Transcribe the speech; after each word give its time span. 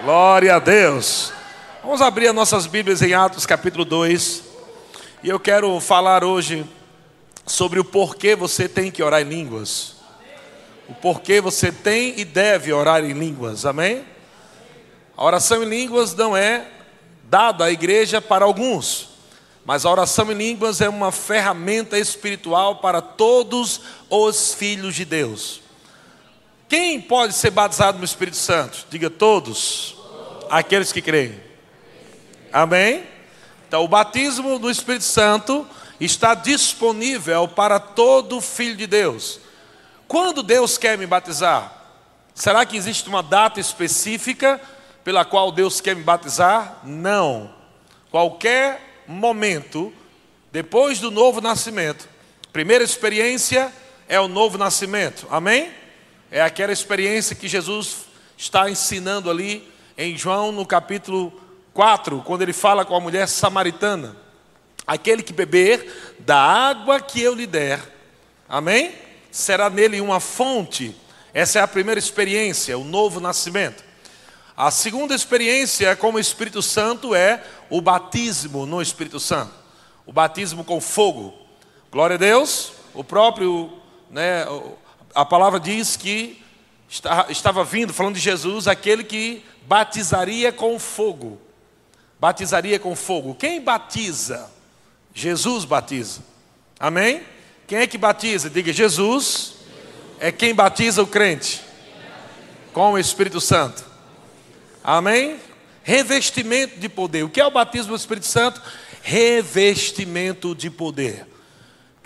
Glória 0.00 0.54
a 0.54 0.58
Deus. 0.60 1.32
Vamos 1.82 2.00
abrir 2.00 2.28
as 2.28 2.34
nossas 2.34 2.66
Bíblias 2.68 3.02
em 3.02 3.14
Atos 3.14 3.44
capítulo 3.44 3.84
2. 3.84 4.44
E 5.24 5.28
eu 5.28 5.40
quero 5.40 5.80
falar 5.80 6.22
hoje 6.22 6.64
sobre 7.44 7.80
o 7.80 7.84
porquê 7.84 8.36
você 8.36 8.68
tem 8.68 8.92
que 8.92 9.02
orar 9.02 9.22
em 9.22 9.28
línguas. 9.28 9.96
O 10.88 10.94
porquê 10.94 11.40
você 11.40 11.72
tem 11.72 12.14
e 12.16 12.24
deve 12.24 12.72
orar 12.72 13.04
em 13.04 13.12
línguas. 13.12 13.66
Amém? 13.66 14.04
A 15.16 15.24
oração 15.24 15.64
em 15.64 15.68
línguas 15.68 16.14
não 16.14 16.36
é 16.36 16.68
dada 17.24 17.64
à 17.64 17.70
igreja 17.72 18.20
para 18.20 18.44
alguns, 18.44 19.08
mas 19.64 19.84
a 19.84 19.90
oração 19.90 20.30
em 20.30 20.36
línguas 20.36 20.80
é 20.80 20.88
uma 20.88 21.10
ferramenta 21.10 21.98
espiritual 21.98 22.76
para 22.76 23.02
todos 23.02 23.80
os 24.08 24.54
filhos 24.54 24.94
de 24.94 25.04
Deus. 25.04 25.67
Quem 26.68 27.00
pode 27.00 27.32
ser 27.32 27.50
batizado 27.50 27.98
no 27.98 28.04
Espírito 28.04 28.36
Santo? 28.36 28.86
Diga 28.90 29.08
todos. 29.08 29.96
Aqueles 30.50 30.92
que 30.92 31.00
creem. 31.00 31.40
Amém? 32.52 33.04
Então, 33.66 33.82
o 33.82 33.88
batismo 33.88 34.58
do 34.58 34.70
Espírito 34.70 35.04
Santo 35.04 35.66
está 35.98 36.34
disponível 36.34 37.48
para 37.48 37.80
todo 37.80 38.40
filho 38.40 38.76
de 38.76 38.86
Deus. 38.86 39.40
Quando 40.06 40.42
Deus 40.42 40.76
quer 40.76 40.98
me 40.98 41.06
batizar? 41.06 41.72
Será 42.34 42.64
que 42.64 42.76
existe 42.76 43.08
uma 43.08 43.22
data 43.22 43.58
específica 43.58 44.60
pela 45.02 45.24
qual 45.24 45.50
Deus 45.50 45.80
quer 45.80 45.96
me 45.96 46.02
batizar? 46.02 46.80
Não. 46.84 47.52
Qualquer 48.10 49.02
momento, 49.06 49.92
depois 50.52 51.00
do 51.00 51.10
novo 51.10 51.40
nascimento, 51.40 52.08
primeira 52.52 52.84
experiência 52.84 53.72
é 54.06 54.20
o 54.20 54.28
novo 54.28 54.56
nascimento. 54.56 55.26
Amém? 55.30 55.72
É 56.30 56.42
aquela 56.42 56.72
experiência 56.72 57.34
que 57.34 57.48
Jesus 57.48 58.06
está 58.36 58.70
ensinando 58.70 59.30
ali 59.30 59.66
em 59.96 60.16
João 60.16 60.52
no 60.52 60.66
capítulo 60.66 61.32
4, 61.72 62.22
quando 62.24 62.42
ele 62.42 62.52
fala 62.52 62.84
com 62.84 62.94
a 62.94 63.00
mulher 63.00 63.26
samaritana: 63.26 64.14
Aquele 64.86 65.22
que 65.22 65.32
beber 65.32 66.16
da 66.18 66.36
água 66.36 67.00
que 67.00 67.22
eu 67.22 67.34
lhe 67.34 67.46
der, 67.46 67.80
amém? 68.48 68.94
Será 69.30 69.70
nele 69.70 70.00
uma 70.00 70.20
fonte. 70.20 70.94
Essa 71.32 71.60
é 71.60 71.62
a 71.62 71.68
primeira 71.68 71.98
experiência, 71.98 72.78
o 72.78 72.84
novo 72.84 73.20
nascimento. 73.20 73.82
A 74.56 74.70
segunda 74.70 75.14
experiência 75.14 75.94
com 75.96 76.12
o 76.12 76.18
Espírito 76.18 76.60
Santo 76.60 77.14
é 77.14 77.42
o 77.70 77.80
batismo 77.80 78.66
no 78.66 78.82
Espírito 78.82 79.20
Santo, 79.20 79.52
o 80.04 80.12
batismo 80.12 80.62
com 80.64 80.80
fogo. 80.80 81.32
Glória 81.90 82.16
a 82.16 82.18
Deus. 82.18 82.72
O 82.92 83.04
próprio, 83.04 83.72
né, 84.10 84.44
a 85.14 85.24
palavra 85.24 85.58
diz 85.58 85.96
que 85.96 86.42
estava 87.28 87.64
vindo, 87.64 87.92
falando 87.92 88.14
de 88.14 88.20
Jesus, 88.20 88.66
aquele 88.66 89.04
que 89.04 89.44
batizaria 89.66 90.50
com 90.52 90.78
fogo. 90.78 91.40
Batizaria 92.18 92.78
com 92.78 92.96
fogo. 92.96 93.34
Quem 93.34 93.60
batiza? 93.60 94.50
Jesus 95.14 95.64
batiza. 95.64 96.20
Amém? 96.80 97.22
Quem 97.66 97.78
é 97.78 97.86
que 97.86 97.98
batiza? 97.98 98.48
Diga 98.48 98.72
Jesus. 98.72 99.54
É 100.18 100.32
quem 100.32 100.54
batiza 100.54 101.02
o 101.02 101.06
crente 101.06 101.60
com 102.72 102.92
o 102.92 102.98
Espírito 102.98 103.40
Santo. 103.40 103.84
Amém? 104.82 105.38
Revestimento 105.82 106.78
de 106.78 106.88
poder. 106.88 107.24
O 107.24 107.28
que 107.28 107.40
é 107.40 107.46
o 107.46 107.50
batismo 107.50 107.90
do 107.90 107.96
Espírito 107.96 108.26
Santo? 108.26 108.60
Revestimento 109.02 110.54
de 110.54 110.70
poder. 110.70 111.26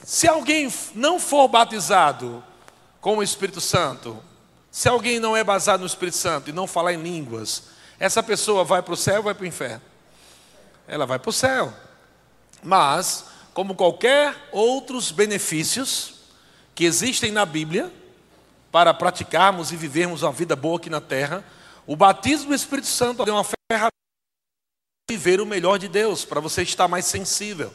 Se 0.05 0.29
alguém 0.29 0.73
não 0.95 1.19
for 1.19 1.49
batizado 1.49 2.43
com 3.03 3.19
o 3.19 3.23
Espírito 3.23 3.61
Santo. 3.61 4.23
Se 4.71 4.89
alguém 4.89 5.19
não 5.19 5.37
é 5.37 5.45
baseado 5.45 5.81
no 5.81 5.87
Espírito 5.87 6.17
Santo 6.17 6.49
e 6.49 6.53
não 6.53 6.69
falar 6.69 6.95
em 6.95 7.03
línguas, 7.03 7.65
essa 7.99 8.23
pessoa 8.23 8.65
vai 8.65 8.81
para 8.81 8.95
o 8.95 8.97
céu 8.97 9.17
ou 9.17 9.25
vai 9.25 9.35
para 9.35 9.43
o 9.43 9.47
inferno? 9.47 9.83
Ela 10.87 11.05
vai 11.05 11.19
para 11.19 11.29
o 11.29 11.33
céu. 11.33 11.75
Mas, 12.63 13.27
como 13.53 13.75
qualquer 13.75 14.49
outros 14.53 15.11
benefícios 15.11 16.15
que 16.77 16.85
existem 16.85 17.33
na 17.33 17.45
Bíblia, 17.45 17.93
para 18.71 18.95
praticarmos 18.95 19.73
e 19.73 19.77
vivermos 19.77 20.23
uma 20.23 20.33
vida 20.33 20.55
boa 20.55 20.79
aqui 20.79 20.89
na 20.89 21.01
terra, 21.01 21.45
o 21.87 21.97
batismo 21.97 22.51
do 22.51 22.55
Espírito 22.55 22.87
Santo 22.87 23.23
é 23.29 23.33
uma 23.33 23.45
ferramenta 23.45 23.91
para 25.09 25.15
viver 25.15 25.41
o 25.41 25.47
melhor 25.47 25.77
de 25.77 25.89
Deus, 25.89 26.25
para 26.25 26.41
você 26.41 26.63
estar 26.63 26.87
mais 26.87 27.05
sensível 27.05 27.75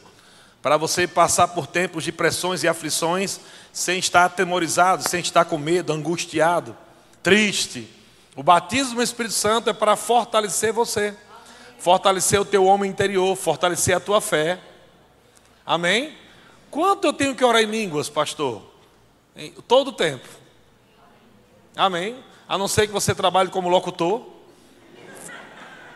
para 0.62 0.76
você 0.76 1.06
passar 1.06 1.48
por 1.48 1.66
tempos 1.66 2.04
de 2.04 2.12
pressões 2.12 2.62
e 2.62 2.68
aflições 2.68 3.40
sem 3.72 3.98
estar 3.98 4.24
atemorizado, 4.24 5.08
sem 5.08 5.20
estar 5.20 5.44
com 5.44 5.56
medo, 5.56 5.92
angustiado, 5.92 6.76
triste. 7.22 7.88
O 8.34 8.42
batismo 8.42 8.96
no 8.96 9.02
Espírito 9.02 9.34
Santo 9.34 9.70
é 9.70 9.72
para 9.72 9.96
fortalecer 9.96 10.72
você, 10.72 11.14
fortalecer 11.78 12.40
o 12.40 12.44
teu 12.44 12.64
homem 12.64 12.90
interior, 12.90 13.36
fortalecer 13.36 13.96
a 13.96 14.00
tua 14.00 14.20
fé. 14.20 14.60
Amém? 15.64 16.16
Quanto 16.70 17.06
eu 17.06 17.12
tenho 17.12 17.34
que 17.34 17.44
orar 17.44 17.62
em 17.62 17.66
línguas, 17.66 18.08
pastor? 18.08 18.62
Todo 19.66 19.88
o 19.88 19.92
tempo. 19.92 20.28
Amém? 21.76 22.16
A 22.48 22.58
não 22.58 22.66
ser 22.66 22.86
que 22.86 22.92
você 22.92 23.14
trabalhe 23.14 23.50
como 23.50 23.68
locutor. 23.68 24.26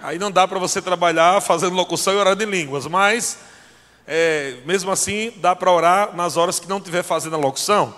Aí 0.01 0.19
não 0.19 0.31
dá 0.31 0.47
para 0.47 0.59
você 0.59 0.81
trabalhar 0.81 1.41
fazendo 1.41 1.75
locução 1.75 2.13
e 2.13 2.17
orando 2.17 2.43
em 2.43 2.47
línguas, 2.47 2.87
mas 2.87 3.39
é, 4.15 4.59
mesmo 4.67 4.91
assim, 4.91 5.33
dá 5.37 5.57
para 5.57 5.73
orar 5.73 6.15
nas 6.15 6.37
horas 6.37 6.61
que 6.61 6.69
não 6.69 6.77
estiver 6.77 7.03
fazendo 7.03 7.35
a 7.35 7.39
locução. 7.39 7.97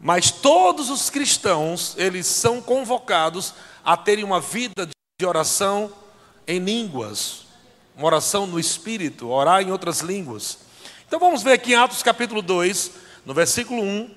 Mas 0.00 0.32
todos 0.32 0.90
os 0.90 1.08
cristãos, 1.08 1.94
eles 1.96 2.26
são 2.26 2.60
convocados 2.60 3.54
a 3.84 3.96
terem 3.96 4.24
uma 4.24 4.40
vida 4.40 4.88
de 4.88 5.24
oração 5.24 5.92
em 6.44 6.58
línguas, 6.58 7.46
uma 7.96 8.04
oração 8.04 8.48
no 8.48 8.58
espírito, 8.58 9.28
orar 9.28 9.62
em 9.62 9.70
outras 9.70 10.00
línguas. 10.00 10.58
Então 11.06 11.20
vamos 11.20 11.44
ver 11.44 11.52
aqui 11.52 11.70
em 11.70 11.76
Atos 11.76 12.02
capítulo 12.02 12.42
2, 12.42 12.90
no 13.24 13.32
versículo 13.32 13.80
1, 13.80 14.10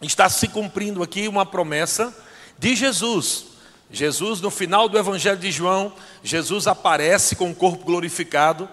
está 0.00 0.30
se 0.30 0.48
cumprindo 0.48 1.02
aqui 1.02 1.28
uma 1.28 1.44
promessa 1.44 2.16
de 2.58 2.74
Jesus. 2.74 3.48
Jesus, 3.90 4.40
no 4.40 4.50
final 4.50 4.88
do 4.88 4.96
Evangelho 4.96 5.38
de 5.38 5.52
João, 5.52 5.92
Jesus 6.24 6.66
aparece 6.66 7.36
com 7.36 7.50
o 7.50 7.54
corpo 7.54 7.84
glorificado 7.84 8.66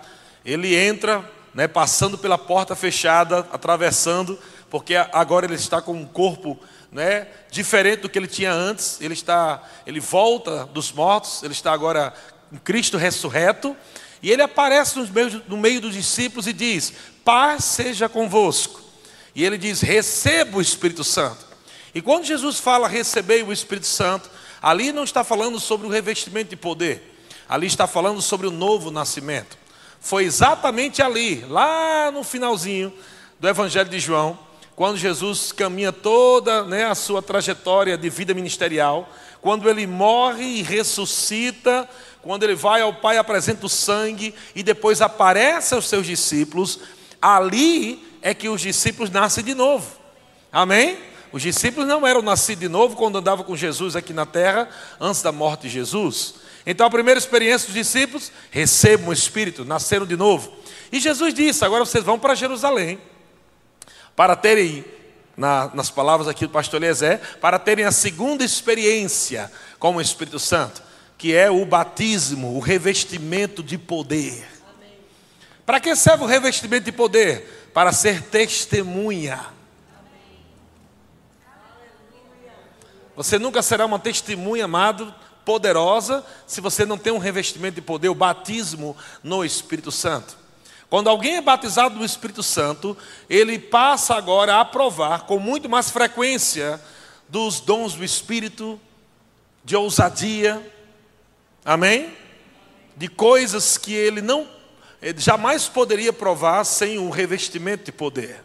ele 0.45 0.75
entra, 0.75 1.29
né, 1.53 1.67
passando 1.67 2.17
pela 2.17 2.37
porta 2.37 2.75
fechada, 2.75 3.47
atravessando, 3.51 4.37
porque 4.69 4.95
agora 4.95 5.45
ele 5.45 5.55
está 5.55 5.81
com 5.81 5.93
um 5.93 6.05
corpo 6.05 6.59
né, 6.91 7.27
diferente 7.49 8.01
do 8.01 8.09
que 8.09 8.17
ele 8.17 8.27
tinha 8.27 8.51
antes. 8.51 8.99
Ele 8.99 9.13
está, 9.13 9.61
ele 9.85 9.99
volta 9.99 10.65
dos 10.65 10.91
mortos, 10.91 11.43
ele 11.43 11.53
está 11.53 11.71
agora 11.71 12.13
com 12.49 12.57
Cristo 12.57 12.97
ressurreto, 12.97 13.75
e 14.21 14.31
ele 14.31 14.41
aparece 14.41 14.97
no 14.97 15.07
meio, 15.07 15.43
no 15.47 15.57
meio 15.57 15.81
dos 15.81 15.93
discípulos 15.93 16.47
e 16.47 16.53
diz: 16.53 16.93
Paz 17.23 17.63
seja 17.65 18.09
convosco. 18.09 18.81
E 19.35 19.43
ele 19.43 19.57
diz: 19.57 19.81
Receba 19.81 20.57
o 20.57 20.61
Espírito 20.61 21.03
Santo. 21.03 21.45
E 21.93 22.01
quando 22.01 22.25
Jesus 22.25 22.59
fala 22.59 22.87
receber 22.87 23.43
o 23.43 23.53
Espírito 23.53 23.87
Santo, 23.87 24.29
ali 24.61 24.91
não 24.91 25.03
está 25.03 25.23
falando 25.23 25.59
sobre 25.59 25.85
o 25.85 25.89
revestimento 25.89 26.49
de 26.49 26.55
poder, 26.55 27.15
ali 27.47 27.67
está 27.67 27.85
falando 27.85 28.21
sobre 28.21 28.47
o 28.47 28.51
novo 28.51 28.89
nascimento 28.89 29.62
foi 30.03 30.25
exatamente 30.25 31.01
ali, 31.01 31.45
lá 31.47 32.11
no 32.11 32.25
finalzinho 32.25 32.91
do 33.39 33.47
Evangelho 33.47 33.89
de 33.89 34.01
João, 34.01 34.37
quando 34.75 34.97
Jesus 34.97 35.53
caminha 35.53 35.93
toda 35.93 36.65
né, 36.65 36.83
a 36.83 36.93
sua 36.93 37.21
trajetória 37.21 37.97
de 37.97 38.09
vida 38.09 38.33
ministerial, 38.33 39.09
quando 39.41 39.69
ele 39.69 39.87
morre 39.87 40.43
e 40.43 40.61
ressuscita, 40.61 41.89
quando 42.21 42.43
ele 42.43 42.53
vai 42.53 42.81
ao 42.81 42.93
Pai, 42.93 43.17
apresenta 43.17 43.65
o 43.65 43.69
sangue 43.69 44.35
e 44.53 44.61
depois 44.61 45.01
aparece 45.01 45.73
aos 45.73 45.87
seus 45.87 46.05
discípulos, 46.05 46.81
ali 47.21 48.05
é 48.21 48.33
que 48.33 48.49
os 48.49 48.59
discípulos 48.59 49.09
nascem 49.09 49.41
de 49.41 49.55
novo. 49.55 49.89
Amém? 50.51 50.97
Os 51.31 51.41
discípulos 51.41 51.87
não 51.87 52.05
eram 52.05 52.21
nascidos 52.21 52.59
de 52.59 52.67
novo 52.67 52.97
quando 52.97 53.19
andavam 53.19 53.45
com 53.45 53.55
Jesus 53.55 53.95
aqui 53.95 54.11
na 54.11 54.25
terra, 54.25 54.67
antes 54.99 55.21
da 55.21 55.31
morte 55.31 55.61
de 55.61 55.69
Jesus. 55.69 56.42
Então 56.65 56.87
a 56.87 56.89
primeira 56.89 57.17
experiência 57.17 57.67
dos 57.67 57.75
discípulos, 57.75 58.31
recebam 58.49 59.09
o 59.09 59.13
Espírito, 59.13 59.65
nasceram 59.65 60.05
de 60.05 60.15
novo. 60.15 60.53
E 60.91 60.99
Jesus 60.99 61.33
disse: 61.33 61.65
agora 61.65 61.85
vocês 61.85 62.03
vão 62.03 62.17
para 62.17 62.35
Jerusalém, 62.35 62.99
para 64.15 64.35
terem, 64.35 64.85
na, 65.35 65.69
nas 65.73 65.89
palavras 65.89 66.27
aqui 66.27 66.45
do 66.45 66.51
pastor 66.51 66.81
Eliezer, 66.81 67.19
para 67.41 67.59
terem 67.59 67.85
a 67.85 67.91
segunda 67.91 68.43
experiência 68.43 69.51
com 69.77 69.95
o 69.95 70.01
Espírito 70.01 70.39
Santo, 70.39 70.81
que 71.17 71.35
é 71.35 71.51
o 71.51 71.65
batismo, 71.65 72.55
o 72.55 72.59
revestimento 72.59 73.61
de 73.61 73.77
poder. 73.77 74.47
Para 75.65 75.79
que 75.79 75.95
serve 75.95 76.23
o 76.23 76.27
revestimento 76.27 76.85
de 76.85 76.91
poder? 76.91 77.69
Para 77.73 77.91
ser 77.91 78.21
testemunha. 78.23 79.39
Você 83.15 83.37
nunca 83.37 83.61
será 83.61 83.85
uma 83.85 83.99
testemunha, 83.99 84.65
amado, 84.65 85.13
poderosa 85.45 86.23
se 86.47 86.61
você 86.61 86.85
não 86.85 86.97
tem 86.97 87.13
um 87.13 87.17
revestimento 87.17 87.75
de 87.75 87.81
poder, 87.81 88.09
o 88.09 88.15
batismo 88.15 88.95
no 89.23 89.43
Espírito 89.43 89.91
Santo. 89.91 90.37
Quando 90.89 91.09
alguém 91.09 91.37
é 91.37 91.41
batizado 91.41 91.95
no 91.95 92.05
Espírito 92.05 92.43
Santo, 92.43 92.95
ele 93.29 93.57
passa 93.57 94.15
agora 94.15 94.59
a 94.59 94.65
provar 94.65 95.21
com 95.21 95.39
muito 95.39 95.67
mais 95.67 95.89
frequência 95.89 96.79
dos 97.27 97.59
dons 97.59 97.95
do 97.95 98.03
Espírito, 98.03 98.79
de 99.65 99.75
ousadia, 99.75 100.61
Amém? 101.65 102.13
De 102.95 103.07
coisas 103.07 103.77
que 103.77 103.93
ele 103.93 104.21
não 104.21 104.47
ele 105.01 105.19
jamais 105.19 105.67
poderia 105.67 106.13
provar 106.13 106.63
sem 106.63 106.97
um 106.97 107.09
revestimento 107.09 107.83
de 107.83 107.91
poder. 107.91 108.41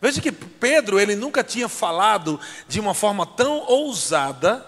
Veja 0.00 0.20
que 0.20 0.32
Pedro, 0.32 0.98
ele 0.98 1.14
nunca 1.14 1.44
tinha 1.44 1.68
falado 1.68 2.40
de 2.66 2.80
uma 2.80 2.92
forma 2.92 3.24
tão 3.24 3.58
ousada 3.68 4.66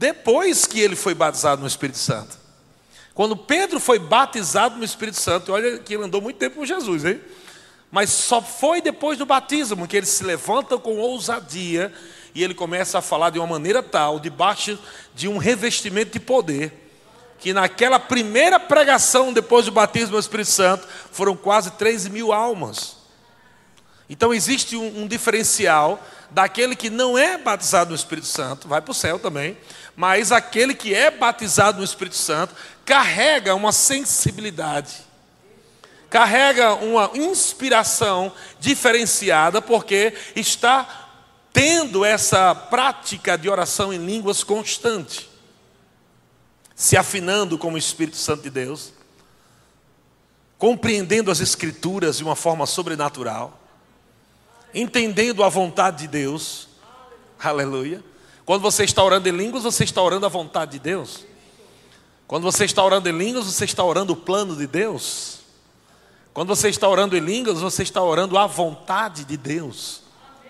depois 0.00 0.64
que 0.64 0.80
ele 0.80 0.96
foi 0.96 1.12
batizado 1.12 1.60
no 1.60 1.68
Espírito 1.68 1.98
Santo. 1.98 2.38
Quando 3.12 3.36
Pedro 3.36 3.78
foi 3.78 3.98
batizado 3.98 4.76
no 4.76 4.84
Espírito 4.84 5.20
Santo, 5.20 5.52
olha 5.52 5.78
que 5.78 5.92
ele 5.92 6.04
andou 6.04 6.22
muito 6.22 6.38
tempo 6.38 6.56
com 6.56 6.64
Jesus, 6.64 7.04
hein? 7.04 7.20
Mas 7.92 8.08
só 8.08 8.40
foi 8.40 8.80
depois 8.80 9.18
do 9.18 9.26
batismo 9.26 9.86
que 9.86 9.94
ele 9.94 10.06
se 10.06 10.24
levanta 10.24 10.78
com 10.78 10.96
ousadia 10.96 11.92
e 12.34 12.42
ele 12.42 12.54
começa 12.54 12.96
a 12.96 13.02
falar 13.02 13.28
de 13.28 13.38
uma 13.38 13.46
maneira 13.46 13.82
tal, 13.82 14.18
debaixo 14.18 14.78
de 15.14 15.28
um 15.28 15.36
revestimento 15.36 16.12
de 16.12 16.20
poder, 16.20 16.72
que 17.38 17.52
naquela 17.52 17.98
primeira 17.98 18.58
pregação 18.58 19.34
depois 19.34 19.66
do 19.66 19.72
batismo 19.72 20.12
do 20.12 20.18
Espírito 20.18 20.50
Santo 20.50 20.88
foram 21.12 21.36
quase 21.36 21.72
13 21.72 22.08
mil 22.08 22.32
almas. 22.32 22.96
Então 24.08 24.32
existe 24.32 24.76
um, 24.76 25.02
um 25.02 25.06
diferencial 25.06 26.02
daquele 26.30 26.74
que 26.74 26.88
não 26.88 27.18
é 27.18 27.36
batizado 27.36 27.90
no 27.90 27.96
Espírito 27.96 28.26
Santo, 28.26 28.66
vai 28.66 28.80
para 28.80 28.92
o 28.92 28.94
céu 28.94 29.18
também, 29.18 29.58
mas 29.96 30.32
aquele 30.32 30.74
que 30.74 30.94
é 30.94 31.10
batizado 31.10 31.78
no 31.78 31.84
Espírito 31.84 32.16
Santo 32.16 32.54
carrega 32.84 33.54
uma 33.54 33.72
sensibilidade, 33.72 34.96
carrega 36.08 36.74
uma 36.74 37.10
inspiração 37.14 38.32
diferenciada, 38.58 39.60
porque 39.62 40.14
está 40.34 41.08
tendo 41.52 42.04
essa 42.04 42.54
prática 42.54 43.36
de 43.36 43.48
oração 43.48 43.92
em 43.92 43.98
línguas 44.04 44.42
constante 44.44 45.30
se 46.80 46.96
afinando 46.96 47.58
com 47.58 47.74
o 47.74 47.76
Espírito 47.76 48.16
Santo 48.16 48.44
de 48.44 48.48
Deus, 48.48 48.94
compreendendo 50.56 51.30
as 51.30 51.38
Escrituras 51.38 52.16
de 52.16 52.24
uma 52.24 52.34
forma 52.34 52.64
sobrenatural, 52.64 53.60
entendendo 54.72 55.44
a 55.44 55.50
vontade 55.50 55.98
de 55.98 56.08
Deus, 56.08 56.70
aleluia. 57.38 58.02
Quando 58.50 58.62
você 58.62 58.82
está 58.82 59.00
orando 59.04 59.28
em 59.28 59.30
línguas, 59.30 59.62
você 59.62 59.84
está 59.84 60.02
orando 60.02 60.26
a 60.26 60.28
vontade 60.28 60.72
de 60.72 60.80
Deus. 60.80 61.24
Quando 62.26 62.42
você 62.42 62.64
está 62.64 62.82
orando 62.82 63.08
em 63.08 63.16
línguas, 63.16 63.46
você 63.46 63.64
está 63.64 63.84
orando 63.84 64.12
o 64.12 64.16
plano 64.16 64.56
de 64.56 64.66
Deus. 64.66 65.42
Quando 66.34 66.48
você 66.48 66.68
está 66.68 66.88
orando 66.88 67.16
em 67.16 67.20
línguas, 67.20 67.60
você 67.60 67.84
está 67.84 68.02
orando 68.02 68.36
a 68.36 68.48
vontade 68.48 69.24
de 69.24 69.36
Deus. 69.36 70.02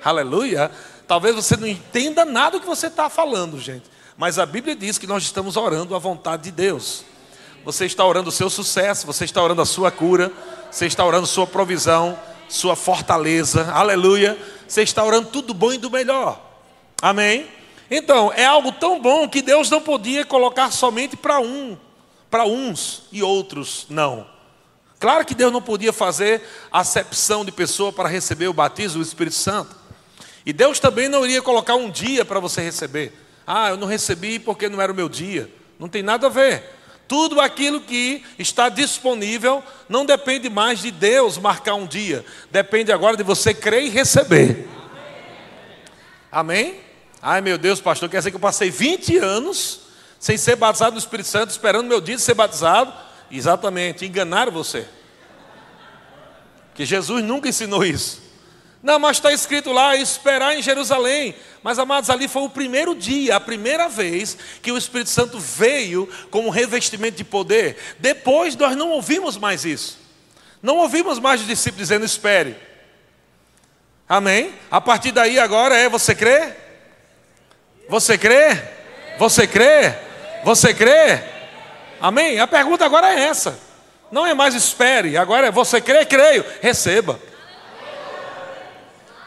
Aleluia. 0.03 0.71
Talvez 1.07 1.37
você 1.37 1.59
não 1.59 1.67
entenda 1.67 2.25
nada 2.25 2.57
do 2.57 2.63
que 2.63 2.67
você 2.67 2.87
está 2.87 3.11
falando, 3.11 3.61
gente. 3.61 3.85
Mas 4.17 4.39
a 4.39 4.47
Bíblia 4.47 4.75
diz 4.75 4.97
que 4.97 5.07
nós 5.07 5.23
estamos 5.23 5.59
orando 5.59 5.95
a 5.95 5.99
vontade 5.99 6.45
de 6.45 6.53
Deus. 6.53 7.05
Você 7.67 7.85
está 7.85 8.03
orando 8.03 8.31
o 8.31 8.33
seu 8.33 8.49
sucesso, 8.49 9.07
você 9.07 9.27
está 9.27 9.43
orando 9.43 9.61
a 9.61 9.67
sua 9.67 9.91
cura, 9.91 10.33
você 10.71 10.87
está 10.87 11.05
orando 11.05 11.27
sua 11.27 11.47
provisão, 11.47 12.19
sua 12.49 12.75
fortaleza, 12.75 13.71
aleluia. 13.71 14.39
Você 14.67 14.81
está 14.81 15.05
orando 15.05 15.29
tudo 15.29 15.53
bom 15.53 15.71
e 15.71 15.77
do 15.77 15.91
melhor, 15.91 16.41
amém? 17.03 17.60
Então, 17.91 18.33
é 18.33 18.45
algo 18.45 18.71
tão 18.71 19.01
bom 19.01 19.29
que 19.29 19.43
Deus 19.43 19.69
não 19.69 19.81
podia 19.81 20.25
colocar 20.25 20.71
somente 20.71 21.17
para 21.17 21.41
um, 21.41 21.77
para 22.31 22.45
uns 22.45 23.03
e 23.11 23.23
outros 23.23 23.87
não. 23.91 24.27
Claro 25.01 25.25
que 25.25 25.35
Deus 25.35 25.53
não 25.53 25.61
podia 25.61 25.93
fazer 25.93 26.43
acepção 26.71 27.45
de 27.45 27.51
pessoa 27.51 27.93
para 27.93 28.09
receber 28.09 28.47
o 28.47 28.53
batismo 28.53 29.03
do 29.03 29.07
Espírito 29.07 29.35
Santo. 29.35 29.75
E 30.47 30.53
Deus 30.53 30.79
também 30.79 31.09
não 31.09 31.25
iria 31.25 31.43
colocar 31.43 31.75
um 31.75 31.91
dia 31.91 32.25
para 32.25 32.39
você 32.39 32.61
receber. 32.61 33.13
Ah, 33.47 33.71
eu 33.71 33.77
não 33.77 33.89
recebi 33.89 34.39
porque 34.39 34.69
não 34.69 34.81
era 34.81 34.93
o 34.93 34.95
meu 34.95 35.09
dia. 35.09 35.51
Não 35.79 35.89
tem 35.89 36.03
nada 36.03 36.29
a 36.29 36.31
ver. 36.31 36.63
Tudo 37.09 37.41
aquilo 37.41 37.81
que 37.81 38.23
está 38.39 38.69
disponível 38.69 39.65
não 39.89 40.05
depende 40.07 40.49
mais 40.49 40.81
de 40.81 40.93
Deus 40.93 41.39
marcar 41.39 41.75
um 41.75 41.87
dia. 41.87 42.25
Depende 42.53 42.93
agora 42.93 43.17
de 43.17 43.25
você 43.25 43.53
crer 43.53 43.85
e 43.85 43.89
receber. 43.89 44.69
Amém? 46.31 46.90
Ai 47.23 47.41
meu 47.41 47.59
Deus, 47.59 47.81
pastor, 47.81 48.09
quer 48.09 48.19
dizer 48.19 48.31
que 48.31 48.37
eu 48.37 48.41
passei 48.41 48.71
20 48.71 49.19
anos 49.19 49.81
sem 50.19 50.37
ser 50.37 50.57
batizado 50.57 50.93
no 50.93 50.99
Espírito 50.99 51.29
Santo, 51.29 51.51
esperando 51.51 51.87
meu 51.87 52.01
dia 52.01 52.17
de 52.17 52.23
ser 52.23 52.35
batizado? 52.35 52.93
Exatamente, 53.31 54.07
enganaram 54.07 54.51
você. 54.51 54.87
Que 56.75 56.85
Jesus 56.85 57.23
nunca 57.23 57.49
ensinou 57.49 57.85
isso. 57.85 58.23
Não, 58.83 58.99
mas 58.99 59.19
está 59.19 59.31
escrito 59.31 59.73
lá, 59.73 59.95
esperar 59.95 60.57
em 60.57 60.63
Jerusalém. 60.63 61.35
Mas, 61.63 61.79
amados, 61.79 62.09
ali 62.09 62.27
foi 62.27 62.43
o 62.43 62.49
primeiro 62.49 62.95
dia, 62.95 63.37
a 63.37 63.41
primeira 63.41 63.89
vez 63.89 64.37
que 64.63 64.73
o 64.73 64.79
Espírito 64.79 65.11
Santo 65.11 65.39
veio 65.39 66.09
como 66.31 66.49
revestimento 66.49 67.19
de 67.19 67.25
poder. 67.25 67.77
Depois 67.99 68.57
nós 68.57 68.75
não 68.75 68.91
ouvimos 68.91 69.37
mais 69.37 69.67
isso. 69.67 69.99
Não 70.63 70.79
ouvimos 70.79 71.19
mais 71.19 71.43
os 71.43 71.47
discípulos 71.47 71.89
dizendo 71.89 72.05
espere. 72.07 72.57
Amém? 74.09 74.55
A 74.71 74.81
partir 74.81 75.13
daí 75.13 75.39
agora 75.39 75.77
é 75.77 75.89
você 75.89 76.15
crê? 76.15 76.70
Você 77.91 78.17
crê? 78.17 78.57
Você 79.19 79.49
crê? 79.49 79.93
Você 80.45 80.73
crê? 80.73 81.25
Amém? 82.01 82.39
A 82.39 82.47
pergunta 82.47 82.85
agora 82.85 83.13
é 83.13 83.25
essa. 83.25 83.59
Não 84.13 84.25
é 84.25 84.33
mais 84.33 84.55
espere, 84.55 85.17
agora 85.17 85.49
é 85.49 85.51
você 85.51 85.81
crê? 85.81 86.07
Creio. 86.07 86.45
Receba. 86.63 87.21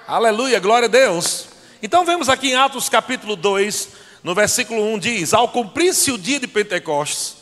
Aleluia, 0.08 0.62
glória 0.62 0.86
a 0.86 0.90
Deus. 0.90 1.48
Então 1.82 2.06
vemos 2.06 2.30
aqui 2.30 2.52
em 2.52 2.56
Atos 2.56 2.88
capítulo 2.88 3.36
2, 3.36 3.90
no 4.24 4.34
versículo 4.34 4.82
1 4.94 5.00
diz: 5.00 5.34
Ao 5.34 5.50
cumprir-se 5.50 6.14
o 6.14 6.18
dia 6.18 6.40
de 6.40 6.48
Pentecostes, 6.48 7.36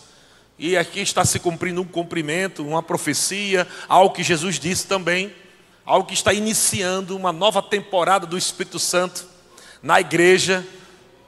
e 0.57 0.75
aqui 0.75 1.01
está 1.01 1.23
se 1.23 1.37
cumprindo 1.37 1.81
um 1.81 1.87
cumprimento, 1.87 2.65
uma 2.65 2.81
profecia, 2.81 3.67
algo 3.87 4.15
que 4.15 4.23
Jesus 4.23 4.57
disse 4.57 4.87
também, 4.87 5.31
algo 5.85 6.07
que 6.07 6.15
está 6.15 6.33
iniciando 6.33 7.15
uma 7.15 7.31
nova 7.31 7.61
temporada 7.61 8.25
do 8.25 8.39
Espírito 8.39 8.79
Santo 8.79 9.27
na 9.83 10.01
igreja. 10.01 10.65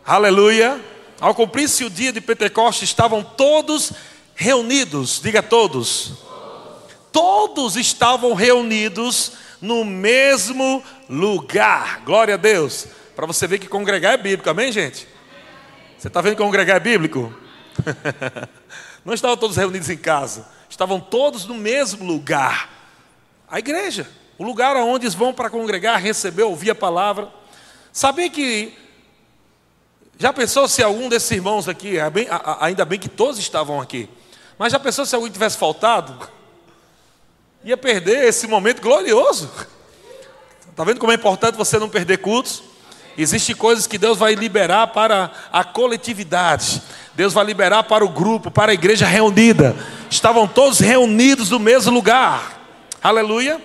Aleluia. 0.05 0.83
Ao 1.17 1.33
cumprir-se 1.33 1.85
o 1.85 1.89
dia 1.89 2.11
de 2.11 2.19
Pentecostes, 2.19 2.89
estavam 2.89 3.23
todos 3.23 3.93
reunidos, 4.35 5.21
diga 5.23 5.41
todos. 5.41 6.15
Todos 7.09 7.77
estavam 7.77 8.33
reunidos 8.33 9.31
no 9.61 9.85
mesmo 9.85 10.83
lugar. 11.07 12.01
Glória 12.01 12.33
a 12.33 12.37
Deus. 12.37 12.85
Para 13.15 13.25
você 13.25 13.47
ver 13.47 13.59
que 13.59 13.67
congregar 13.67 14.13
é 14.13 14.17
bíblico, 14.17 14.49
amém, 14.49 14.73
gente? 14.73 15.07
Você 15.97 16.09
está 16.09 16.19
vendo 16.19 16.35
que 16.35 16.43
congregar 16.43 16.75
é 16.75 16.79
bíblico? 16.81 17.33
Não 19.05 19.13
estavam 19.13 19.37
todos 19.37 19.55
reunidos 19.55 19.89
em 19.89 19.97
casa, 19.97 20.45
estavam 20.69 20.99
todos 20.99 21.45
no 21.45 21.55
mesmo 21.55 22.03
lugar. 22.03 22.69
A 23.49 23.57
igreja, 23.57 24.09
o 24.37 24.43
lugar 24.43 24.75
onde 24.75 25.05
eles 25.05 25.15
vão 25.15 25.33
para 25.33 25.49
congregar, 25.49 26.01
receber, 26.01 26.43
ouvir 26.43 26.71
a 26.71 26.75
palavra. 26.75 27.31
Sabia 27.93 28.29
que 28.29 28.82
já 30.17 30.31
pensou 30.31 30.67
se 30.67 30.83
algum 30.83 31.09
desses 31.09 31.31
irmãos 31.31 31.67
aqui, 31.67 31.97
é 31.97 32.11
ainda 32.59 32.85
bem 32.85 32.99
que 32.99 33.09
todos 33.09 33.39
estavam 33.39 33.81
aqui, 33.81 34.09
mas 34.57 34.71
já 34.71 34.79
pensou 34.79 35.05
se 35.05 35.15
alguém 35.15 35.31
tivesse 35.31 35.57
faltado? 35.57 36.29
ia 37.63 37.77
perder 37.77 38.25
esse 38.25 38.45
momento 38.45 38.81
glorioso. 38.81 39.49
Está 40.69 40.83
vendo 40.83 40.99
como 40.99 41.11
é 41.11 41.15
importante 41.15 41.55
você 41.55 41.79
não 41.79 41.87
perder 41.87 42.17
cultos? 42.17 42.61
Existem 43.17 43.55
coisas 43.55 43.85
que 43.87 43.97
Deus 43.97 44.17
vai 44.17 44.33
liberar 44.33 44.87
para 44.87 45.31
a 45.51 45.63
coletividade. 45.63 46.81
Deus 47.13 47.31
vai 47.31 47.45
liberar 47.45 47.83
para 47.83 48.03
o 48.03 48.09
grupo, 48.09 48.49
para 48.49 48.71
a 48.71 48.73
igreja 48.73 49.05
reunida. 49.05 49.75
Estavam 50.09 50.47
todos 50.47 50.79
reunidos 50.79 51.51
no 51.51 51.59
mesmo 51.59 51.93
lugar. 51.93 52.59
Aleluia. 53.01 53.61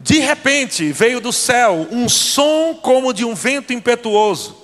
De 0.00 0.18
repente 0.18 0.90
veio 0.92 1.20
do 1.20 1.32
céu 1.32 1.86
um 1.90 2.08
som 2.08 2.74
como 2.74 3.12
de 3.12 3.24
um 3.24 3.34
vento 3.34 3.72
impetuoso 3.72 4.56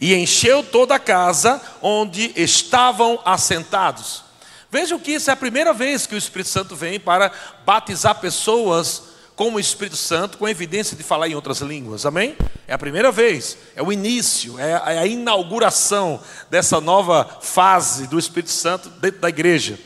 e 0.00 0.14
encheu 0.14 0.62
toda 0.62 0.94
a 0.94 0.98
casa 0.98 1.60
onde 1.82 2.32
estavam 2.36 3.20
assentados. 3.24 4.22
Vejam 4.70 4.98
que 4.98 5.12
isso 5.12 5.30
é 5.30 5.32
a 5.32 5.36
primeira 5.36 5.72
vez 5.72 6.06
que 6.06 6.14
o 6.14 6.18
Espírito 6.18 6.50
Santo 6.50 6.76
vem 6.76 7.00
para 7.00 7.32
batizar 7.64 8.20
pessoas 8.20 9.02
com 9.34 9.54
o 9.54 9.60
Espírito 9.60 9.96
Santo, 9.96 10.36
com 10.36 10.48
evidência 10.48 10.96
de 10.96 11.02
falar 11.04 11.28
em 11.28 11.34
outras 11.34 11.60
línguas, 11.60 12.04
amém? 12.04 12.36
É 12.66 12.74
a 12.74 12.78
primeira 12.78 13.12
vez, 13.12 13.56
é 13.76 13.82
o 13.82 13.92
início, 13.92 14.58
é 14.58 14.74
a 14.84 15.06
é 15.06 15.08
inauguração 15.08 16.20
dessa 16.50 16.80
nova 16.80 17.38
fase 17.40 18.08
do 18.08 18.18
Espírito 18.18 18.50
Santo 18.50 18.90
dentro 18.90 19.20
da 19.20 19.28
igreja, 19.28 19.78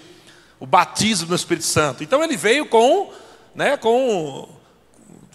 o 0.58 0.66
batismo 0.66 1.28
do 1.28 1.34
Espírito 1.34 1.66
Santo. 1.66 2.02
Então 2.02 2.24
ele 2.24 2.36
veio 2.36 2.66
com, 2.66 3.12
né, 3.54 3.76
com 3.76 4.48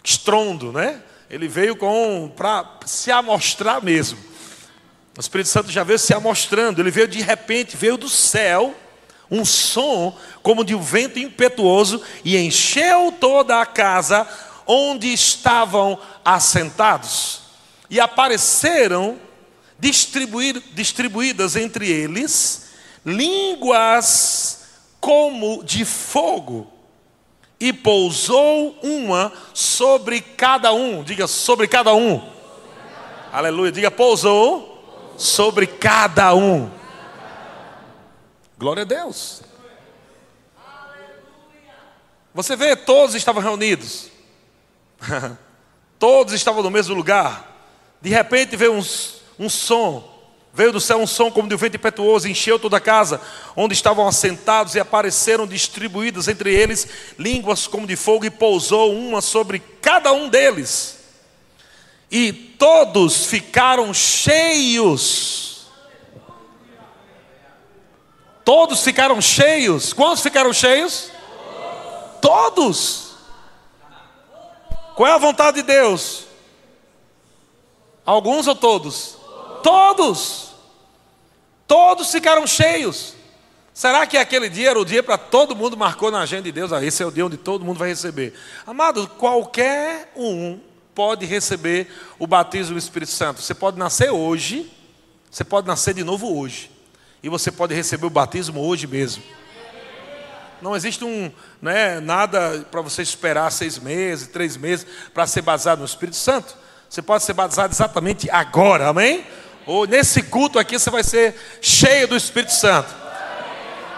estrondo, 0.03 0.71
né? 0.71 1.01
Ele 1.29 1.47
veio 1.47 1.75
com 1.75 2.31
para 2.35 2.79
se 2.85 3.11
amostrar 3.11 3.83
mesmo. 3.83 4.17
O 5.17 5.19
Espírito 5.19 5.49
Santo 5.49 5.71
já 5.71 5.83
veio 5.83 5.97
se 5.97 6.13
amostrando, 6.13 6.79
ele 6.79 6.91
veio 6.91 7.07
de 7.07 7.21
repente, 7.23 7.75
veio 7.75 7.97
do 7.97 8.07
céu 8.07 8.75
um 9.29 9.43
som 9.43 10.15
como 10.43 10.63
de 10.63 10.75
um 10.75 10.79
vento 10.79 11.17
impetuoso 11.17 12.01
e 12.23 12.37
encheu 12.37 13.11
toda 13.19 13.59
a 13.59 13.65
casa 13.65 14.27
onde 14.67 15.11
estavam 15.11 15.99
assentados. 16.23 17.41
E 17.89 17.99
apareceram 17.99 19.17
distribuir, 19.79 20.61
distribuídas 20.73 21.55
entre 21.55 21.89
eles 21.89 22.67
línguas 23.03 24.65
como 24.99 25.63
de 25.63 25.83
fogo, 25.83 26.71
e 27.59 27.73
pousou 27.73 28.77
uma 28.83 29.33
sobre 29.53 30.21
cada 30.21 30.71
um. 30.73 31.01
Diga 31.03 31.25
sobre 31.25 31.67
cada 31.67 31.95
um. 31.95 32.21
Aleluia. 33.31 33.71
Diga 33.71 33.89
pousou 33.89 34.76
sobre 35.17 35.65
cada 35.65 36.33
um. 36.35 36.69
Glória 38.57 38.83
a 38.83 38.85
Deus. 38.85 39.41
Você 42.33 42.55
vê, 42.55 42.75
todos 42.75 43.15
estavam 43.15 43.41
reunidos. 43.41 44.11
todos 45.97 46.33
estavam 46.33 46.61
no 46.61 46.69
mesmo 46.69 46.95
lugar. 46.95 47.55
De 47.99 48.09
repente 48.09 48.55
veio 48.55 48.73
um, 48.73 48.85
um 49.39 49.49
som. 49.49 50.15
Veio 50.53 50.71
do 50.71 50.79
céu 50.79 50.99
um 50.99 51.05
som 51.05 51.29
como 51.29 51.47
de 51.47 51.53
um 51.53 51.57
vento 51.57 51.75
impetuoso, 51.75 52.27
encheu 52.27 52.57
toda 52.57 52.77
a 52.77 52.81
casa, 52.81 53.21
onde 53.55 53.75
estavam 53.75 54.07
assentados, 54.07 54.73
e 54.73 54.79
apareceram 54.79 55.45
distribuídas 55.45 56.27
entre 56.27 56.51
eles 56.51 56.87
línguas 57.17 57.67
como 57.67 57.85
de 57.85 57.95
fogo, 57.95 58.25
e 58.25 58.31
pousou 58.31 58.91
uma 58.91 59.21
sobre 59.21 59.59
cada 59.59 60.11
um 60.11 60.29
deles. 60.29 60.96
E 62.09 62.31
todos 62.31 63.25
ficaram 63.25 63.93
cheios. 63.93 65.67
Todos 68.45 68.81
ficaram 68.81 69.21
cheios. 69.21 69.91
Quantos 69.91 70.23
ficaram 70.23 70.53
cheios? 70.53 71.11
Todos. 72.21 73.15
Qual 74.95 75.07
é 75.07 75.13
a 75.13 75.17
vontade 75.17 75.57
de 75.57 75.63
Deus? 75.63 76.25
Alguns 78.05 78.47
ou 78.47 78.55
todos? 78.55 79.17
Todos. 79.61 80.51
Todos 81.67 82.09
ficaram 82.09 82.47
cheios. 82.47 83.13
Será 83.73 84.07
que 84.07 84.17
aquele 84.17 84.49
dia 84.49 84.69
era 84.69 84.79
o 84.79 84.85
dia 84.85 85.03
para 85.03 85.17
todo 85.17 85.55
mundo 85.55 85.77
marcou 85.77 86.09
na 86.09 86.21
agenda 86.21 86.43
de 86.43 86.51
Deus? 86.51 86.71
Ah, 86.71 86.83
esse 86.83 87.03
é 87.03 87.05
o 87.05 87.11
dia 87.11 87.25
onde 87.25 87.37
todo 87.37 87.65
mundo 87.65 87.77
vai 87.77 87.89
receber. 87.89 88.33
Amado, 88.65 89.07
qualquer 89.19 90.11
um 90.15 90.59
pode 90.97 91.27
receber 91.27 91.87
o 92.17 92.25
batismo 92.25 92.73
do 92.73 92.79
Espírito 92.79 93.11
Santo. 93.11 93.39
Você 93.39 93.53
pode 93.53 93.77
nascer 93.77 94.09
hoje, 94.09 94.67
você 95.29 95.43
pode 95.43 95.67
nascer 95.67 95.93
de 95.93 96.03
novo 96.03 96.35
hoje. 96.35 96.71
E 97.21 97.29
você 97.29 97.51
pode 97.51 97.75
receber 97.75 98.07
o 98.07 98.09
batismo 98.09 98.61
hoje 98.61 98.87
mesmo. 98.87 99.21
Não 100.59 100.75
existe 100.75 101.05
um, 101.05 101.31
né, 101.61 101.99
nada 101.99 102.65
para 102.71 102.81
você 102.81 103.03
esperar 103.03 103.51
seis 103.51 103.77
meses, 103.77 104.27
três 104.27 104.57
meses 104.57 104.87
para 105.13 105.27
ser 105.27 105.43
baseado 105.43 105.79
no 105.79 105.85
Espírito 105.85 106.17
Santo. 106.17 106.57
Você 106.89 107.03
pode 107.03 107.23
ser 107.23 107.33
batizado 107.33 107.71
exatamente 107.71 108.27
agora, 108.31 108.87
amém? 108.87 109.23
Ou 109.67 109.85
nesse 109.85 110.23
culto 110.23 110.57
aqui 110.57 110.79
você 110.79 110.89
vai 110.89 111.03
ser 111.03 111.35
cheio 111.61 112.07
do 112.07 112.17
Espírito 112.17 112.53
Santo. 112.53 112.91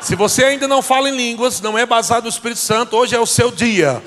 Se 0.02 0.18
você 0.18 0.44
ainda 0.44 0.68
não 0.68 0.82
fala 0.82 1.08
em 1.08 1.16
línguas, 1.16 1.62
não 1.62 1.78
é 1.78 1.86
baseado 1.86 2.24
no 2.24 2.30
Espírito 2.30 2.60
Santo, 2.60 2.98
hoje 2.98 3.16
é 3.16 3.20
o 3.22 3.26
seu 3.26 3.52
dia. 3.52 4.04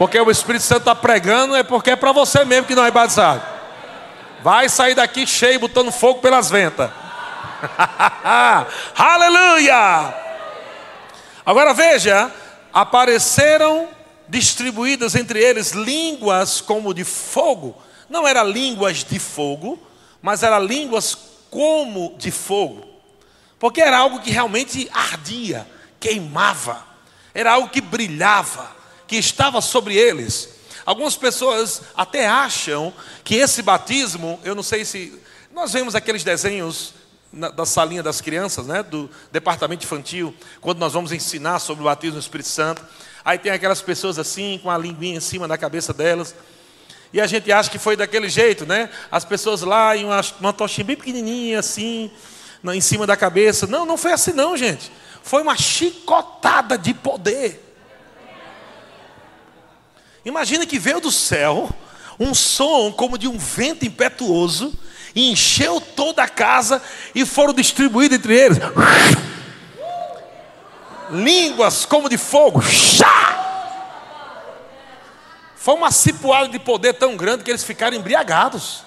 Porque 0.00 0.18
o 0.18 0.30
Espírito 0.30 0.64
Santo 0.64 0.80
está 0.80 0.94
pregando, 0.96 1.54
é 1.54 1.62
porque 1.62 1.90
é 1.90 1.96
para 1.96 2.10
você 2.10 2.44
mesmo 2.44 2.66
que 2.66 2.74
não 2.74 2.84
é 2.84 2.90
batizado. 2.90 3.42
Vai 4.42 4.68
sair 4.68 4.94
daqui 4.94 5.26
cheio, 5.26 5.60
botando 5.60 5.92
fogo 5.92 6.20
pelas 6.20 6.50
ventas. 6.50 6.90
Aleluia! 8.96 10.14
Agora 11.44 11.74
veja, 11.74 12.32
apareceram 12.72 13.88
distribuídas 14.26 15.14
entre 15.14 15.38
eles 15.38 15.72
línguas 15.72 16.60
como 16.60 16.94
de 16.94 17.04
fogo 17.04 17.76
não 18.10 18.26
eram 18.26 18.50
línguas 18.50 19.04
de 19.04 19.20
fogo, 19.20 19.80
mas 20.20 20.42
eram 20.42 20.64
línguas 20.64 21.16
como 21.48 22.16
de 22.18 22.32
fogo. 22.32 22.84
Porque 23.58 23.80
era 23.80 23.98
algo 23.98 24.20
que 24.20 24.32
realmente 24.32 24.90
ardia, 24.92 25.66
queimava, 26.00 26.84
era 27.32 27.52
algo 27.52 27.68
que 27.68 27.80
brilhava, 27.80 28.68
que 29.10 29.16
estava 29.16 29.60
sobre 29.60 29.96
eles. 29.96 30.50
Algumas 30.86 31.16
pessoas 31.16 31.82
até 31.96 32.28
acham 32.28 32.94
que 33.24 33.34
esse 33.34 33.60
batismo, 33.60 34.38
eu 34.44 34.54
não 34.54 34.62
sei 34.62 34.84
se. 34.84 35.20
Nós 35.52 35.72
vemos 35.72 35.96
aqueles 35.96 36.22
desenhos 36.22 36.94
na, 37.32 37.48
da 37.48 37.66
salinha 37.66 38.04
das 38.04 38.20
crianças, 38.20 38.68
né, 38.68 38.84
do 38.84 39.10
departamento 39.32 39.84
infantil, 39.84 40.32
quando 40.60 40.78
nós 40.78 40.92
vamos 40.92 41.10
ensinar 41.10 41.58
sobre 41.58 41.82
o 41.82 41.86
batismo 41.86 42.20
do 42.20 42.22
Espírito 42.22 42.50
Santo. 42.50 42.86
Aí 43.24 43.36
tem 43.36 43.50
aquelas 43.50 43.82
pessoas 43.82 44.16
assim, 44.16 44.60
com 44.62 44.70
a 44.70 44.78
linguinha 44.78 45.16
em 45.16 45.20
cima 45.20 45.48
da 45.48 45.58
cabeça 45.58 45.92
delas. 45.92 46.32
E 47.12 47.20
a 47.20 47.26
gente 47.26 47.50
acha 47.50 47.68
que 47.68 47.80
foi 47.80 47.96
daquele 47.96 48.28
jeito, 48.28 48.64
né? 48.64 48.90
As 49.10 49.24
pessoas 49.24 49.62
lá 49.62 49.96
em 49.96 50.04
uma, 50.04 50.20
uma 50.38 50.52
tochinha 50.52 50.84
bem 50.84 50.94
pequenininha, 50.94 51.58
assim, 51.58 52.12
em 52.64 52.80
cima 52.80 53.08
da 53.08 53.16
cabeça. 53.16 53.66
Não, 53.66 53.84
não 53.84 53.96
foi 53.96 54.12
assim, 54.12 54.32
não, 54.32 54.56
gente. 54.56 54.92
Foi 55.20 55.42
uma 55.42 55.56
chicotada 55.56 56.78
de 56.78 56.94
poder. 56.94 57.69
Imagina 60.24 60.66
que 60.66 60.78
veio 60.78 61.00
do 61.00 61.10
céu 61.10 61.68
um 62.18 62.34
som 62.34 62.92
como 62.92 63.16
de 63.16 63.26
um 63.26 63.38
vento 63.38 63.86
impetuoso, 63.86 64.78
e 65.14 65.30
encheu 65.30 65.80
toda 65.80 66.22
a 66.22 66.28
casa 66.28 66.82
e 67.14 67.24
foram 67.24 67.54
distribuídos 67.54 68.18
entre 68.18 68.34
eles. 68.38 68.58
Línguas 71.10 71.84
como 71.84 72.08
de 72.08 72.16
fogo. 72.16 72.60
Foi 75.56 75.74
uma 75.74 75.90
cipuada 75.90 76.48
de 76.48 76.58
poder 76.58 76.94
tão 76.94 77.16
grande 77.16 77.42
que 77.42 77.50
eles 77.50 77.64
ficaram 77.64 77.96
embriagados. 77.96 78.84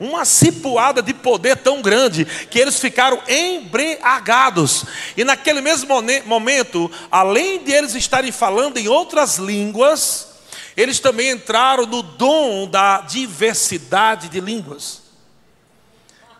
Uma 0.00 0.24
cipuada 0.24 1.02
de 1.02 1.12
poder 1.12 1.58
tão 1.58 1.82
grande 1.82 2.24
que 2.24 2.58
eles 2.58 2.80
ficaram 2.80 3.20
embriagados. 3.28 4.86
E 5.14 5.22
naquele 5.22 5.60
mesmo 5.60 5.88
momento, 6.24 6.90
além 7.10 7.62
de 7.62 7.70
eles 7.70 7.94
estarem 7.94 8.32
falando 8.32 8.78
em 8.78 8.88
outras 8.88 9.36
línguas, 9.36 10.28
eles 10.74 10.98
também 10.98 11.30
entraram 11.30 11.84
no 11.84 12.02
dom 12.02 12.66
da 12.66 13.02
diversidade 13.02 14.30
de 14.30 14.40
línguas. 14.40 15.02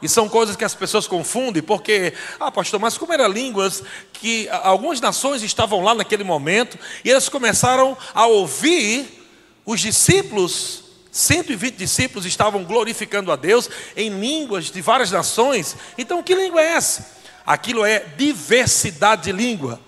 E 0.02 0.08
são 0.08 0.28
coisas 0.28 0.56
que 0.56 0.64
as 0.64 0.74
pessoas 0.74 1.06
confundem, 1.06 1.62
porque, 1.62 2.14
ah, 2.38 2.50
pastor, 2.50 2.80
mas 2.80 2.96
como 2.96 3.12
eram 3.12 3.28
línguas 3.28 3.82
que 4.14 4.48
algumas 4.48 5.00
nações 5.00 5.42
estavam 5.42 5.82
lá 5.82 5.94
naquele 5.94 6.24
momento, 6.24 6.78
e 7.04 7.10
eles 7.10 7.28
começaram 7.28 7.96
a 8.14 8.26
ouvir 8.26 9.28
os 9.66 9.80
discípulos, 9.80 10.84
120 11.10 11.76
discípulos 11.76 12.26
estavam 12.26 12.64
glorificando 12.64 13.32
a 13.32 13.36
Deus 13.36 13.68
em 13.96 14.10
línguas 14.10 14.70
de 14.70 14.80
várias 14.80 15.10
nações. 15.10 15.76
Então, 15.98 16.22
que 16.22 16.34
língua 16.34 16.60
é 16.60 16.72
essa? 16.72 17.18
Aquilo 17.44 17.84
é 17.84 18.00
diversidade 18.16 19.24
de 19.24 19.32
língua. 19.32 19.80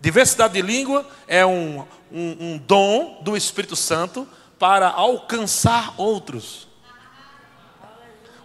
Diversidade 0.00 0.54
de 0.54 0.62
língua 0.62 1.08
é 1.28 1.44
um, 1.44 1.84
um, 2.10 2.36
um 2.40 2.58
dom 2.58 3.20
do 3.22 3.36
Espírito 3.36 3.76
Santo 3.76 4.26
para 4.58 4.88
alcançar 4.88 5.94
outros 5.96 6.72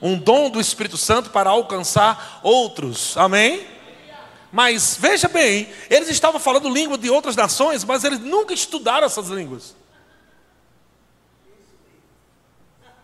um 0.02 0.18
dom 0.18 0.50
do 0.50 0.60
Espírito 0.60 0.98
Santo 0.98 1.30
para 1.30 1.50
alcançar 1.50 2.40
outros. 2.44 3.18
Amém? 3.18 3.66
Mas 4.52 4.98
veja 5.00 5.28
bem, 5.28 5.70
eles 5.90 6.10
estavam 6.10 6.40
falando 6.40 6.70
língua 6.70 6.98
de 6.98 7.10
outras 7.10 7.36
nações, 7.36 7.84
mas 7.84 8.04
eles 8.04 8.20
nunca 8.20 8.54
estudaram 8.54 9.06
essas 9.06 9.28
línguas. 9.28 9.76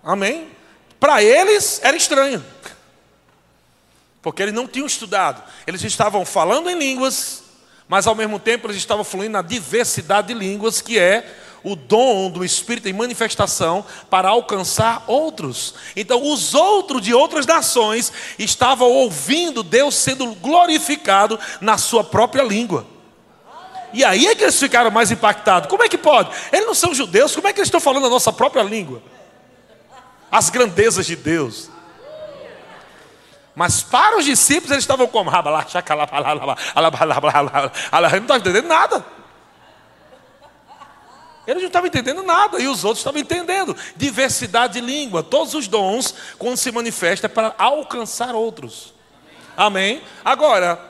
Amém? 0.03 0.47
Para 0.99 1.23
eles 1.23 1.79
era 1.83 1.95
estranho, 1.95 2.43
porque 4.21 4.41
eles 4.41 4.53
não 4.53 4.67
tinham 4.67 4.85
estudado. 4.85 5.41
Eles 5.65 5.83
estavam 5.83 6.25
falando 6.25 6.69
em 6.69 6.77
línguas, 6.77 7.43
mas 7.87 8.05
ao 8.05 8.15
mesmo 8.15 8.39
tempo 8.39 8.67
eles 8.67 8.77
estavam 8.77 9.03
fluindo 9.03 9.33
na 9.33 9.41
diversidade 9.41 10.27
de 10.27 10.33
línguas 10.33 10.81
que 10.81 10.99
é 10.99 11.25
o 11.63 11.75
dom 11.75 12.29
do 12.29 12.43
Espírito 12.43 12.89
em 12.89 12.93
manifestação 12.93 13.85
para 14.09 14.27
alcançar 14.27 15.05
outros. 15.07 15.75
Então, 15.95 16.21
os 16.31 16.53
outros 16.53 17.01
de 17.01 17.13
outras 17.13 17.45
nações 17.45 18.11
estavam 18.37 18.89
ouvindo 18.89 19.63
Deus 19.63 19.95
sendo 19.95 20.35
glorificado 20.35 21.39
na 21.61 21.77
sua 21.77 22.03
própria 22.03 22.43
língua. 22.43 22.85
E 23.93 24.03
aí 24.03 24.27
é 24.27 24.35
que 24.35 24.43
eles 24.43 24.59
ficaram 24.59 24.91
mais 24.91 25.11
impactados. 25.11 25.69
Como 25.69 25.83
é 25.83 25.87
que 25.87 25.97
pode? 25.97 26.31
Eles 26.51 26.65
não 26.65 26.73
são 26.73 26.93
judeus, 26.93 27.33
como 27.33 27.47
é 27.47 27.53
que 27.53 27.59
eles 27.59 27.67
estão 27.67 27.79
falando 27.79 28.07
a 28.07 28.09
nossa 28.09 28.33
própria 28.33 28.63
língua? 28.63 29.01
As 30.33 30.49
grandezas 30.49 31.05
de 31.05 31.15
Deus. 31.15 31.69
Mas 33.53 33.83
para 33.83 34.17
os 34.17 34.25
discípulos 34.25 34.71
eles 34.71 34.83
estavam 34.83 35.05
como? 35.05 35.29
Não 35.29 35.39
estavam 38.19 38.37
entendendo 38.37 38.67
nada. 38.67 39.05
Eles 41.45 41.61
não 41.61 41.67
estavam 41.67 41.87
entendendo 41.87 42.23
nada 42.23 42.59
e 42.59 42.67
os 42.67 42.83
outros 42.83 43.01
estavam 43.01 43.21
entendendo. 43.21 43.77
Diversidade 43.95 44.73
de 44.73 44.81
língua, 44.81 45.21
todos 45.21 45.53
os 45.53 45.67
dons, 45.67 46.15
quando 46.39 46.57
se 46.57 46.71
manifesta, 46.71 47.27
é 47.27 47.29
para 47.29 47.53
alcançar 47.59 48.33
outros. 48.33 48.91
Amém? 49.55 50.01
Agora, 50.25 50.83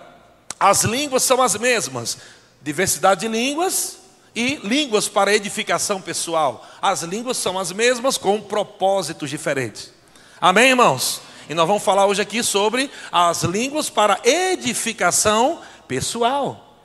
as 0.57 0.85
línguas 0.85 1.23
são 1.23 1.41
as 1.41 1.57
mesmas: 1.57 2.17
diversidade 2.61 3.21
de 3.21 3.27
línguas 3.27 4.02
e 4.35 4.55
línguas 4.63 5.07
para 5.07 5.33
edificação 5.33 6.01
pessoal. 6.01 6.65
As 6.81 7.03
línguas 7.03 7.37
são 7.37 7.57
as 7.59 7.71
mesmas 7.71 8.17
com 8.17 8.41
propósitos 8.41 9.29
diferentes. 9.29 9.91
Amém, 10.39 10.69
irmãos? 10.69 11.21
E 11.49 11.53
nós 11.53 11.67
vamos 11.67 11.83
falar 11.83 12.05
hoje 12.05 12.21
aqui 12.21 12.41
sobre 12.41 12.89
as 13.11 13.43
línguas 13.43 13.89
para 13.89 14.19
edificação 14.23 15.59
pessoal, 15.87 16.75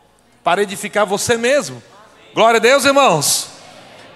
para 0.43 0.63
edificar 0.63 1.07
você 1.07 1.37
mesmo. 1.37 1.83
Glória 2.35 2.59
a 2.59 2.61
Deus, 2.61 2.85
irmãos. 2.85 3.49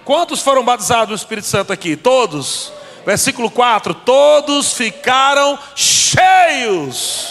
Quantos 0.05 0.41
foram 0.41 0.63
batizados 0.63 1.09
no 1.09 1.15
Espírito 1.15 1.47
Santo 1.47 1.71
aqui? 1.71 1.95
Todos. 1.95 2.71
Versículo 3.05 3.49
4: 3.49 3.93
Todos 3.93 4.73
ficaram 4.73 5.57
cheios. 5.75 7.29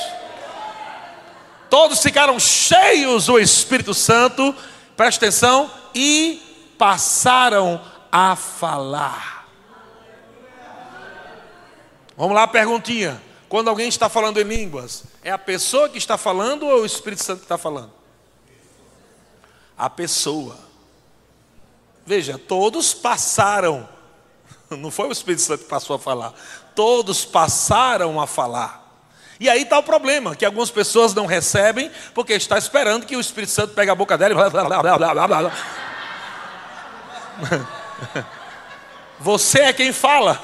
Todos 1.68 2.02
ficaram 2.02 2.38
cheios 2.38 3.26
do 3.26 3.38
Espírito 3.38 3.94
Santo, 3.94 4.54
presta 4.96 5.26
atenção, 5.26 5.70
e 5.94 6.74
passaram 6.78 7.80
a 8.10 8.36
falar. 8.36 9.46
Vamos 12.16 12.34
lá, 12.34 12.46
perguntinha. 12.46 13.20
Quando 13.48 13.68
alguém 13.68 13.88
está 13.88 14.08
falando 14.08 14.40
em 14.40 14.44
línguas, 14.44 15.04
é 15.22 15.30
a 15.30 15.38
pessoa 15.38 15.88
que 15.88 15.98
está 15.98 16.16
falando 16.16 16.66
ou 16.66 16.82
o 16.82 16.86
Espírito 16.86 17.22
Santo 17.22 17.40
que 17.40 17.44
está 17.44 17.58
falando? 17.58 17.92
A 19.76 19.90
pessoa. 19.90 20.56
Veja, 22.04 22.38
todos 22.38 22.94
passaram, 22.94 23.88
não 24.70 24.90
foi 24.90 25.08
o 25.08 25.12
Espírito 25.12 25.42
Santo 25.42 25.64
que 25.64 25.70
passou 25.70 25.96
a 25.96 25.98
falar, 25.98 26.34
todos 26.74 27.24
passaram 27.24 28.20
a 28.20 28.26
falar. 28.26 28.81
E 29.42 29.50
aí 29.50 29.62
está 29.62 29.76
o 29.76 29.82
problema, 29.82 30.36
que 30.36 30.44
algumas 30.44 30.70
pessoas 30.70 31.12
não 31.14 31.26
recebem, 31.26 31.90
porque 32.14 32.32
está 32.32 32.56
esperando 32.56 33.04
que 33.04 33.16
o 33.16 33.20
Espírito 33.20 33.50
Santo 33.50 33.74
pegue 33.74 33.90
a 33.90 33.94
boca 33.94 34.16
dela 34.16 34.30
e 34.30 34.36
blá, 34.36 34.48
blá, 34.48 34.80
blá, 34.80 34.96
blá, 34.96 35.14
blá, 35.14 35.26
blá. 35.26 35.52
Você 39.18 39.62
é 39.62 39.72
quem 39.72 39.92
fala. 39.92 40.40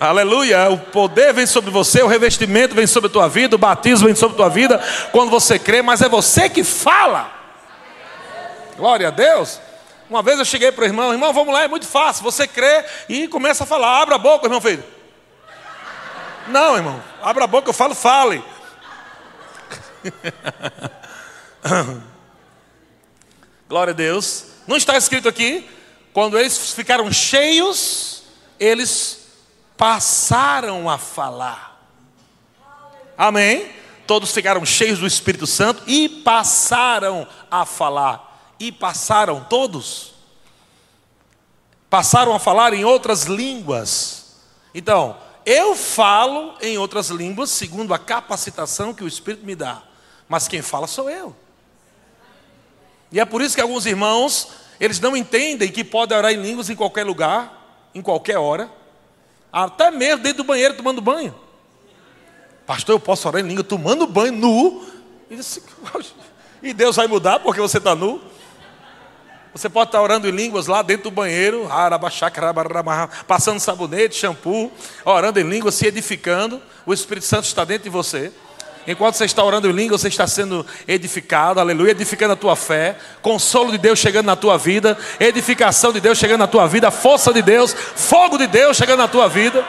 Aleluia, 0.00 0.68
o 0.68 0.78
poder 0.78 1.32
vem 1.32 1.46
sobre 1.46 1.70
você, 1.70 2.02
o 2.02 2.08
revestimento 2.08 2.74
vem 2.74 2.88
sobre 2.88 3.08
a 3.08 3.12
tua 3.12 3.28
vida, 3.28 3.54
o 3.54 3.58
batismo 3.58 4.06
vem 4.06 4.16
sobre 4.16 4.34
a 4.34 4.36
tua 4.36 4.48
vida 4.48 4.82
quando 5.12 5.30
você 5.30 5.60
crê, 5.60 5.80
mas 5.80 6.02
é 6.02 6.08
você 6.08 6.48
que 6.48 6.64
fala. 6.64 7.30
Glória 8.76 9.08
a 9.08 9.10
Deus. 9.12 9.60
Uma 10.10 10.22
vez 10.22 10.40
eu 10.40 10.44
cheguei 10.44 10.72
para 10.72 10.82
o 10.82 10.86
irmão, 10.86 11.12
irmão, 11.12 11.32
vamos 11.32 11.54
lá, 11.54 11.62
é 11.62 11.68
muito 11.68 11.86
fácil. 11.86 12.24
Você 12.24 12.48
crê 12.48 12.84
e 13.08 13.28
começa 13.28 13.62
a 13.62 13.66
falar, 13.66 14.02
abra 14.02 14.16
a 14.16 14.18
boca, 14.18 14.46
irmão 14.46 14.60
filho. 14.60 14.97
Não, 16.48 16.76
irmão, 16.76 17.02
abra 17.22 17.44
a 17.44 17.46
boca, 17.46 17.68
eu 17.68 17.74
falo, 17.74 17.94
fale. 17.94 18.42
Glória 23.68 23.92
a 23.92 23.94
Deus. 23.94 24.46
Não 24.66 24.76
está 24.76 24.96
escrito 24.96 25.28
aqui, 25.28 25.68
quando 26.12 26.38
eles 26.38 26.72
ficaram 26.72 27.10
cheios, 27.12 28.22
eles 28.58 29.28
passaram 29.76 30.88
a 30.88 30.98
falar. 30.98 31.78
Amém? 33.16 33.70
Todos 34.06 34.32
ficaram 34.32 34.64
cheios 34.64 34.98
do 34.98 35.06
Espírito 35.06 35.46
Santo 35.46 35.82
e 35.86 36.08
passaram 36.08 37.26
a 37.50 37.64
falar 37.64 38.54
e 38.58 38.72
passaram 38.72 39.44
todos. 39.44 40.14
Passaram 41.88 42.34
a 42.34 42.38
falar 42.38 42.74
em 42.74 42.84
outras 42.84 43.24
línguas. 43.24 44.36
Então, 44.74 45.16
eu 45.50 45.74
falo 45.74 46.54
em 46.60 46.76
outras 46.76 47.08
línguas 47.08 47.48
segundo 47.48 47.94
a 47.94 47.98
capacitação 47.98 48.92
que 48.92 49.02
o 49.02 49.08
Espírito 49.08 49.46
me 49.46 49.54
dá, 49.54 49.82
mas 50.28 50.46
quem 50.46 50.60
fala 50.60 50.86
sou 50.86 51.08
eu. 51.08 51.34
E 53.10 53.18
é 53.18 53.24
por 53.24 53.40
isso 53.40 53.54
que 53.54 53.62
alguns 53.62 53.86
irmãos, 53.86 54.48
eles 54.78 55.00
não 55.00 55.16
entendem 55.16 55.72
que 55.72 55.82
pode 55.82 56.12
orar 56.12 56.30
em 56.32 56.42
línguas 56.42 56.68
em 56.68 56.76
qualquer 56.76 57.04
lugar, 57.04 57.88
em 57.94 58.02
qualquer 58.02 58.36
hora, 58.36 58.70
até 59.50 59.90
mesmo 59.90 60.22
dentro 60.22 60.42
do 60.42 60.46
banheiro 60.46 60.76
tomando 60.76 61.00
banho. 61.00 61.34
Pastor, 62.66 62.96
eu 62.96 63.00
posso 63.00 63.26
orar 63.26 63.40
em 63.40 63.48
língua 63.48 63.64
tomando 63.64 64.06
banho 64.06 64.32
nu? 64.32 64.86
E 66.62 66.74
Deus 66.74 66.96
vai 66.96 67.06
mudar 67.06 67.40
porque 67.40 67.60
você 67.62 67.78
está 67.78 67.94
nu? 67.94 68.20
Você 69.54 69.68
pode 69.68 69.88
estar 69.88 70.00
orando 70.00 70.28
em 70.28 70.30
línguas 70.30 70.66
lá 70.66 70.82
dentro 70.82 71.04
do 71.04 71.10
banheiro, 71.10 71.68
passando 73.26 73.58
sabonete, 73.58 74.16
shampoo, 74.16 74.70
orando 75.04 75.40
em 75.40 75.48
línguas, 75.48 75.74
se 75.74 75.86
edificando. 75.86 76.60
O 76.86 76.92
Espírito 76.92 77.26
Santo 77.26 77.44
está 77.44 77.64
dentro 77.64 77.84
de 77.84 77.90
você. 77.90 78.32
Enquanto 78.86 79.16
você 79.16 79.26
está 79.26 79.44
orando 79.44 79.68
em 79.68 79.72
línguas, 79.72 80.00
você 80.00 80.08
está 80.08 80.26
sendo 80.26 80.64
edificado, 80.86 81.60
aleluia, 81.60 81.90
edificando 81.90 82.32
a 82.32 82.36
tua 82.36 82.56
fé, 82.56 82.96
consolo 83.20 83.70
de 83.70 83.76
Deus 83.76 83.98
chegando 83.98 84.26
na 84.26 84.36
tua 84.36 84.56
vida, 84.56 84.96
edificação 85.20 85.92
de 85.92 86.00
Deus 86.00 86.16
chegando 86.16 86.40
na 86.40 86.46
tua 86.46 86.66
vida, 86.66 86.90
força 86.90 87.30
de 87.32 87.42
Deus, 87.42 87.74
fogo 87.74 88.38
de 88.38 88.46
Deus 88.46 88.76
chegando 88.76 89.00
na 89.00 89.08
tua 89.08 89.28
vida. 89.28 89.62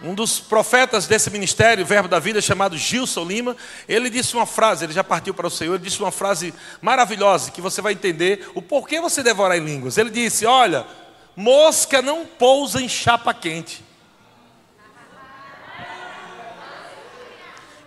Um 0.00 0.14
dos 0.14 0.38
profetas 0.38 1.08
desse 1.08 1.28
ministério, 1.28 1.84
Verbo 1.84 2.08
da 2.08 2.20
Vida, 2.20 2.40
chamado 2.40 2.78
Gilson 2.78 3.24
Lima, 3.24 3.56
ele 3.88 4.08
disse 4.08 4.36
uma 4.36 4.46
frase, 4.46 4.84
ele 4.84 4.92
já 4.92 5.02
partiu 5.02 5.34
para 5.34 5.48
o 5.48 5.50
Senhor, 5.50 5.74
ele 5.74 5.82
disse 5.82 5.98
uma 6.00 6.12
frase 6.12 6.54
maravilhosa 6.80 7.50
que 7.50 7.60
você 7.60 7.82
vai 7.82 7.94
entender 7.94 8.48
o 8.54 8.62
porquê 8.62 9.00
você 9.00 9.24
deve 9.24 9.40
orar 9.40 9.58
em 9.58 9.64
línguas. 9.64 9.98
Ele 9.98 10.10
disse: 10.10 10.46
Olha, 10.46 10.86
mosca 11.34 12.00
não 12.00 12.24
pousa 12.24 12.80
em 12.80 12.88
chapa 12.88 13.34
quente. 13.34 13.84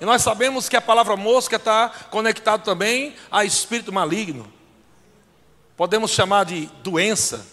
E 0.02 0.06
nós 0.06 0.22
sabemos 0.22 0.68
que 0.68 0.76
a 0.76 0.82
palavra 0.82 1.16
mosca 1.16 1.56
está 1.56 1.88
conectado 2.10 2.64
também 2.64 3.16
a 3.32 3.46
espírito 3.46 3.94
maligno. 3.94 4.52
Podemos 5.78 6.12
chamar 6.12 6.44
de 6.44 6.66
doença, 6.84 7.46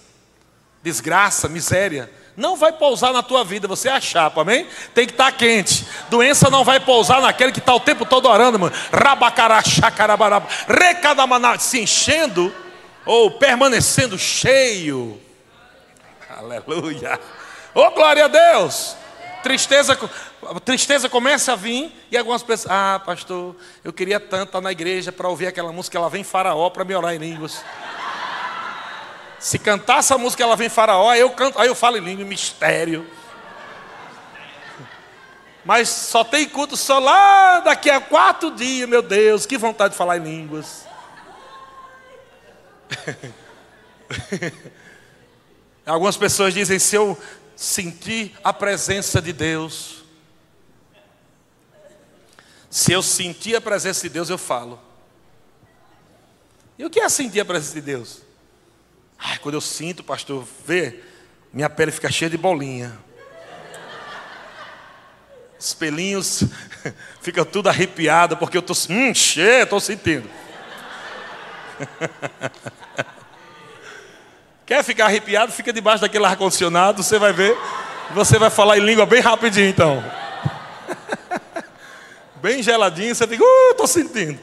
desgraça, 0.82 1.48
miséria 1.48 2.10
não 2.38 2.54
vai 2.56 2.70
pousar 2.70 3.12
na 3.12 3.20
tua 3.20 3.42
vida, 3.42 3.66
você 3.66 3.88
é 3.88 3.92
a 3.92 4.00
chapa, 4.00 4.42
amém? 4.42 4.64
Tem 4.94 5.04
que 5.04 5.12
estar 5.12 5.32
tá 5.32 5.32
quente. 5.32 5.84
Doença 6.08 6.48
não 6.48 6.62
vai 6.62 6.78
pousar 6.78 7.20
naquele 7.20 7.50
que 7.50 7.58
está 7.58 7.74
o 7.74 7.80
tempo 7.80 8.06
todo 8.06 8.28
orando, 8.28 8.60
mano. 8.60 8.74
Rabacará, 8.92 9.60
chacarabaraba, 9.60 10.46
recadamaná, 10.68 11.58
se 11.58 11.80
enchendo 11.80 12.54
ou 13.04 13.32
permanecendo 13.32 14.16
cheio. 14.16 15.20
Aleluia. 16.30 17.18
Oh, 17.74 17.90
glória 17.90 18.26
a 18.26 18.28
Deus. 18.28 18.96
Tristeza, 19.42 19.98
tristeza 20.64 21.08
começa 21.08 21.54
a 21.54 21.56
vir 21.56 21.92
e 22.08 22.16
algumas 22.16 22.44
pessoas, 22.44 22.72
ah, 22.72 23.02
pastor, 23.04 23.56
eu 23.82 23.92
queria 23.92 24.20
tanto 24.20 24.50
estar 24.50 24.60
na 24.60 24.70
igreja 24.70 25.10
para 25.10 25.28
ouvir 25.28 25.48
aquela 25.48 25.72
música, 25.72 25.98
ela 25.98 26.08
vem 26.08 26.22
faraó 26.22 26.70
para 26.70 26.84
me 26.84 26.94
orar 26.94 27.14
em 27.14 27.18
línguas. 27.18 27.64
Se 29.38 29.58
cantar 29.58 29.98
essa 29.98 30.18
música, 30.18 30.42
ela 30.42 30.56
vem 30.56 30.68
faraó, 30.68 31.10
aí 31.10 31.20
eu 31.20 31.30
canto, 31.30 31.58
aí 31.58 31.68
eu 31.68 31.74
falo 31.74 31.96
em 31.96 32.00
língua, 32.00 32.24
mistério. 32.24 33.08
Mas 35.64 35.88
só 35.88 36.24
tem 36.24 36.48
culto 36.48 36.76
só 36.76 36.98
lá 36.98 37.60
daqui 37.60 37.90
a 37.90 38.00
quatro 38.00 38.50
dias, 38.50 38.88
meu 38.88 39.02
Deus, 39.02 39.46
que 39.46 39.58
vontade 39.58 39.92
de 39.92 39.98
falar 39.98 40.16
em 40.16 40.24
línguas. 40.24 40.86
Algumas 45.86 46.16
pessoas 46.16 46.54
dizem: 46.54 46.78
se 46.78 46.96
eu 46.96 47.18
sentir 47.54 48.34
a 48.42 48.52
presença 48.52 49.20
de 49.20 49.32
Deus, 49.32 50.04
se 52.70 52.92
eu 52.92 53.02
sentir 53.02 53.54
a 53.54 53.60
presença 53.60 54.02
de 54.02 54.08
Deus, 54.08 54.30
eu 54.30 54.38
falo. 54.38 54.80
E 56.78 56.84
o 56.84 56.90
que 56.90 57.00
é 57.00 57.08
sentir 57.08 57.40
a 57.40 57.44
presença 57.44 57.74
de 57.74 57.80
Deus? 57.80 58.27
Ai, 59.18 59.38
quando 59.38 59.54
eu 59.56 59.60
sinto, 59.60 60.04
pastor, 60.04 60.46
vê, 60.64 61.00
minha 61.52 61.68
pele 61.68 61.90
fica 61.90 62.10
cheia 62.10 62.30
de 62.30 62.38
bolinha. 62.38 62.96
Os 65.58 65.74
pelinhos 65.74 66.44
ficam 67.20 67.44
tudo 67.44 67.68
arrepiado, 67.68 68.36
porque 68.36 68.56
eu 68.56 68.60
estou, 68.60 68.76
hum, 68.90 69.12
cheio, 69.12 69.64
estou 69.64 69.80
sentindo. 69.80 70.30
Quer 74.64 74.84
ficar 74.84 75.06
arrepiado? 75.06 75.50
Fica 75.50 75.72
debaixo 75.72 76.02
daquele 76.02 76.26
ar-condicionado, 76.26 77.02
você 77.02 77.18
vai 77.18 77.32
ver. 77.32 77.56
Você 78.14 78.38
vai 78.38 78.50
falar 78.50 78.78
em 78.78 78.82
língua 78.82 79.04
bem 79.04 79.20
rapidinho, 79.20 79.68
então. 79.68 80.04
bem 82.36 82.62
geladinho, 82.62 83.14
você 83.14 83.26
fica, 83.26 83.42
uh, 83.42 83.70
estou 83.72 83.86
sentindo. 83.86 84.38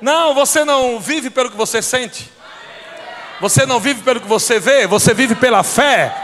Não, 0.00 0.34
você 0.34 0.64
não 0.64 0.98
vive 0.98 1.30
pelo 1.30 1.50
que 1.50 1.56
você 1.56 1.80
sente. 1.80 2.33
Você 3.40 3.66
não 3.66 3.80
vive 3.80 4.02
pelo 4.02 4.20
que 4.20 4.28
você 4.28 4.60
vê, 4.60 4.86
você 4.86 5.12
vive 5.12 5.34
pela 5.34 5.62
fé. 5.62 6.14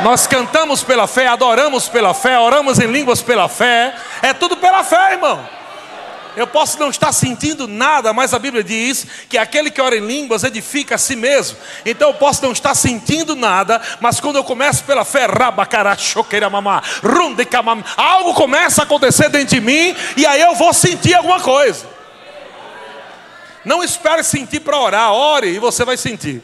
Nós 0.00 0.26
cantamos 0.26 0.82
pela 0.82 1.06
fé, 1.06 1.26
adoramos 1.26 1.88
pela 1.88 2.12
fé, 2.12 2.38
oramos 2.38 2.78
em 2.78 2.86
línguas 2.86 3.22
pela 3.22 3.48
fé. 3.48 3.94
É 4.22 4.32
tudo 4.32 4.56
pela 4.56 4.84
fé, 4.84 5.12
irmão. 5.12 5.56
Eu 6.36 6.46
posso 6.46 6.78
não 6.78 6.90
estar 6.90 7.12
sentindo 7.12 7.66
nada, 7.66 8.12
mas 8.12 8.34
a 8.34 8.38
Bíblia 8.38 8.62
diz 8.62 9.06
que 9.26 9.38
aquele 9.38 9.70
que 9.70 9.80
ora 9.80 9.96
em 9.96 10.06
línguas 10.06 10.44
edifica 10.44 10.96
a 10.96 10.98
si 10.98 11.16
mesmo. 11.16 11.56
Então 11.84 12.10
eu 12.10 12.14
posso 12.14 12.44
não 12.44 12.52
estar 12.52 12.74
sentindo 12.74 13.34
nada, 13.34 13.80
mas 14.00 14.20
quando 14.20 14.36
eu 14.36 14.44
começo 14.44 14.84
pela 14.84 15.02
fé, 15.02 15.26
algo 17.96 18.34
começa 18.34 18.82
a 18.82 18.84
acontecer 18.84 19.30
dentro 19.30 19.54
de 19.56 19.60
mim 19.62 19.96
e 20.14 20.26
aí 20.26 20.42
eu 20.42 20.54
vou 20.54 20.74
sentir 20.74 21.14
alguma 21.14 21.40
coisa. 21.40 21.96
Não 23.66 23.82
espere 23.82 24.22
sentir 24.22 24.60
para 24.60 24.78
orar, 24.78 25.12
ore 25.12 25.48
e 25.48 25.58
você 25.58 25.84
vai 25.84 25.96
sentir. 25.96 26.40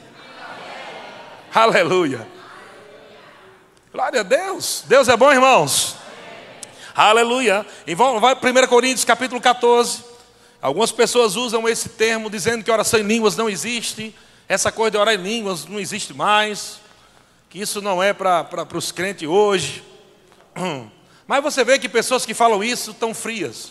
Aleluia. 1.54 2.26
Glória 3.92 4.20
a 4.20 4.22
Deus. 4.24 4.82
Deus 4.88 5.06
é 5.06 5.16
bom, 5.16 5.30
irmãos. 5.30 5.94
Aleluia. 6.92 7.64
E 7.86 7.94
vai 7.94 8.34
1 8.34 8.66
Coríntios 8.66 9.04
capítulo 9.04 9.40
14. 9.40 10.02
Algumas 10.60 10.90
pessoas 10.90 11.36
usam 11.36 11.68
esse 11.68 11.90
termo 11.90 12.28
dizendo 12.28 12.64
que 12.64 12.72
oração 12.72 12.98
em 12.98 13.04
línguas 13.04 13.36
não 13.36 13.48
existe. 13.48 14.12
Essa 14.48 14.72
coisa 14.72 14.90
de 14.90 14.96
orar 14.96 15.14
em 15.14 15.22
línguas 15.22 15.64
não 15.64 15.78
existe 15.78 16.12
mais. 16.12 16.80
Que 17.48 17.60
isso 17.60 17.80
não 17.80 18.02
é 18.02 18.12
para 18.12 18.66
os 18.74 18.90
crentes 18.90 19.28
hoje. 19.28 19.84
Mas 21.24 21.40
você 21.40 21.62
vê 21.62 21.78
que 21.78 21.88
pessoas 21.88 22.26
que 22.26 22.34
falam 22.34 22.64
isso 22.64 22.90
estão 22.90 23.14
frias. 23.14 23.70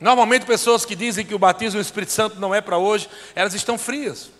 Normalmente 0.00 0.46
pessoas 0.46 0.86
que 0.86 0.96
dizem 0.96 1.26
que 1.26 1.34
o 1.34 1.38
batismo 1.38 1.78
do 1.78 1.84
Espírito 1.84 2.12
Santo 2.12 2.40
não 2.40 2.54
é 2.54 2.60
para 2.62 2.78
hoje, 2.78 3.08
elas 3.34 3.52
estão 3.52 3.76
frias. 3.76 4.30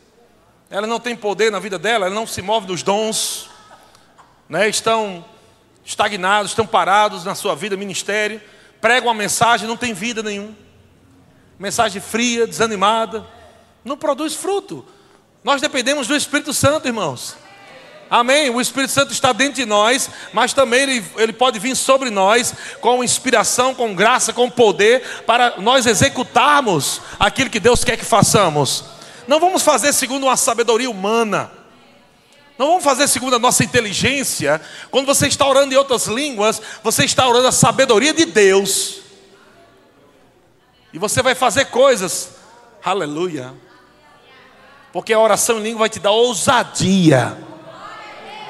Elas 0.70 0.88
não 0.88 0.98
têm 0.98 1.14
poder 1.14 1.52
na 1.52 1.58
vida 1.58 1.78
dela, 1.78 2.06
elas 2.06 2.16
não 2.16 2.26
se 2.26 2.40
movem 2.40 2.66
dos 2.66 2.82
dons, 2.82 3.50
né? 4.48 4.68
estão 4.68 5.24
estagnados, 5.84 6.52
estão 6.52 6.66
parados 6.66 7.24
na 7.24 7.34
sua 7.34 7.54
vida, 7.54 7.76
ministério, 7.76 8.40
pregam 8.80 9.08
uma 9.08 9.14
mensagem, 9.14 9.68
não 9.68 9.76
tem 9.76 9.92
vida 9.92 10.22
nenhuma. 10.22 10.56
Mensagem 11.58 12.00
fria, 12.00 12.46
desanimada, 12.46 13.26
não 13.84 13.98
produz 13.98 14.34
fruto. 14.34 14.86
Nós 15.44 15.60
dependemos 15.60 16.06
do 16.06 16.16
Espírito 16.16 16.54
Santo, 16.54 16.86
irmãos. 16.88 17.36
Amém? 18.10 18.50
O 18.50 18.60
Espírito 18.60 18.92
Santo 18.92 19.12
está 19.12 19.32
dentro 19.32 19.54
de 19.54 19.64
nós, 19.64 20.10
mas 20.32 20.52
também 20.52 20.80
ele, 20.80 21.04
ele 21.16 21.32
pode 21.32 21.60
vir 21.60 21.76
sobre 21.76 22.10
nós 22.10 22.52
com 22.80 23.04
inspiração, 23.04 23.72
com 23.72 23.94
graça, 23.94 24.32
com 24.32 24.50
poder, 24.50 25.22
para 25.24 25.54
nós 25.58 25.86
executarmos 25.86 27.00
aquilo 27.20 27.48
que 27.48 27.60
Deus 27.60 27.84
quer 27.84 27.96
que 27.96 28.04
façamos. 28.04 28.84
Não 29.28 29.38
vamos 29.38 29.62
fazer 29.62 29.92
segundo 29.92 30.24
uma 30.24 30.36
sabedoria 30.36 30.90
humana. 30.90 31.52
Não 32.58 32.66
vamos 32.66 32.82
fazer 32.82 33.06
segundo 33.06 33.36
a 33.36 33.38
nossa 33.38 33.62
inteligência. 33.62 34.60
Quando 34.90 35.06
você 35.06 35.28
está 35.28 35.46
orando 35.46 35.72
em 35.72 35.76
outras 35.76 36.08
línguas, 36.08 36.60
você 36.82 37.04
está 37.04 37.28
orando 37.28 37.46
a 37.46 37.52
sabedoria 37.52 38.12
de 38.12 38.24
Deus. 38.24 39.02
E 40.92 40.98
você 40.98 41.22
vai 41.22 41.36
fazer 41.36 41.66
coisas. 41.66 42.30
Aleluia. 42.84 43.54
Porque 44.92 45.12
a 45.12 45.20
oração 45.20 45.60
em 45.60 45.62
língua 45.62 45.78
vai 45.78 45.88
te 45.88 46.00
dar 46.00 46.10
ousadia 46.10 47.49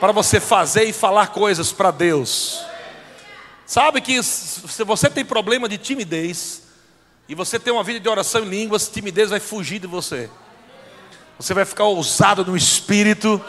para 0.01 0.13
você 0.13 0.41
fazer 0.41 0.85
e 0.85 0.93
falar 0.93 1.29
coisas 1.29 1.71
para 1.73 1.91
Deus. 1.91 2.65
Sabe 3.67 4.01
que 4.01 4.21
se 4.23 4.83
você 4.83 5.09
tem 5.09 5.25
problema 5.25 5.69
de 5.69 5.79
timidez 5.79 6.63
e 7.29 7.35
você 7.35 7.59
tem 7.59 7.73
uma 7.73 7.85
vida 7.85 8.01
de 8.01 8.09
oração 8.09 8.43
em 8.43 8.49
línguas, 8.49 8.89
timidez 8.89 9.31
vai 9.31 9.39
fugir 9.39 9.79
de 9.79 9.87
você. 9.87 10.29
Você 11.39 11.55
vai 11.55 11.65
ficar 11.65 11.85
ousado 11.85 12.45
no 12.45 12.57
espírito 12.57 13.41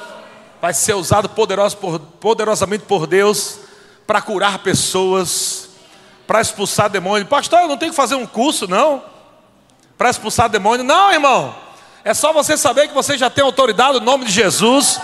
vai 0.62 0.74
ser 0.76 0.94
usado 0.94 1.28
poderoso 1.28 1.76
por, 1.78 2.00
poderosamente 2.00 2.86
por 2.86 3.08
Deus 3.08 3.58
para 4.06 4.22
curar 4.22 4.60
pessoas, 4.60 5.70
para 6.28 6.40
expulsar 6.40 6.90
demônio. 6.90 7.26
Pastor, 7.26 7.62
eu 7.62 7.68
não 7.68 7.78
tenho 7.78 7.92
que 7.92 7.96
fazer 7.96 8.14
um 8.14 8.28
curso, 8.28 8.68
não, 8.68 9.04
para 9.98 10.12
expulsar 10.12 10.48
demônio. 10.48 10.86
Não, 10.86 11.12
irmão. 11.12 11.56
É 12.04 12.14
só 12.14 12.32
você 12.32 12.56
saber 12.56 12.88
que 12.88 12.94
você 12.94 13.18
já 13.18 13.30
tem 13.30 13.44
autoridade 13.44 14.00
no 14.00 14.06
nome 14.06 14.26
de 14.26 14.32
Jesus. 14.32 15.00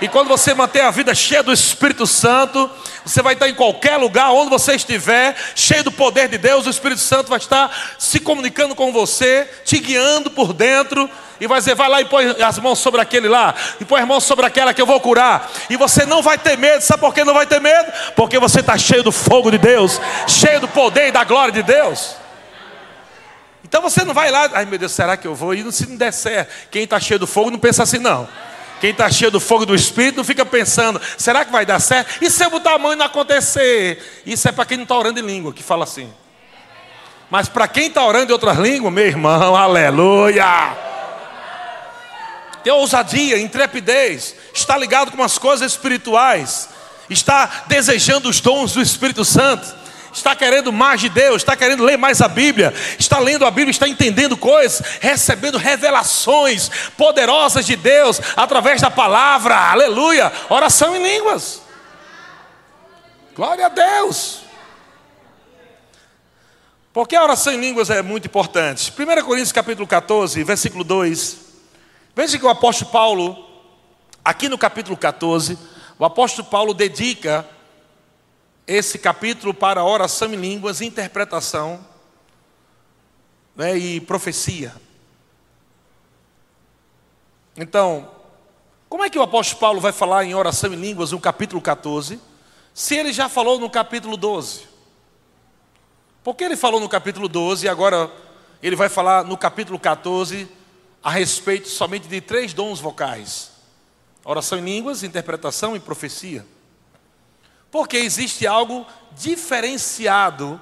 E 0.00 0.08
quando 0.08 0.28
você 0.28 0.52
manter 0.52 0.82
a 0.82 0.90
vida 0.90 1.14
cheia 1.14 1.42
do 1.42 1.52
Espírito 1.52 2.06
Santo, 2.06 2.70
você 3.04 3.22
vai 3.22 3.32
estar 3.32 3.48
em 3.48 3.54
qualquer 3.54 3.96
lugar, 3.96 4.30
onde 4.30 4.50
você 4.50 4.74
estiver, 4.74 5.34
cheio 5.54 5.84
do 5.84 5.90
poder 5.90 6.28
de 6.28 6.36
Deus, 6.36 6.66
o 6.66 6.70
Espírito 6.70 7.00
Santo 7.00 7.28
vai 7.28 7.38
estar 7.38 7.96
se 7.98 8.20
comunicando 8.20 8.74
com 8.74 8.92
você, 8.92 9.48
te 9.64 9.78
guiando 9.78 10.30
por 10.30 10.52
dentro, 10.52 11.08
e 11.40 11.46
vai 11.46 11.60
dizer: 11.60 11.74
vai 11.74 11.88
lá 11.88 12.00
e 12.02 12.04
põe 12.04 12.26
as 12.42 12.58
mãos 12.58 12.78
sobre 12.78 13.00
aquele 13.00 13.26
lá, 13.26 13.54
e 13.80 13.86
põe 13.86 14.02
as 14.02 14.06
mãos 14.06 14.24
sobre 14.24 14.44
aquela 14.44 14.74
que 14.74 14.82
eu 14.82 14.86
vou 14.86 15.00
curar. 15.00 15.50
E 15.70 15.76
você 15.76 16.04
não 16.04 16.20
vai 16.20 16.36
ter 16.36 16.58
medo, 16.58 16.82
sabe 16.82 17.00
por 17.00 17.14
que 17.14 17.24
não 17.24 17.32
vai 17.32 17.46
ter 17.46 17.60
medo? 17.60 17.90
Porque 18.14 18.38
você 18.38 18.60
está 18.60 18.76
cheio 18.76 19.02
do 19.02 19.12
fogo 19.12 19.50
de 19.50 19.58
Deus, 19.58 19.98
cheio 20.28 20.60
do 20.60 20.68
poder 20.68 21.08
e 21.08 21.12
da 21.12 21.24
glória 21.24 21.52
de 21.52 21.62
Deus. 21.62 22.16
Então 23.64 23.80
você 23.80 24.04
não 24.04 24.14
vai 24.14 24.30
lá, 24.30 24.50
ai 24.52 24.66
meu 24.66 24.78
Deus, 24.78 24.92
será 24.92 25.16
que 25.16 25.26
eu 25.26 25.34
vou? 25.34 25.54
E 25.54 25.72
se 25.72 25.88
não 25.88 25.96
der 25.96 26.12
certo, 26.12 26.52
quem 26.70 26.84
está 26.84 27.00
cheio 27.00 27.18
do 27.18 27.26
fogo 27.26 27.50
não 27.50 27.58
pensa 27.58 27.82
assim, 27.82 27.98
não. 27.98 28.28
Quem 28.80 28.90
está 28.90 29.10
cheio 29.10 29.30
do 29.30 29.40
fogo 29.40 29.64
do 29.64 29.74
Espírito 29.74 30.22
fica 30.22 30.44
pensando, 30.44 31.00
será 31.16 31.44
que 31.44 31.52
vai 31.52 31.64
dar 31.64 31.80
certo? 31.80 32.22
E 32.22 32.30
se 32.30 32.44
eu 32.44 32.50
botar 32.50 32.74
a 32.74 32.78
mão 32.78 32.92
e 32.92 32.96
não 32.96 33.06
acontecer? 33.06 34.22
Isso 34.26 34.46
é 34.48 34.52
para 34.52 34.66
quem 34.66 34.76
não 34.76 34.84
está 34.84 34.96
orando 34.96 35.18
em 35.18 35.22
língua, 35.22 35.52
que 35.52 35.62
fala 35.62 35.84
assim. 35.84 36.12
Mas 37.30 37.48
para 37.48 37.66
quem 37.66 37.88
está 37.88 38.04
orando 38.04 38.30
em 38.30 38.32
outras 38.32 38.58
línguas, 38.58 38.92
meu 38.92 39.06
irmão, 39.06 39.56
aleluia! 39.56 40.76
Tem 42.62 42.72
ousadia, 42.72 43.38
intrepidez, 43.38 44.34
está 44.52 44.76
ligado 44.76 45.12
com 45.12 45.22
as 45.22 45.38
coisas 45.38 45.72
espirituais, 45.72 46.68
está 47.08 47.64
desejando 47.68 48.28
os 48.28 48.40
dons 48.40 48.72
do 48.72 48.82
Espírito 48.82 49.24
Santo 49.24 49.85
está 50.16 50.34
querendo 50.34 50.72
mais 50.72 51.00
de 51.00 51.08
Deus, 51.08 51.42
está 51.42 51.54
querendo 51.54 51.84
ler 51.84 51.98
mais 51.98 52.20
a 52.20 52.28
Bíblia, 52.28 52.72
está 52.98 53.18
lendo 53.18 53.44
a 53.44 53.50
Bíblia, 53.50 53.70
está 53.70 53.86
entendendo 53.86 54.36
coisas, 54.36 54.98
recebendo 55.00 55.58
revelações 55.58 56.70
poderosas 56.96 57.66
de 57.66 57.76
Deus 57.76 58.20
através 58.34 58.80
da 58.80 58.90
palavra, 58.90 59.54
aleluia, 59.70 60.32
oração 60.48 60.96
em 60.96 61.02
línguas. 61.02 61.62
Glória 63.34 63.66
a 63.66 63.68
Deus. 63.68 64.40
Porque 66.94 67.14
a 67.14 67.22
oração 67.22 67.52
em 67.52 67.60
línguas 67.60 67.90
é 67.90 68.00
muito 68.00 68.26
importante. 68.26 68.90
1 68.90 69.22
Coríntios 69.22 69.52
capítulo 69.52 69.86
14, 69.86 70.42
versículo 70.42 70.82
2. 70.82 71.36
Veja 72.14 72.38
que 72.38 72.46
o 72.46 72.48
apóstolo 72.48 72.90
Paulo, 72.90 73.46
aqui 74.24 74.48
no 74.48 74.56
capítulo 74.56 74.96
14, 74.96 75.58
o 75.98 76.04
apóstolo 76.06 76.48
Paulo 76.48 76.72
dedica 76.72 77.46
esse 78.66 78.98
capítulo 78.98 79.54
para 79.54 79.84
oração 79.84 80.32
em 80.34 80.36
línguas, 80.36 80.80
interpretação 80.80 81.86
né, 83.54 83.76
e 83.76 84.00
profecia. 84.00 84.74
Então, 87.56 88.10
como 88.88 89.04
é 89.04 89.10
que 89.10 89.18
o 89.18 89.22
apóstolo 89.22 89.60
Paulo 89.60 89.80
vai 89.80 89.92
falar 89.92 90.24
em 90.24 90.34
oração 90.34 90.72
em 90.72 90.76
línguas 90.76 91.12
no 91.12 91.20
capítulo 91.20 91.62
14, 91.62 92.20
se 92.74 92.96
ele 92.96 93.12
já 93.12 93.28
falou 93.28 93.58
no 93.58 93.70
capítulo 93.70 94.16
12? 94.16 94.64
Por 96.24 96.34
que 96.34 96.42
ele 96.42 96.56
falou 96.56 96.80
no 96.80 96.88
capítulo 96.88 97.28
12 97.28 97.66
e 97.66 97.68
agora 97.68 98.10
ele 98.60 98.74
vai 98.74 98.88
falar 98.88 99.24
no 99.24 99.36
capítulo 99.36 99.78
14 99.78 100.48
a 101.02 101.10
respeito 101.10 101.68
somente 101.68 102.08
de 102.08 102.20
três 102.20 102.52
dons 102.52 102.80
vocais: 102.80 103.52
oração 104.24 104.58
em 104.58 104.64
línguas, 104.64 105.04
interpretação 105.04 105.76
e 105.76 105.80
profecia? 105.80 106.44
Porque 107.76 107.98
existe 107.98 108.46
algo 108.46 108.86
diferenciado 109.14 110.58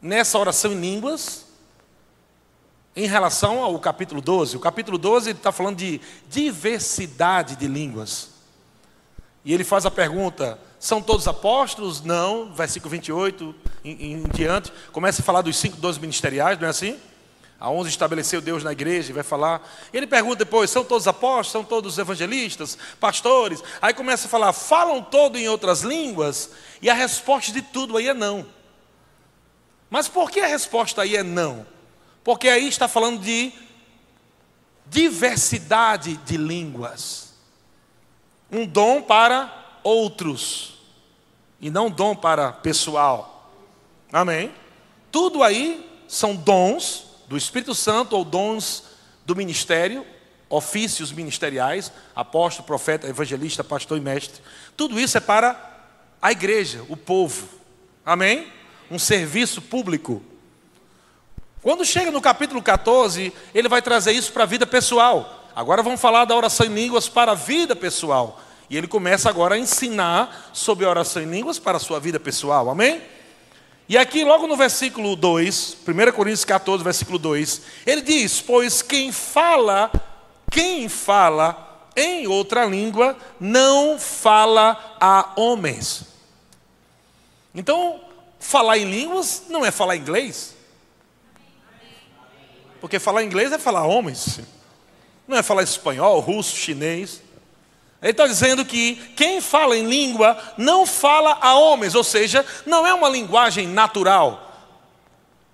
nessa 0.00 0.38
oração 0.38 0.72
em 0.72 0.80
línguas 0.80 1.44
em 2.94 3.08
relação 3.08 3.60
ao 3.64 3.76
capítulo 3.80 4.20
12. 4.20 4.56
O 4.56 4.60
capítulo 4.60 4.96
12 4.96 5.30
está 5.30 5.50
falando 5.50 5.78
de 5.78 6.00
diversidade 6.30 7.56
de 7.56 7.66
línguas. 7.66 8.30
E 9.44 9.52
ele 9.52 9.64
faz 9.64 9.84
a 9.84 9.90
pergunta: 9.90 10.56
são 10.78 11.02
todos 11.02 11.26
apóstolos? 11.26 12.00
Não. 12.00 12.52
Versículo 12.52 12.88
28 12.92 13.52
em, 13.84 14.12
em 14.12 14.22
diante. 14.28 14.72
Começa 14.92 15.20
a 15.20 15.24
falar 15.24 15.42
dos 15.42 15.56
cinco 15.56 15.78
dons 15.78 15.98
ministeriais, 15.98 16.60
não 16.60 16.68
é 16.68 16.70
assim? 16.70 16.96
Aonde 17.62 17.90
estabeleceu 17.90 18.40
Deus 18.40 18.64
na 18.64 18.72
igreja, 18.72 19.14
vai 19.14 19.22
falar. 19.22 19.62
Ele 19.92 20.04
pergunta 20.04 20.38
depois: 20.44 20.68
são 20.68 20.84
todos 20.84 21.06
apóstolos, 21.06 21.52
são 21.52 21.62
todos 21.62 21.96
evangelistas, 21.96 22.76
pastores? 22.98 23.62
Aí 23.80 23.94
começa 23.94 24.26
a 24.26 24.30
falar: 24.30 24.52
falam 24.52 25.00
todo 25.00 25.38
em 25.38 25.48
outras 25.48 25.82
línguas? 25.82 26.50
E 26.82 26.90
a 26.90 26.94
resposta 26.94 27.52
de 27.52 27.62
tudo 27.62 27.96
aí 27.96 28.08
é 28.08 28.14
não. 28.14 28.44
Mas 29.88 30.08
por 30.08 30.28
que 30.28 30.40
a 30.40 30.46
resposta 30.48 31.02
aí 31.02 31.14
é 31.14 31.22
não? 31.22 31.64
Porque 32.24 32.48
aí 32.48 32.66
está 32.66 32.88
falando 32.88 33.20
de 33.20 33.52
diversidade 34.86 36.16
de 36.16 36.36
línguas. 36.36 37.32
Um 38.50 38.66
dom 38.66 39.00
para 39.00 39.78
outros, 39.84 40.80
e 41.60 41.70
não 41.70 41.88
dom 41.88 42.16
para 42.16 42.50
pessoal. 42.50 43.52
Amém? 44.12 44.52
Tudo 45.12 45.44
aí 45.44 45.88
são 46.08 46.34
dons 46.34 47.11
do 47.32 47.38
Espírito 47.38 47.74
Santo 47.74 48.14
ou 48.14 48.26
dons 48.26 48.84
do 49.24 49.34
ministério, 49.34 50.04
ofícios 50.50 51.10
ministeriais, 51.10 51.90
apóstolo, 52.14 52.66
profeta, 52.66 53.08
evangelista, 53.08 53.64
pastor 53.64 53.96
e 53.96 54.02
mestre. 54.02 54.42
Tudo 54.76 55.00
isso 55.00 55.16
é 55.16 55.20
para 55.20 55.58
a 56.20 56.30
igreja, 56.30 56.84
o 56.90 56.96
povo. 56.96 57.48
Amém? 58.04 58.52
Um 58.90 58.98
serviço 58.98 59.62
público. 59.62 60.22
Quando 61.62 61.86
chega 61.86 62.10
no 62.10 62.20
capítulo 62.20 62.60
14, 62.60 63.32
ele 63.54 63.68
vai 63.68 63.80
trazer 63.80 64.12
isso 64.12 64.30
para 64.30 64.42
a 64.42 64.46
vida 64.46 64.66
pessoal. 64.66 65.48
Agora 65.56 65.82
vamos 65.82 66.02
falar 66.02 66.26
da 66.26 66.36
oração 66.36 66.66
em 66.66 66.74
línguas 66.74 67.08
para 67.08 67.32
a 67.32 67.34
vida 67.34 67.74
pessoal. 67.74 68.42
E 68.68 68.76
ele 68.76 68.86
começa 68.86 69.30
agora 69.30 69.54
a 69.54 69.58
ensinar 69.58 70.50
sobre 70.52 70.84
a 70.84 70.90
oração 70.90 71.22
em 71.22 71.30
línguas 71.30 71.58
para 71.58 71.78
a 71.78 71.80
sua 71.80 71.98
vida 71.98 72.20
pessoal. 72.20 72.68
Amém? 72.68 73.00
E 73.88 73.98
aqui, 73.98 74.24
logo 74.24 74.46
no 74.46 74.56
versículo 74.56 75.16
2, 75.16 75.78
1 75.86 76.12
Coríntios 76.12 76.44
14, 76.44 76.82
versículo 76.84 77.18
2, 77.18 77.62
ele 77.84 78.00
diz: 78.00 78.40
Pois 78.40 78.80
quem 78.80 79.12
fala, 79.12 79.90
quem 80.50 80.88
fala 80.88 81.90
em 81.96 82.26
outra 82.26 82.64
língua 82.64 83.16
não 83.38 83.98
fala 83.98 84.96
a 85.00 85.32
homens. 85.36 86.04
Então, 87.54 88.00
falar 88.38 88.78
em 88.78 88.90
línguas 88.90 89.44
não 89.48 89.64
é 89.64 89.70
falar 89.70 89.96
inglês. 89.96 90.54
Porque 92.80 92.98
falar 92.98 93.22
inglês 93.22 93.52
é 93.52 93.58
falar 93.58 93.84
homens. 93.84 94.40
Não 95.28 95.36
é 95.36 95.42
falar 95.42 95.62
espanhol, 95.62 96.18
russo, 96.20 96.56
chinês. 96.56 97.22
Ele 98.02 98.10
está 98.10 98.26
dizendo 98.26 98.64
que 98.64 98.96
quem 99.14 99.40
fala 99.40 99.76
em 99.76 99.86
língua 99.86 100.36
não 100.58 100.84
fala 100.84 101.38
a 101.40 101.54
homens, 101.54 101.94
ou 101.94 102.02
seja, 102.02 102.44
não 102.66 102.84
é 102.84 102.92
uma 102.92 103.08
linguagem 103.08 103.68
natural. 103.68 104.50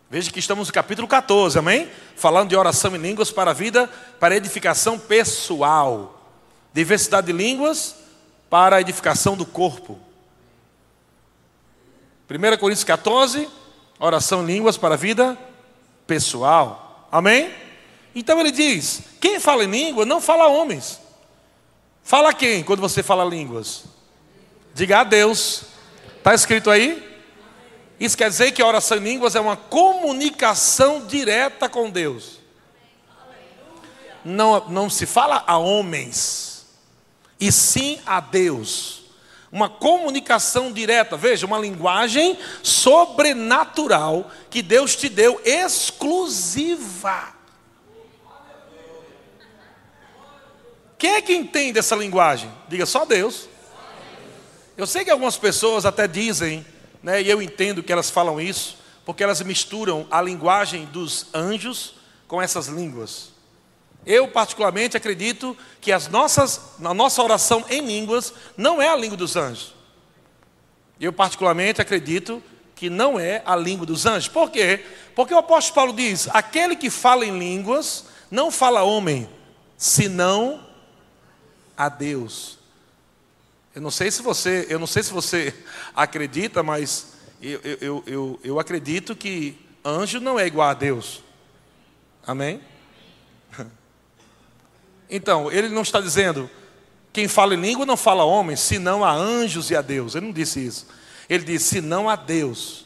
Veja 0.09 0.33
que 0.33 0.39
estamos 0.39 0.69
no 0.69 0.73
capítulo 0.73 1.07
14, 1.07 1.59
amém? 1.59 1.91
Falando 2.17 2.49
de 2.49 2.57
oração 2.57 2.97
em 2.97 2.99
línguas 2.99 3.31
para 3.31 3.51
a 3.51 3.55
vida, 3.55 3.87
para 4.19 4.35
edificação 4.35 4.99
pessoal. 4.99 6.23
Diversidade 6.73 7.27
de 7.27 7.35
línguas 7.35 7.95
para 8.49 8.77
a 8.77 8.81
edificação 8.81 9.37
do 9.37 9.45
corpo. 9.45 9.99
1 12.31 12.57
Coríntios 12.57 12.85
14, 12.85 13.47
oração 13.99 14.43
em 14.43 14.47
línguas 14.47 14.79
para 14.79 14.95
a 14.95 14.99
vida 14.99 15.37
pessoal. 16.07 17.07
Amém? 17.13 17.53
Então 18.15 18.41
ele 18.41 18.51
diz: 18.51 19.03
quem 19.21 19.39
fala 19.39 19.65
em 19.65 19.71
língua 19.71 20.07
não 20.07 20.19
fala 20.19 20.45
a 20.45 20.49
homens. 20.49 21.08
Fala 22.09 22.33
quem 22.33 22.65
quando 22.65 22.81
você 22.81 23.03
fala 23.03 23.23
línguas? 23.23 23.85
Diga 24.73 25.01
a 25.01 25.05
Deus. 25.05 25.65
Está 26.17 26.33
escrito 26.33 26.71
aí? 26.71 27.07
Isso 28.01 28.17
quer 28.17 28.31
dizer 28.31 28.53
que 28.53 28.63
a 28.63 28.67
oração 28.67 28.97
em 28.97 29.03
línguas 29.03 29.35
é 29.35 29.41
uma 29.41 29.59
comunicação 29.59 31.05
direta 31.07 31.69
com 31.69 31.91
Deus. 31.91 32.39
Não, 34.25 34.71
não 34.71 34.89
se 34.89 35.05
fala 35.05 35.45
a 35.47 35.59
homens, 35.59 36.65
e 37.39 37.53
sim 37.53 38.01
a 38.07 38.21
Deus. 38.21 39.03
Uma 39.53 39.69
comunicação 39.69 40.73
direta, 40.73 41.15
veja, 41.15 41.45
uma 41.45 41.59
linguagem 41.59 42.39
sobrenatural 42.63 44.31
que 44.49 44.63
Deus 44.63 44.97
te 44.97 45.11
deu 45.11 45.39
exclusiva. 45.45 47.35
Quem 50.99 51.15
é 51.15 51.23
que 51.23 51.33
entende 51.33 51.79
essa 51.79 51.95
linguagem? 51.95 52.51
Diga 52.69 52.85
só 52.85 53.05
Deus. 53.05 53.49
Eu 54.77 54.87
sei 54.87 55.05
que 55.05 55.11
algumas 55.11 55.37
pessoas 55.37 55.87
até 55.87 56.09
dizem 56.09 56.67
né, 57.03 57.23
e 57.23 57.31
eu 57.31 57.41
entendo 57.41 57.83
que 57.83 57.93
elas 57.93 58.11
falam 58.11 58.41
isso, 58.41 58.77
porque 59.05 59.23
elas 59.23 59.41
misturam 59.43 60.07
a 60.11 60.21
linguagem 60.21 60.87
dos 60.87 61.27
anjos 61.33 61.95
com 62.27 62.43
essas 62.43 62.67
línguas. 62.67 63.31
Eu, 64.05 64.29
particularmente, 64.29 64.97
acredito 64.97 65.57
que 65.81 65.93
as 65.93 66.09
nossas, 66.09 66.61
a 66.83 66.95
nossa 66.95 67.23
oração 67.23 67.65
em 67.71 67.87
línguas 67.87 68.33
não 68.57 68.83
é 68.83 68.89
a 68.89 68.97
língua 68.97 69.17
dos 69.17 69.37
anjos. 69.37 69.75
Eu, 71.01 71.13
particularmente, 71.13 71.81
acredito 71.81 72.43
que 72.75 72.91
não 72.91 73.19
é 73.19 73.43
a 73.45 73.55
língua 73.55 73.87
dos 73.87 74.07
anjos. 74.07 74.29
Por 74.29 74.51
quê? 74.51 74.85
Porque 75.15 75.35
o 75.35 75.39
apóstolo 75.39 75.75
Paulo 75.75 75.93
diz: 75.93 76.29
aquele 76.33 76.75
que 76.75 76.91
fala 76.91 77.25
em 77.25 77.39
línguas 77.39 78.05
não 78.31 78.51
fala 78.51 78.83
homem, 78.83 79.29
senão 79.77 80.68
a 81.79 81.89
Deus. 81.89 82.59
Eu 83.73 83.81
não 83.81 83.91
sei 83.93 84.11
se 84.11 84.21
você, 84.21 84.67
eu 84.69 84.81
não 84.81 84.87
sei 84.89 85.05
se 85.05 85.13
você 85.13 85.55
acredita, 85.95 86.61
mas 86.65 87.13
eu, 87.41 87.61
eu, 87.81 88.05
eu, 88.05 88.41
eu 88.43 88.59
acredito 88.59 89.15
que 89.15 89.57
anjo 89.85 90.19
não 90.19 90.41
é 90.41 90.47
igual 90.47 90.69
a 90.69 90.75
Deus. 90.75 91.23
Amém? 92.27 92.61
Então, 95.11 95.51
ele 95.51 95.71
não 95.71 95.81
está 95.81 96.03
dizendo 96.03 96.51
quem 97.15 97.27
fala 97.27 97.55
em 97.55 97.61
língua 97.61 97.87
não 97.87 97.97
fala 97.97 98.23
a 98.23 98.27
homens, 98.27 98.61
senão 98.61 99.03
a 99.03 99.11
anjos 99.11 99.71
e 99.71 99.75
a 99.77 99.81
Deus. 99.81 100.15
Ele 100.15 100.27
não 100.27 100.33
disse 100.33 100.65
isso. 100.65 100.87
Ele 101.31 101.45
disse 101.45 101.65
senão 101.65 102.11
a 102.11 102.15
Deus. 102.15 102.85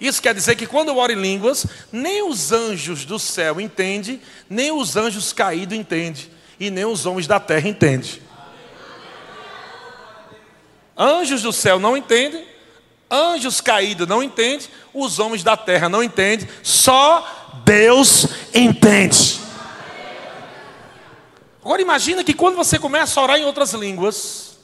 Isso 0.00 0.22
quer 0.22 0.34
dizer 0.34 0.56
que 0.56 0.66
quando 0.66 0.88
eu 0.88 0.96
oro 0.96 1.12
em 1.12 1.20
línguas, 1.20 1.66
nem 1.92 2.22
os 2.22 2.52
anjos 2.52 3.04
do 3.04 3.18
céu 3.18 3.60
entendem, 3.60 4.20
nem 4.48 4.72
os 4.72 4.96
anjos 4.96 5.32
caídos 5.32 5.76
entendem 5.76 6.30
e 6.58 6.70
nem 6.70 6.86
os 6.86 7.04
homens 7.04 7.26
da 7.26 7.38
terra 7.38 7.68
entendem. 7.68 8.22
Anjos 10.96 11.42
do 11.42 11.52
céu 11.52 11.78
não 11.78 11.96
entendem, 11.96 12.46
anjos 13.10 13.60
caídos 13.60 14.06
não 14.08 14.22
entendem, 14.22 14.68
os 14.92 15.18
homens 15.18 15.42
da 15.42 15.56
terra 15.56 15.88
não 15.88 16.02
entendem, 16.02 16.48
só 16.62 17.62
Deus 17.64 18.26
entende. 18.54 19.40
Agora 21.62 21.82
imagina 21.82 22.24
que 22.24 22.32
quando 22.32 22.56
você 22.56 22.78
começa 22.78 23.20
a 23.20 23.22
orar 23.22 23.38
em 23.38 23.44
outras 23.44 23.74
línguas, 23.74 24.58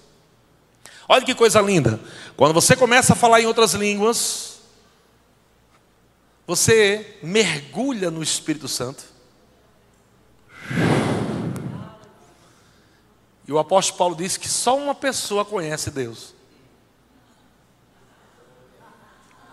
olha 1.06 1.24
que 1.24 1.34
coisa 1.34 1.60
linda. 1.60 2.00
Quando 2.36 2.54
você 2.54 2.74
começa 2.74 3.12
a 3.12 3.16
falar 3.16 3.40
em 3.40 3.46
outras 3.46 3.74
línguas, 3.74 4.55
você 6.46 7.18
mergulha 7.22 8.10
no 8.10 8.22
Espírito 8.22 8.68
Santo. 8.68 9.04
E 13.48 13.52
o 13.52 13.58
apóstolo 13.58 13.98
Paulo 13.98 14.16
disse 14.16 14.38
que 14.38 14.48
só 14.48 14.76
uma 14.76 14.94
pessoa 14.94 15.44
conhece 15.44 15.90
Deus. 15.90 16.34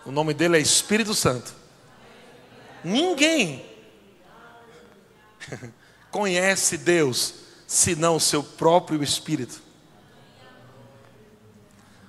O 0.04 0.10
nome 0.10 0.34
dele 0.34 0.58
é 0.58 0.60
Espírito 0.60 1.14
Santo. 1.14 1.54
Ninguém 2.82 3.64
conhece 6.10 6.76
Deus 6.76 7.34
senão 7.66 8.16
o 8.16 8.20
seu 8.20 8.42
próprio 8.42 9.02
Espírito. 9.02 9.62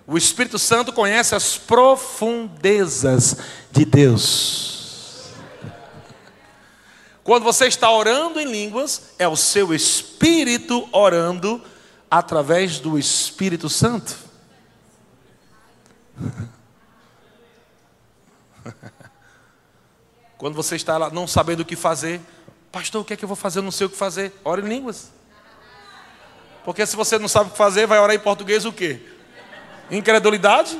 O 0.07 0.17
Espírito 0.17 0.59
Santo 0.59 0.93
conhece 0.93 1.33
as 1.33 1.57
profundezas 1.57 3.37
de 3.71 3.85
Deus. 3.85 4.74
Quando 7.25 7.43
você 7.43 7.65
está 7.65 7.89
orando 7.89 8.39
em 8.39 8.45
línguas, 8.45 9.15
é 9.17 9.27
o 9.27 9.35
seu 9.35 9.73
espírito 9.73 10.87
orando 10.91 11.59
através 12.09 12.79
do 12.79 12.99
Espírito 12.99 13.67
Santo. 13.67 14.15
Quando 20.37 20.53
você 20.53 20.75
está 20.75 20.99
lá 20.99 21.09
não 21.09 21.25
sabendo 21.25 21.61
o 21.61 21.65
que 21.65 21.75
fazer, 21.75 22.21
pastor, 22.71 23.01
o 23.01 23.03
que 23.03 23.13
é 23.13 23.17
que 23.17 23.25
eu 23.25 23.27
vou 23.27 23.35
fazer? 23.35 23.57
Eu 23.57 23.63
não 23.63 23.71
sei 23.71 23.87
o 23.87 23.89
que 23.89 23.97
fazer. 23.97 24.31
Ora 24.45 24.61
em 24.61 24.69
línguas. 24.69 25.11
Porque 26.63 26.85
se 26.85 26.95
você 26.95 27.17
não 27.17 27.27
sabe 27.27 27.47
o 27.49 27.53
que 27.53 27.57
fazer, 27.57 27.87
vai 27.87 27.97
orar 27.97 28.15
em 28.15 28.19
português 28.19 28.65
o 28.65 28.71
quê? 28.71 29.01
Incredulidade? 29.89 30.79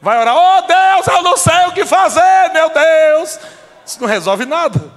Vai 0.00 0.18
orar, 0.18 0.34
oh 0.36 0.62
Deus, 0.66 1.06
eu 1.06 1.22
não 1.22 1.36
sei 1.36 1.66
o 1.66 1.72
que 1.72 1.86
fazer, 1.86 2.50
meu 2.52 2.68
Deus. 2.70 3.38
Isso 3.88 3.98
não 4.02 4.06
resolve 4.06 4.44
nada. 4.44 4.92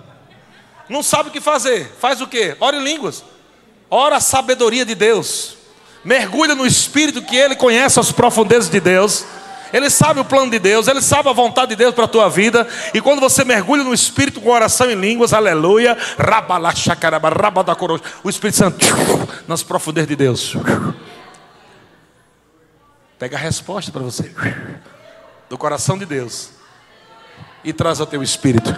Não 0.90 1.02
sabe 1.02 1.30
o 1.30 1.32
que 1.32 1.40
fazer. 1.40 1.90
Faz 1.98 2.20
o 2.20 2.28
quê? 2.28 2.58
Ora 2.60 2.76
em 2.76 2.84
línguas. 2.84 3.24
Ora 3.90 4.18
a 4.18 4.20
sabedoria 4.20 4.86
de 4.86 4.94
Deus. 4.94 5.56
Mergulha 6.04 6.56
no 6.56 6.66
Espírito 6.66 7.22
que 7.22 7.38
Ele 7.38 7.56
conhece 7.56 8.02
as 8.02 8.12
profundezas 8.12 8.70
de 8.70 8.82
Deus. 8.82 9.24
Ele 9.72 9.90
sabe 9.90 10.20
o 10.20 10.26
plano 10.26 10.52
de 10.52 10.60
Deus, 10.60 10.90
Ele 10.90 11.02
sabe 11.02 11.30
a 11.30 11.32
vontade 11.32 11.70
de 11.70 11.78
Deus 11.78 11.96
para 11.96 12.04
a 12.04 12.08
tua 12.08 12.28
vida. 12.30 12.68
E 12.94 13.00
quando 13.00 13.22
você 13.22 13.46
mergulha 13.46 13.86
no 13.86 13.94
Espírito 13.94 14.42
com 14.42 14.50
oração 14.50 14.92
em 14.92 14.96
línguas, 14.96 15.32
aleluia, 15.32 15.98
o 18.22 18.30
Espírito 18.30 18.58
Santo 18.58 18.86
nas 19.48 19.64
profundezas 19.64 20.10
de 20.10 20.16
Deus. 20.18 20.58
Pega 23.18 23.38
a 23.38 23.40
resposta 23.40 23.90
para 23.90 24.02
você 24.02 24.36
do 25.50 25.58
coração 25.58 25.98
de 25.98 26.06
Deus 26.06 26.61
e 27.64 27.74
traz 27.74 28.00
ao 28.00 28.08
teu 28.08 28.22
espírito. 28.24 28.70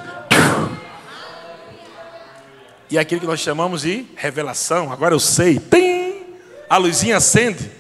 E 2.90 2.98
é 2.98 3.02
aquilo 3.02 3.22
que 3.22 3.28
nós 3.28 3.40
chamamos 3.40 3.82
de 3.82 4.06
revelação. 4.16 4.92
Agora 4.92 5.16
eu 5.16 5.20
sei. 5.20 5.60
Tem! 5.60 6.38
A 6.70 6.78
luzinha 6.78 7.18
acende. 7.18 7.72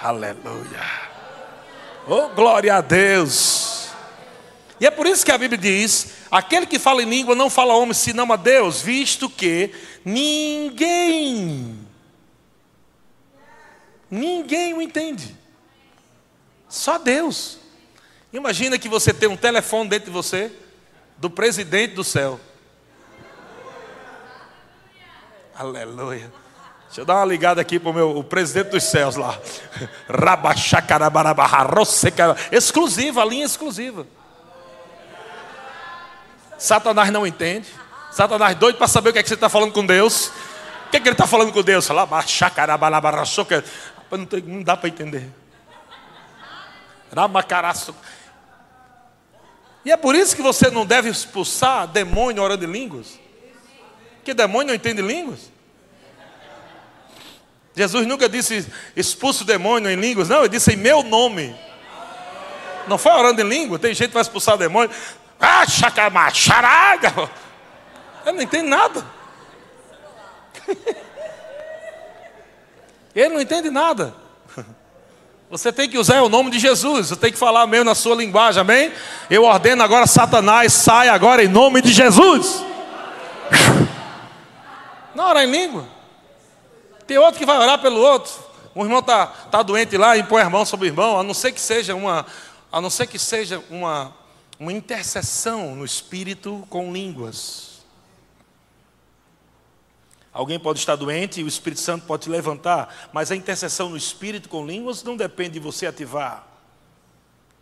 Aleluia. 0.00 1.08
Oh, 2.06 2.28
glória 2.30 2.74
a 2.74 2.80
Deus. 2.80 3.88
E 4.80 4.86
é 4.86 4.90
por 4.90 5.06
isso 5.06 5.24
que 5.24 5.32
a 5.32 5.38
Bíblia 5.38 5.58
diz: 5.58 6.14
aquele 6.30 6.66
que 6.66 6.78
fala 6.78 7.02
em 7.02 7.08
língua 7.08 7.34
não 7.34 7.50
fala 7.50 7.74
a 7.74 7.76
homem 7.76 7.94
senão 7.94 8.32
a 8.32 8.36
Deus, 8.36 8.80
visto 8.80 9.28
que 9.28 9.72
ninguém, 10.04 11.78
ninguém 14.10 14.74
o 14.74 14.80
entende. 14.80 15.36
Só 16.68 16.98
Deus. 16.98 17.58
Imagina 18.32 18.78
que 18.78 18.88
você 18.88 19.12
tem 19.12 19.28
um 19.28 19.36
telefone 19.36 19.88
dentro 19.88 20.06
de 20.06 20.12
você, 20.12 20.52
do 21.16 21.30
presidente 21.30 21.94
do 21.94 22.04
céu. 22.04 22.38
Aleluia. 25.54 26.30
Deixa 26.86 27.00
eu 27.00 27.04
dar 27.04 27.16
uma 27.16 27.24
ligada 27.24 27.60
aqui 27.60 27.78
para 27.78 27.90
o 27.90 27.94
meu 27.94 28.16
o 28.16 28.24
presidente 28.24 28.70
dos 28.70 28.84
céus 28.84 29.16
lá. 29.16 29.38
Exclusiva, 32.52 33.22
a 33.22 33.24
linha 33.24 33.44
exclusiva. 33.44 34.06
Satanás 36.58 37.10
não 37.10 37.26
entende. 37.26 37.68
Satanás 38.10 38.56
doido 38.56 38.76
para 38.76 38.88
saber 38.88 39.10
o 39.10 39.12
que, 39.12 39.18
é 39.18 39.22
que 39.22 39.28
você 39.28 39.34
está 39.34 39.48
falando 39.48 39.72
com 39.72 39.84
Deus. 39.84 40.28
O 40.86 40.90
que, 40.90 40.96
é 40.96 41.00
que 41.00 41.08
ele 41.08 41.14
está 41.14 41.26
falando 41.26 41.52
com 41.52 41.62
Deus? 41.62 41.88
Não, 41.88 42.06
dá 44.62 44.76
para 44.76 44.88
entender. 44.88 45.28
E 49.88 49.90
é 49.90 49.96
por 49.96 50.14
isso 50.14 50.36
que 50.36 50.42
você 50.42 50.70
não 50.70 50.84
deve 50.84 51.08
expulsar 51.08 51.88
demônio 51.88 52.42
orando 52.42 52.62
em 52.62 52.70
línguas. 52.70 53.18
Porque 54.16 54.34
demônio 54.34 54.66
não 54.66 54.74
entende 54.74 55.00
línguas. 55.00 55.50
Jesus 57.74 58.06
nunca 58.06 58.28
disse 58.28 58.70
expulso 58.94 59.44
o 59.44 59.46
demônio 59.46 59.90
em 59.90 59.96
línguas, 59.96 60.28
não, 60.28 60.40
ele 60.40 60.50
disse 60.50 60.74
em 60.74 60.76
meu 60.76 61.02
nome. 61.02 61.58
Não 62.86 62.98
foi 62.98 63.12
orando 63.12 63.40
em 63.40 63.48
língua, 63.48 63.78
tem 63.78 63.94
gente 63.94 64.08
que 64.08 64.12
vai 64.12 64.20
expulsar 64.20 64.58
demônio. 64.58 64.94
Ah, 65.40 65.64
charaga! 65.66 67.30
Ele 68.26 68.36
não 68.36 68.42
entende 68.42 68.68
nada. 68.68 69.06
Ele 73.16 73.28
não 73.30 73.40
entende 73.40 73.70
nada. 73.70 74.14
Você 75.50 75.72
tem 75.72 75.88
que 75.88 75.96
usar 75.96 76.20
o 76.20 76.28
nome 76.28 76.50
de 76.50 76.58
Jesus, 76.58 77.08
você 77.08 77.16
tem 77.16 77.32
que 77.32 77.38
falar 77.38 77.66
mesmo 77.66 77.86
na 77.86 77.94
sua 77.94 78.14
linguagem, 78.14 78.60
amém? 78.60 78.92
Eu 79.30 79.44
ordeno 79.44 79.82
agora, 79.82 80.06
Satanás, 80.06 80.74
sai 80.74 81.08
agora 81.08 81.42
em 81.42 81.48
nome 81.48 81.80
de 81.80 81.90
Jesus. 81.90 82.62
Não 85.14 85.24
orar 85.24 85.44
em 85.44 85.50
língua. 85.50 85.86
Tem 87.06 87.16
outro 87.16 87.38
que 87.38 87.46
vai 87.46 87.56
orar 87.56 87.78
pelo 87.80 87.98
outro. 87.98 88.30
Um 88.76 88.82
irmão 88.82 88.98
está 88.98 89.26
tá 89.26 89.62
doente 89.62 89.96
lá, 89.96 90.18
impõe 90.18 90.42
a 90.42 90.50
mão 90.50 90.66
sobre 90.66 90.88
irmão, 90.88 91.18
a 91.18 91.22
não 91.22 91.34
ser 91.34 91.50
que 91.50 91.60
seja 91.60 91.94
uma, 91.94 92.24
a 92.70 92.80
não 92.80 92.90
ser 92.90 93.08
que 93.08 93.18
seja 93.18 93.60
uma, 93.70 94.14
uma 94.60 94.72
intercessão 94.72 95.74
no 95.74 95.84
espírito 95.84 96.64
com 96.68 96.92
línguas. 96.92 97.67
Alguém 100.38 100.56
pode 100.56 100.78
estar 100.78 100.94
doente 100.94 101.40
e 101.40 101.42
o 101.42 101.48
Espírito 101.48 101.80
Santo 101.80 102.06
pode 102.06 102.22
te 102.22 102.30
levantar, 102.30 103.08
mas 103.12 103.32
a 103.32 103.34
intercessão 103.34 103.90
no 103.90 103.96
Espírito 103.96 104.48
com 104.48 104.64
línguas 104.64 105.02
não 105.02 105.16
depende 105.16 105.54
de 105.54 105.58
você 105.58 105.84
ativar. 105.84 106.46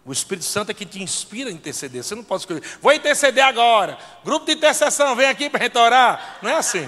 O 0.04 0.12
Espírito 0.12 0.44
Santo 0.44 0.72
é 0.72 0.74
que 0.74 0.84
te 0.84 1.02
inspira 1.02 1.48
a 1.48 1.52
interceder. 1.54 2.04
Você 2.04 2.14
não 2.14 2.22
pode 2.22 2.42
escolher, 2.42 2.62
vou 2.82 2.92
interceder 2.92 3.42
agora. 3.42 3.96
Grupo 4.22 4.44
de 4.44 4.52
intercessão, 4.52 5.16
vem 5.16 5.26
aqui 5.26 5.48
para 5.48 5.64
gente 5.64 5.78
orar. 5.78 6.36
Não 6.42 6.50
é 6.50 6.56
assim. 6.56 6.86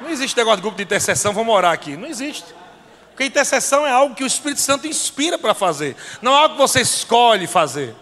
Não 0.00 0.10
existe 0.10 0.36
negócio 0.36 0.56
de 0.56 0.62
grupo 0.62 0.76
de 0.76 0.82
intercessão, 0.82 1.32
vamos 1.32 1.54
orar 1.54 1.72
aqui. 1.72 1.96
Não 1.96 2.08
existe. 2.08 2.52
Porque 3.10 3.24
intercessão 3.24 3.86
é 3.86 3.92
algo 3.92 4.16
que 4.16 4.24
o 4.24 4.26
Espírito 4.26 4.62
Santo 4.62 4.88
inspira 4.88 5.38
para 5.38 5.54
fazer, 5.54 5.94
não 6.20 6.32
é 6.32 6.40
algo 6.40 6.56
que 6.56 6.60
você 6.60 6.80
escolhe 6.80 7.46
fazer. 7.46 7.94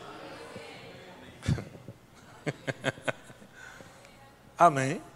Amém. 4.57 5.12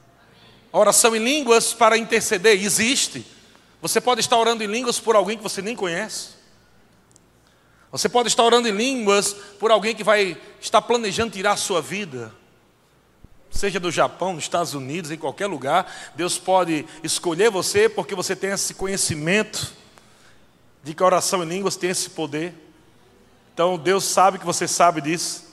A 0.76 0.78
oração 0.78 1.16
em 1.16 1.24
línguas 1.24 1.72
para 1.72 1.96
interceder 1.96 2.62
existe. 2.62 3.24
Você 3.80 3.98
pode 3.98 4.20
estar 4.20 4.36
orando 4.36 4.62
em 4.62 4.66
línguas 4.66 5.00
por 5.00 5.16
alguém 5.16 5.34
que 5.34 5.42
você 5.42 5.62
nem 5.62 5.74
conhece. 5.74 6.32
Você 7.90 8.10
pode 8.10 8.28
estar 8.28 8.42
orando 8.42 8.68
em 8.68 8.72
línguas 8.72 9.32
por 9.58 9.70
alguém 9.70 9.94
que 9.94 10.04
vai 10.04 10.36
estar 10.60 10.82
planejando 10.82 11.32
tirar 11.32 11.52
a 11.52 11.56
sua 11.56 11.80
vida. 11.80 12.30
Seja 13.50 13.80
do 13.80 13.90
Japão, 13.90 14.34
nos 14.34 14.44
Estados 14.44 14.74
Unidos, 14.74 15.10
em 15.10 15.16
qualquer 15.16 15.46
lugar, 15.46 15.90
Deus 16.14 16.36
pode 16.36 16.84
escolher 17.02 17.50
você 17.50 17.88
porque 17.88 18.14
você 18.14 18.36
tem 18.36 18.50
esse 18.50 18.74
conhecimento 18.74 19.72
de 20.84 20.92
que 20.92 21.02
a 21.02 21.06
oração 21.06 21.42
em 21.42 21.48
línguas 21.48 21.76
tem 21.76 21.88
esse 21.88 22.10
poder. 22.10 22.52
Então 23.54 23.78
Deus 23.78 24.04
sabe 24.04 24.38
que 24.38 24.44
você 24.44 24.68
sabe 24.68 25.00
disso. 25.00 25.45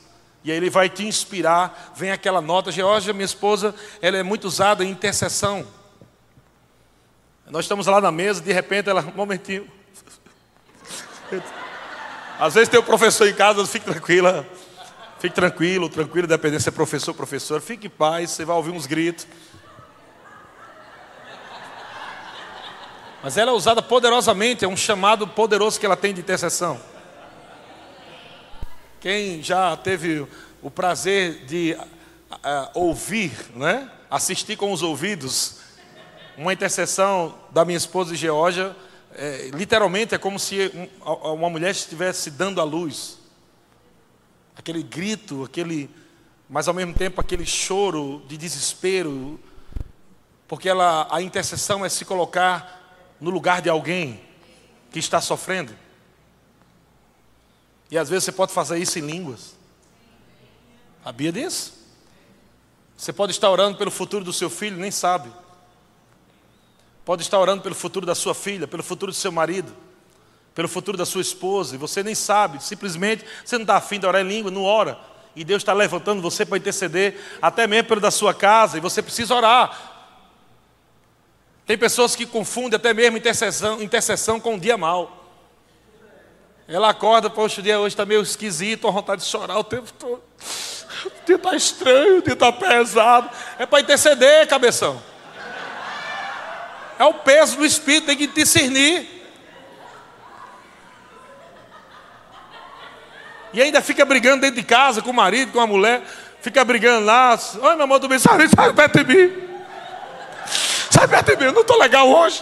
E 0.43 0.51
aí 0.51 0.57
ele 0.57 0.69
vai 0.69 0.89
te 0.89 1.05
inspirar. 1.05 1.93
Vem 1.95 2.11
aquela 2.11 2.41
nota. 2.41 2.71
Georgia, 2.71 3.13
minha 3.13 3.25
esposa, 3.25 3.73
ela 4.01 4.17
é 4.17 4.23
muito 4.23 4.45
usada 4.45 4.83
em 4.83 4.89
intercessão. 4.89 5.65
Nós 7.49 7.65
estamos 7.65 7.87
lá 7.87 8.01
na 8.01 8.11
mesa, 8.11 8.41
de 8.41 8.51
repente 8.51 8.89
ela, 8.89 9.01
um 9.01 9.15
momentinho. 9.15 9.69
Às 12.39 12.55
vezes 12.55 12.69
tem 12.69 12.79
o 12.79 12.83
professor 12.83 13.27
em 13.27 13.33
casa, 13.33 13.65
fique 13.65 13.85
tranquila. 13.85 14.45
Fique 15.19 15.35
tranquilo, 15.35 15.87
tranquilo, 15.87 16.27
dependendo 16.27 16.61
se 16.61 16.67
é 16.67 16.71
professor 16.71 17.13
professor. 17.13 17.61
Fique 17.61 17.87
em 17.87 17.89
paz, 17.89 18.31
você 18.31 18.43
vai 18.43 18.55
ouvir 18.55 18.71
uns 18.71 18.85
gritos. 18.85 19.25
Mas 23.21 23.37
ela 23.37 23.51
é 23.51 23.53
usada 23.53 23.81
poderosamente, 23.81 24.65
é 24.65 24.67
um 24.67 24.75
chamado 24.75 25.25
poderoso 25.25 25.79
que 25.79 25.85
ela 25.85 25.95
tem 25.95 26.13
de 26.13 26.19
intercessão. 26.19 26.77
Quem 29.03 29.43
já 29.43 29.75
teve 29.75 30.25
o 30.61 30.71
prazer 30.71 31.43
de 31.45 31.73
uh, 31.73 32.69
ouvir, 32.73 33.33
né? 33.53 33.91
assistir 34.09 34.55
com 34.55 34.71
os 34.71 34.81
ouvidos, 34.81 35.57
uma 36.37 36.53
intercessão 36.53 37.37
da 37.51 37.65
minha 37.65 37.75
esposa 37.75 38.15
Georgia, 38.15 38.73
é, 39.13 39.49
literalmente 39.53 40.15
é 40.15 40.17
como 40.17 40.39
se 40.39 40.71
um, 40.73 41.33
uma 41.33 41.49
mulher 41.49 41.71
estivesse 41.71 42.31
dando 42.31 42.61
a 42.61 42.63
luz. 42.63 43.19
Aquele 44.55 44.81
grito, 44.81 45.43
aquele, 45.43 45.89
mas 46.49 46.69
ao 46.69 46.73
mesmo 46.73 46.93
tempo 46.93 47.19
aquele 47.19 47.45
choro 47.45 48.23
de 48.29 48.37
desespero, 48.37 49.37
porque 50.47 50.69
ela, 50.69 51.09
a 51.11 51.21
intercessão 51.21 51.83
é 51.83 51.89
se 51.89 52.05
colocar 52.05 53.17
no 53.19 53.29
lugar 53.29 53.61
de 53.61 53.67
alguém 53.67 54.21
que 54.93 54.99
está 54.99 55.19
sofrendo. 55.19 55.82
E 57.93 57.97
às 57.99 58.09
vezes 58.09 58.23
você 58.23 58.31
pode 58.31 58.51
fazer 58.51 58.79
isso 58.79 58.97
em 58.97 59.03
línguas. 59.03 59.55
Sabia 61.03 61.31
disso? 61.31 61.73
Você 62.97 63.13
pode 63.13 63.33
estar 63.33 63.51
orando 63.51 63.77
pelo 63.77 63.91
futuro 63.91 64.25
do 64.25 64.33
seu 64.33 64.49
filho, 64.49 64.77
nem 64.77 64.89
sabe. 64.89 65.31
Pode 67.05 67.21
estar 67.21 67.37
orando 67.37 67.61
pelo 67.61 67.75
futuro 67.75 68.03
da 68.03 68.15
sua 68.15 68.33
filha, 68.33 68.67
pelo 68.67 68.81
futuro 68.81 69.11
do 69.11 69.15
seu 69.15 69.31
marido, 69.31 69.71
pelo 70.55 70.67
futuro 70.67 70.97
da 70.97 71.05
sua 71.05 71.21
esposa, 71.21 71.75
e 71.75 71.77
você 71.77 72.01
nem 72.01 72.15
sabe, 72.15 72.63
simplesmente 72.63 73.23
você 73.45 73.59
não 73.59 73.63
está 73.63 73.77
afim 73.77 73.99
de 73.99 74.07
orar 74.07 74.23
em 74.23 74.27
língua, 74.27 74.49
não 74.49 74.63
ora. 74.63 74.97
E 75.35 75.43
Deus 75.43 75.61
está 75.61 75.71
levantando 75.71 76.19
você 76.19 76.43
para 76.47 76.57
interceder, 76.57 77.15
até 77.39 77.67
mesmo 77.67 77.89
pelo 77.89 78.01
da 78.01 78.09
sua 78.09 78.33
casa, 78.33 78.75
e 78.75 78.81
você 78.81 79.03
precisa 79.03 79.35
orar. 79.35 80.09
Tem 81.63 81.77
pessoas 81.77 82.15
que 82.15 82.25
confundem 82.25 82.75
até 82.75 82.91
mesmo 82.91 83.19
intercessão, 83.19 83.83
intercessão 83.83 84.39
com 84.39 84.55
um 84.55 84.59
dia 84.59 84.79
mal. 84.79 85.22
Ela 86.67 86.89
acorda, 86.89 87.29
poxa, 87.29 87.59
o 87.59 87.63
dia 87.63 87.79
hoje 87.79 87.93
está 87.93 88.05
meio 88.05 88.21
esquisito, 88.21 88.87
a 88.87 88.91
vontade 88.91 89.21
de 89.21 89.27
chorar 89.27 89.57
o 89.57 89.63
tempo 89.63 89.91
todo. 89.93 90.23
O 91.05 91.25
dia 91.25 91.35
está 91.35 91.55
estranho, 91.55 92.19
o 92.19 92.21
dia 92.21 92.33
está 92.33 92.51
pesado. 92.51 93.29
É 93.59 93.65
para 93.65 93.81
interceder, 93.81 94.47
cabeção. 94.47 95.01
É 96.97 97.03
o 97.03 97.13
peso 97.15 97.57
do 97.57 97.65
Espírito, 97.65 98.05
tem 98.05 98.17
que 98.17 98.27
discernir. 98.27 99.09
E 103.51 103.61
ainda 103.61 103.81
fica 103.81 104.05
brigando 104.05 104.41
dentro 104.41 104.55
de 104.55 104.63
casa 104.63 105.01
com 105.01 105.11
o 105.11 105.13
marido, 105.13 105.51
com 105.51 105.59
a 105.59 105.67
mulher. 105.67 106.01
Fica 106.41 106.63
brigando 106.63 107.05
lá. 107.05 107.37
Oi, 107.61 107.75
meu 107.75 107.83
amor, 107.83 107.99
tu 107.99 108.07
me 108.07 108.17
sai, 108.17 108.47
sai 108.47 108.73
perto 108.73 109.03
de 109.03 109.13
mim. 109.13 109.43
Sai 110.89 111.07
perto 111.07 111.31
de 111.31 111.37
mim, 111.37 111.45
eu 111.45 111.51
não 111.51 111.61
estou 111.61 111.77
legal 111.77 112.09
hoje. 112.09 112.41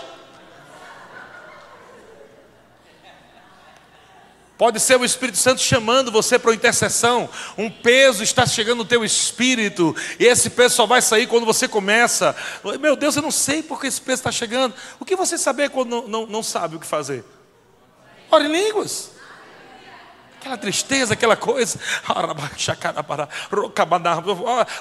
Pode 4.61 4.79
ser 4.79 4.95
o 4.95 5.03
Espírito 5.03 5.39
Santo 5.39 5.59
chamando 5.59 6.11
você 6.11 6.37
para 6.37 6.51
uma 6.51 6.55
intercessão. 6.55 7.27
Um 7.57 7.67
peso 7.67 8.21
está 8.21 8.45
chegando 8.45 8.77
no 8.77 8.85
teu 8.85 9.03
espírito. 9.03 9.95
E 10.19 10.25
esse 10.25 10.51
peso 10.51 10.75
só 10.75 10.85
vai 10.85 11.01
sair 11.01 11.25
quando 11.25 11.47
você 11.47 11.67
começa. 11.67 12.35
Meu 12.79 12.95
Deus, 12.95 13.15
eu 13.15 13.23
não 13.23 13.31
sei 13.31 13.63
porque 13.63 13.87
esse 13.87 13.99
peso 13.99 14.19
está 14.19 14.31
chegando. 14.31 14.75
O 14.99 15.03
que 15.03 15.15
você 15.15 15.35
saber 15.35 15.71
quando 15.71 15.89
não, 15.89 16.07
não, 16.07 16.27
não 16.27 16.43
sabe 16.43 16.75
o 16.75 16.79
que 16.79 16.85
fazer? 16.85 17.25
Ore 18.29 18.45
em 18.45 18.51
línguas. 18.51 19.09
Aquela 20.39 20.57
tristeza, 20.57 21.15
aquela 21.15 21.35
coisa. 21.35 21.79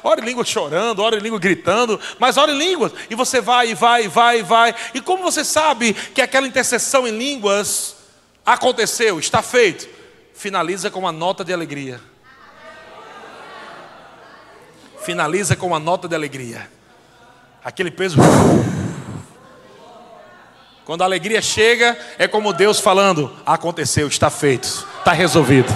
Ore 0.05 0.21
em 0.21 0.25
língua 0.27 0.45
chorando, 0.45 0.99
ore 0.99 1.27
em 1.27 1.39
gritando, 1.39 1.99
mas 2.19 2.37
ore 2.37 2.53
em 2.53 2.59
línguas. 2.59 2.93
E 3.09 3.15
você 3.15 3.41
vai, 3.41 3.71
e 3.71 3.75
vai, 3.75 4.05
e 4.05 4.09
vai, 4.09 4.41
e 4.41 4.43
vai. 4.43 4.75
E 4.93 5.01
como 5.01 5.23
você 5.23 5.43
sabe 5.43 5.95
que 5.95 6.21
aquela 6.21 6.47
intercessão 6.47 7.09
em 7.09 7.17
línguas 7.17 7.99
Aconteceu, 8.51 9.21
está 9.21 9.43
feito. 9.43 9.89
Finaliza 10.35 10.91
com 10.91 10.99
uma 10.99 11.13
nota 11.13 11.45
de 11.45 11.53
alegria. 11.53 12.01
Finaliza 15.05 15.55
com 15.55 15.69
uma 15.69 15.79
nota 15.79 16.09
de 16.09 16.17
alegria. 16.17 16.69
Aquele 17.65 17.93
peso. 17.93 18.17
Quando 20.85 21.03
a 21.03 21.05
alegria 21.05 21.41
chega, 21.41 21.97
é 22.19 22.27
como 22.27 22.53
Deus 22.53 22.81
falando: 22.81 23.33
aconteceu, 23.47 24.09
está 24.09 24.29
feito, 24.29 24.85
está 24.99 25.13
resolvido. 25.13 25.73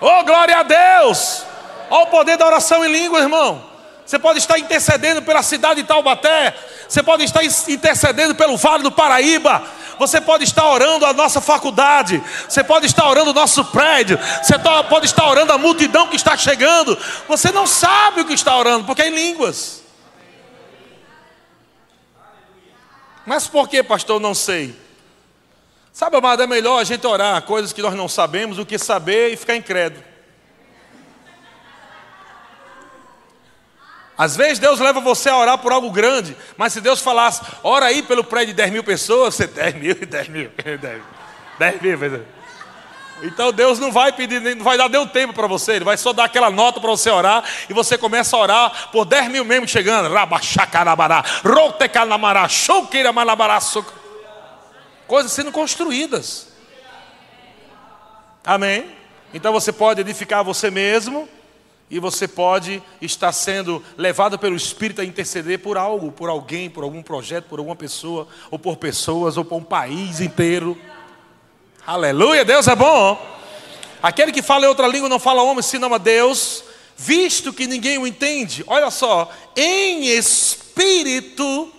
Oh, 0.00 0.22
glória 0.22 0.58
a 0.58 0.62
Deus! 0.62 1.42
Olha 1.90 2.04
o 2.04 2.06
poder 2.06 2.36
da 2.36 2.46
oração 2.46 2.84
em 2.84 2.92
língua, 2.92 3.18
irmão. 3.18 3.74
Você 4.06 4.16
pode 4.16 4.38
estar 4.38 4.60
intercedendo 4.60 5.22
pela 5.22 5.42
cidade 5.42 5.82
de 5.82 5.88
Taubaté. 5.88 6.54
Você 6.88 7.02
pode 7.02 7.24
estar 7.24 7.42
intercedendo 7.42 8.32
pelo 8.36 8.56
Vale 8.56 8.84
do 8.84 8.92
Paraíba 8.92 9.66
você 9.98 10.20
pode 10.20 10.44
estar 10.44 10.68
orando 10.68 11.04
a 11.06 11.12
nossa 11.12 11.40
faculdade, 11.40 12.22
você 12.48 12.62
pode 12.62 12.86
estar 12.86 13.08
orando 13.08 13.30
o 13.30 13.34
nosso 13.34 13.64
prédio, 13.66 14.18
você 14.42 14.54
pode 14.88 15.06
estar 15.06 15.26
orando 15.28 15.52
a 15.52 15.58
multidão 15.58 16.08
que 16.08 16.16
está 16.16 16.36
chegando. 16.36 16.98
Você 17.28 17.50
não 17.52 17.66
sabe 17.66 18.20
o 18.20 18.24
que 18.24 18.34
está 18.34 18.56
orando, 18.56 18.84
porque 18.84 19.02
é 19.02 19.08
em 19.08 19.14
línguas. 19.14 19.82
Mas 23.26 23.46
por 23.46 23.68
que, 23.68 23.82
pastor, 23.82 24.20
não 24.20 24.34
sei? 24.34 24.76
Sabe, 25.92 26.16
amado, 26.16 26.42
é 26.42 26.46
melhor 26.46 26.80
a 26.80 26.84
gente 26.84 27.06
orar 27.06 27.40
coisas 27.42 27.72
que 27.72 27.80
nós 27.80 27.94
não 27.94 28.08
sabemos 28.08 28.56
do 28.56 28.66
que 28.66 28.78
saber 28.78 29.32
e 29.32 29.36
ficar 29.36 29.56
incrédulo. 29.56 30.13
Às 34.16 34.36
vezes 34.36 34.58
Deus 34.60 34.78
leva 34.78 35.00
você 35.00 35.28
a 35.28 35.36
orar 35.36 35.58
por 35.58 35.72
algo 35.72 35.90
grande, 35.90 36.36
mas 36.56 36.72
se 36.72 36.80
Deus 36.80 37.00
falasse, 37.00 37.42
ora 37.62 37.86
aí 37.86 38.02
pelo 38.02 38.22
prédio 38.22 38.48
de 38.48 38.54
10 38.54 38.72
mil 38.72 38.84
pessoas, 38.84 39.34
você 39.34 39.46
10 39.46 39.74
mil, 39.74 39.94
10 40.06 40.28
mil, 40.28 40.50
10 41.58 41.82
mil, 41.82 41.98
10 41.98 42.12
mil. 42.12 42.24
Então 43.22 43.52
Deus 43.52 43.78
não 43.78 43.90
vai 43.90 44.12
pedir, 44.12 44.40
não 44.40 44.64
vai 44.64 44.76
dar 44.76 44.88
nenhum 44.88 45.06
tempo 45.06 45.32
para 45.32 45.46
você, 45.46 45.72
Ele 45.72 45.84
vai 45.84 45.96
só 45.96 46.12
dar 46.12 46.24
aquela 46.24 46.50
nota 46.50 46.80
para 46.80 46.90
você 46.90 47.10
orar, 47.10 47.44
e 47.68 47.72
você 47.72 47.98
começa 47.98 48.36
a 48.36 48.40
orar 48.40 48.90
por 48.92 49.04
10 49.04 49.30
mil 49.30 49.44
membros 49.44 49.70
chegando. 49.70 50.12
Rabaxacarabará, 50.12 51.24
rotecanamará, 51.42 52.48
shouqueiramalabara, 52.48 53.58
coisas 55.06 55.32
sendo 55.32 55.50
construídas. 55.50 56.48
Amém? 58.44 58.94
Então 59.32 59.52
você 59.52 59.72
pode 59.72 60.00
edificar 60.00 60.44
você 60.44 60.70
mesmo, 60.70 61.28
e 61.90 61.98
você 61.98 62.26
pode 62.26 62.82
estar 63.00 63.32
sendo 63.32 63.82
levado 63.96 64.38
pelo 64.38 64.56
Espírito 64.56 65.00
a 65.00 65.04
interceder 65.04 65.58
por 65.60 65.76
algo, 65.76 66.10
por 66.10 66.28
alguém, 66.28 66.70
por 66.70 66.82
algum 66.82 67.02
projeto, 67.02 67.44
por 67.44 67.58
alguma 67.58 67.76
pessoa, 67.76 68.26
ou 68.50 68.58
por 68.58 68.76
pessoas, 68.76 69.36
ou 69.36 69.44
por 69.44 69.56
um 69.56 69.64
país 69.64 70.20
inteiro. 70.20 70.78
Aleluia, 71.86 72.44
Deus 72.44 72.66
é 72.66 72.74
bom. 72.74 73.20
Aquele 74.02 74.32
que 74.32 74.42
fala 74.42 74.68
outra 74.68 74.86
língua 74.86 75.08
não 75.08 75.18
fala 75.18 75.42
homem, 75.42 75.62
senão 75.62 75.92
a 75.92 75.98
Deus, 75.98 76.64
visto 76.96 77.52
que 77.52 77.66
ninguém 77.66 77.98
o 77.98 78.06
entende. 78.06 78.64
Olha 78.66 78.90
só, 78.90 79.30
em 79.54 80.06
espírito, 80.06 81.70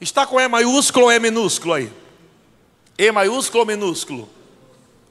está 0.00 0.26
com 0.26 0.40
E 0.40 0.48
maiúsculo 0.48 1.06
ou 1.06 1.12
E 1.12 1.18
minúsculo 1.20 1.74
aí? 1.74 1.92
E 2.98 3.10
maiúsculo 3.12 3.60
ou 3.60 3.66
minúsculo? 3.66 4.28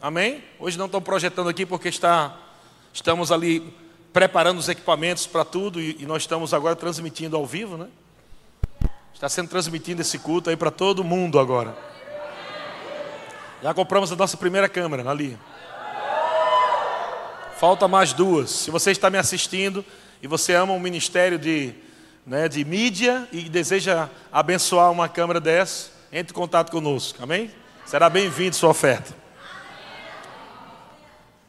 Amém? 0.01 0.43
Hoje 0.59 0.77
não 0.77 0.85
estão 0.85 1.01
projetando 1.01 1.49
aqui 1.49 1.65
porque 1.65 1.87
está, 1.87 2.37
estamos 2.93 3.31
ali 3.31 3.73
preparando 4.17 4.57
os 4.57 4.67
equipamentos 4.67 5.27
para 5.27 5.45
tudo 5.45 5.79
e, 5.79 5.95
e 5.99 6.05
nós 6.07 6.23
estamos 6.23 6.51
agora 6.51 6.75
transmitindo 6.75 7.37
ao 7.37 7.45
vivo, 7.45 7.77
né? 7.77 7.87
Está 9.13 9.29
sendo 9.29 9.47
transmitido 9.47 10.01
esse 10.01 10.17
culto 10.17 10.49
aí 10.49 10.57
para 10.57 10.71
todo 10.71 11.03
mundo 11.03 11.37
agora. 11.37 11.77
Já 13.61 13.75
compramos 13.75 14.11
a 14.11 14.15
nossa 14.15 14.35
primeira 14.35 14.67
câmera 14.67 15.07
ali. 15.07 15.37
Falta 17.59 17.87
mais 17.87 18.11
duas. 18.11 18.49
Se 18.49 18.71
você 18.71 18.89
está 18.89 19.07
me 19.11 19.19
assistindo 19.19 19.85
e 20.19 20.25
você 20.25 20.55
ama 20.55 20.73
um 20.73 20.79
ministério 20.79 21.37
de, 21.37 21.75
né, 22.25 22.49
de 22.49 22.65
mídia 22.65 23.27
e 23.31 23.43
deseja 23.43 24.09
abençoar 24.31 24.91
uma 24.91 25.07
câmera 25.07 25.39
dessa, 25.39 25.91
entre 26.11 26.31
em 26.31 26.35
contato 26.35 26.71
conosco. 26.71 27.21
Amém? 27.21 27.51
Será 27.85 28.09
bem-vindo 28.09 28.55
sua 28.55 28.71
oferta. 28.71 29.26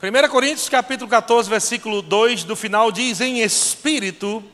1 0.01 0.29
Coríntios 0.29 0.69
capítulo 0.69 1.11
14, 1.11 1.51
versículo 1.51 2.03
2 2.03 2.45
do 2.45 2.55
final 2.55 2.93
diz: 2.93 3.21
Em 3.21 3.41
espírito, 3.41 4.45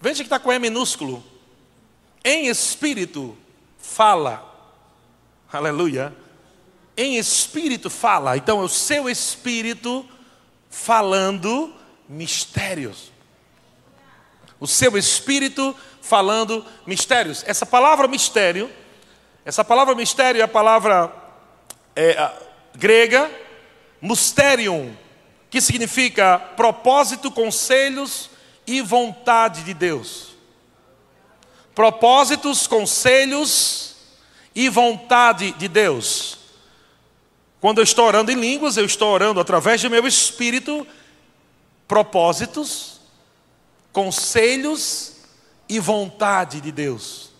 veja 0.00 0.22
que 0.22 0.26
está 0.26 0.38
com 0.38 0.52
E 0.52 0.58
minúsculo. 0.58 1.24
Em 2.24 2.46
espírito, 2.46 3.36
fala. 3.78 4.52
Aleluia 5.52 6.14
em 6.96 7.16
espírito 7.16 7.90
fala. 7.90 8.36
Então, 8.36 8.60
é 8.60 8.64
o 8.64 8.68
seu 8.68 9.08
espírito 9.08 10.06
falando 10.70 11.74
mistérios. 12.08 13.12
O 14.60 14.66
seu 14.66 14.96
espírito 14.96 15.74
falando 16.00 16.64
mistérios. 16.86 17.42
Essa 17.46 17.66
palavra 17.66 18.06
mistério, 18.06 18.70
essa 19.44 19.64
palavra 19.64 19.94
mistério 19.94 20.40
é 20.40 20.44
a 20.44 20.48
palavra 20.48 21.12
é, 21.96 22.12
a, 22.12 22.32
grega 22.74 23.30
mysterium, 24.04 24.94
que 25.48 25.60
significa 25.60 26.38
propósito, 26.38 27.30
conselhos 27.30 28.28
e 28.66 28.82
vontade 28.82 29.62
de 29.62 29.72
Deus. 29.72 30.34
Propósitos, 31.74 32.66
conselhos 32.66 33.96
e 34.54 34.68
vontade 34.68 35.52
de 35.52 35.68
Deus. 35.68 36.38
Quando 37.60 37.78
eu 37.78 37.84
estou 37.84 38.06
orando 38.06 38.30
em 38.30 38.34
línguas, 38.34 38.76
eu 38.76 38.84
estou 38.84 39.10
orando 39.10 39.40
através 39.40 39.80
do 39.80 39.88
meu 39.88 40.06
espírito, 40.06 40.86
propósitos, 41.88 43.00
conselhos 43.90 45.14
e 45.66 45.80
vontade 45.80 46.60
de 46.60 46.70
Deus. 46.70 47.30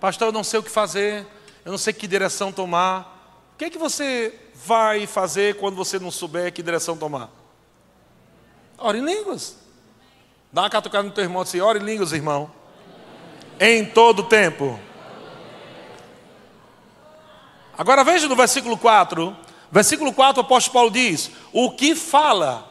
Pastor, 0.00 0.28
eu 0.28 0.32
não 0.32 0.42
sei 0.42 0.58
o 0.58 0.62
que 0.62 0.70
fazer, 0.70 1.26
eu 1.62 1.70
não 1.70 1.78
sei 1.78 1.92
que 1.92 2.08
direção 2.08 2.50
tomar. 2.50 3.09
Que 3.60 3.66
é 3.66 3.70
que 3.70 3.76
você 3.76 4.34
vai 4.64 5.06
fazer 5.06 5.56
quando 5.56 5.76
você 5.76 5.98
não 5.98 6.10
souber 6.10 6.50
que 6.50 6.62
direção 6.62 6.96
tomar? 6.96 7.28
Ore 8.78 9.00
em 9.00 9.04
línguas. 9.04 9.54
Dá 10.50 10.62
uma 10.62 10.70
catucada 10.70 11.06
no 11.06 11.12
teu 11.12 11.24
irmão 11.24 11.42
e 11.42 11.44
assim, 11.44 11.60
ore 11.60 11.78
em 11.78 11.82
línguas, 11.82 12.12
irmão. 12.12 12.50
Em 13.60 13.84
todo 13.84 14.22
tempo. 14.22 14.80
Agora 17.76 18.02
veja 18.02 18.26
no 18.28 18.34
versículo 18.34 18.78
4. 18.78 19.36
Versículo 19.70 20.14
4, 20.14 20.40
o 20.40 20.46
apóstolo 20.46 20.72
Paulo 20.72 20.90
diz: 20.90 21.30
O 21.52 21.72
que 21.72 21.94
fala. 21.94 22.66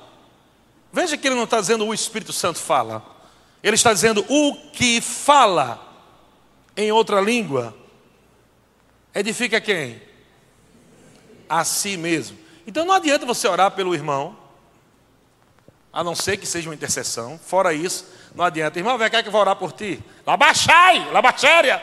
Veja 0.91 1.15
que 1.15 1.27
ele 1.27 1.35
não 1.35 1.43
está 1.43 1.61
dizendo 1.61 1.85
o 1.85 1.93
Espírito 1.93 2.33
Santo 2.33 2.57
fala. 2.57 3.05
Ele 3.61 3.75
está 3.75 3.93
dizendo 3.93 4.25
o 4.27 4.55
que 4.71 5.01
fala 5.01 5.79
em 6.75 6.91
outra 6.91 7.21
língua. 7.21 7.77
Edifica 9.13 9.61
quem? 9.61 10.08
A 11.49 11.63
si 11.63 11.97
mesmo. 11.97 12.37
Então 12.65 12.85
não 12.85 12.93
adianta 12.93 13.25
você 13.25 13.47
orar 13.47 13.71
pelo 13.71 13.95
irmão, 13.95 14.37
a 15.91 16.03
não 16.03 16.15
ser 16.15 16.37
que 16.37 16.45
seja 16.45 16.69
uma 16.69 16.75
intercessão. 16.75 17.39
Fora 17.39 17.73
isso, 17.73 18.05
não 18.35 18.45
adianta. 18.45 18.77
Irmão, 18.77 18.97
vem 18.97 19.09
cá 19.09 19.23
que 19.23 19.27
eu 19.27 19.31
vou 19.31 19.41
orar 19.41 19.55
por 19.55 19.71
ti. 19.71 20.01
Labachai, 20.25 21.11
labachéria. 21.11 21.81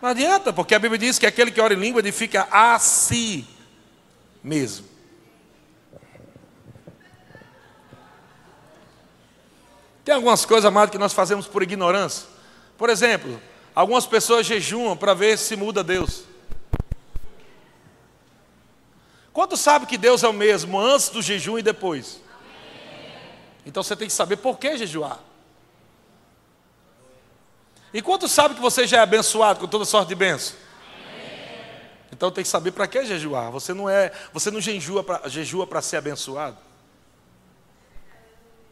Não 0.00 0.08
adianta, 0.08 0.52
porque 0.52 0.74
a 0.74 0.78
Bíblia 0.78 0.98
diz 0.98 1.18
que 1.18 1.26
aquele 1.26 1.50
que 1.50 1.60
ora 1.60 1.74
em 1.74 1.76
língua 1.76 2.00
edifica 2.00 2.48
a 2.50 2.78
si 2.78 3.46
mesmo. 4.42 4.86
Tem 10.04 10.14
algumas 10.14 10.46
coisas, 10.46 10.64
amado, 10.64 10.90
que 10.90 10.98
nós 10.98 11.12
fazemos 11.12 11.46
por 11.46 11.62
ignorância. 11.62 12.26
Por 12.78 12.88
exemplo, 12.88 13.40
algumas 13.74 14.06
pessoas 14.06 14.46
jejuam 14.46 14.96
para 14.96 15.12
ver 15.12 15.36
se 15.36 15.54
muda 15.54 15.84
Deus. 15.84 16.29
Quanto 19.32 19.56
sabe 19.56 19.86
que 19.86 19.96
Deus 19.96 20.22
é 20.22 20.28
o 20.28 20.32
mesmo 20.32 20.78
antes 20.80 21.08
do 21.08 21.22
jejum 21.22 21.58
e 21.58 21.62
depois? 21.62 22.20
Então 23.64 23.82
você 23.82 23.94
tem 23.94 24.08
que 24.08 24.14
saber 24.14 24.36
por 24.36 24.58
que 24.58 24.76
jejuar. 24.76 25.20
E 27.92 28.00
quanto 28.00 28.28
sabe 28.28 28.54
que 28.54 28.60
você 28.60 28.86
já 28.86 28.98
é 28.98 29.00
abençoado 29.00 29.60
com 29.60 29.66
toda 29.66 29.84
sorte 29.84 30.08
de 30.08 30.14
bênção? 30.14 30.56
Então 32.12 32.30
tem 32.30 32.42
que 32.42 32.50
saber 32.50 32.72
para 32.72 32.86
que 32.86 33.04
jejuar. 33.04 33.50
Você 33.50 33.72
não 33.72 33.88
é, 33.88 34.12
você 34.32 34.50
não 34.50 34.60
jejua 34.60 35.02
para 35.02 35.28
jejua 35.28 35.66
para 35.66 35.80
ser 35.80 35.96
abençoado. 35.96 36.56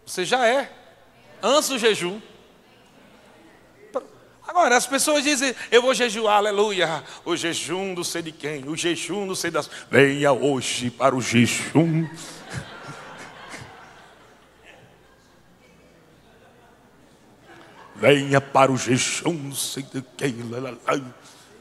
Você 0.04 0.24
já 0.24 0.46
é 0.46 0.72
antes 1.42 1.68
do 1.68 1.78
jejum. 1.78 2.20
Agora, 4.58 4.76
as 4.76 4.88
pessoas 4.88 5.22
dizem, 5.22 5.54
eu 5.70 5.80
vou 5.80 5.94
jejuar, 5.94 6.38
aleluia, 6.38 7.04
o 7.24 7.36
jejum 7.36 7.94
não 7.94 8.02
sei 8.02 8.22
de 8.22 8.32
quem, 8.32 8.68
o 8.68 8.76
jejum 8.76 9.24
não 9.24 9.36
sei 9.36 9.52
das. 9.52 9.70
Venha 9.88 10.32
hoje 10.32 10.90
para 10.90 11.14
o 11.14 11.20
jejum. 11.20 12.08
Venha 17.94 18.40
para 18.40 18.72
o 18.72 18.76
jejum, 18.76 19.32
não 19.32 19.54
sei 19.54 19.84
de 19.84 20.02
quem. 20.16 20.34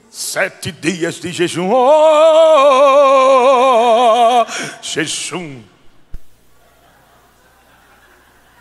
Sete 0.10 0.72
dias 0.72 1.20
de 1.20 1.32
jejum. 1.32 1.70
Oh, 1.72 1.84
jejum. 4.82 5.62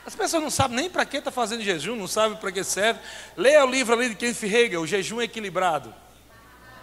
As 0.07 0.15
pessoas 0.15 0.41
não 0.41 0.51
sabem 0.51 0.77
nem 0.77 0.89
para 0.89 1.05
que 1.05 1.17
está 1.17 1.33
fazendo 1.33 1.65
jejum, 1.65 1.97
não 1.97 2.07
sabem 2.07 2.39
para 2.39 2.53
que 2.53 2.63
serve. 2.63 3.01
Leia 3.37 3.65
o 3.65 3.69
livro 3.69 3.93
ali 3.93 4.11
de 4.11 4.15
Kenneth 4.15 4.45
Hagel, 4.45 4.81
O 4.81 4.87
Jejum 4.87 5.21
Equilibrado. 5.21 5.93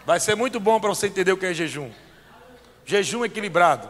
Vai 0.05 0.19
ser 0.19 0.35
muito 0.35 0.59
bom 0.59 0.79
para 0.79 0.89
você 0.89 1.07
entender 1.07 1.31
o 1.31 1.37
que 1.37 1.45
é 1.45 1.53
jejum. 1.53 1.89
Jejum 2.85 3.23
equilibrado. 3.23 3.89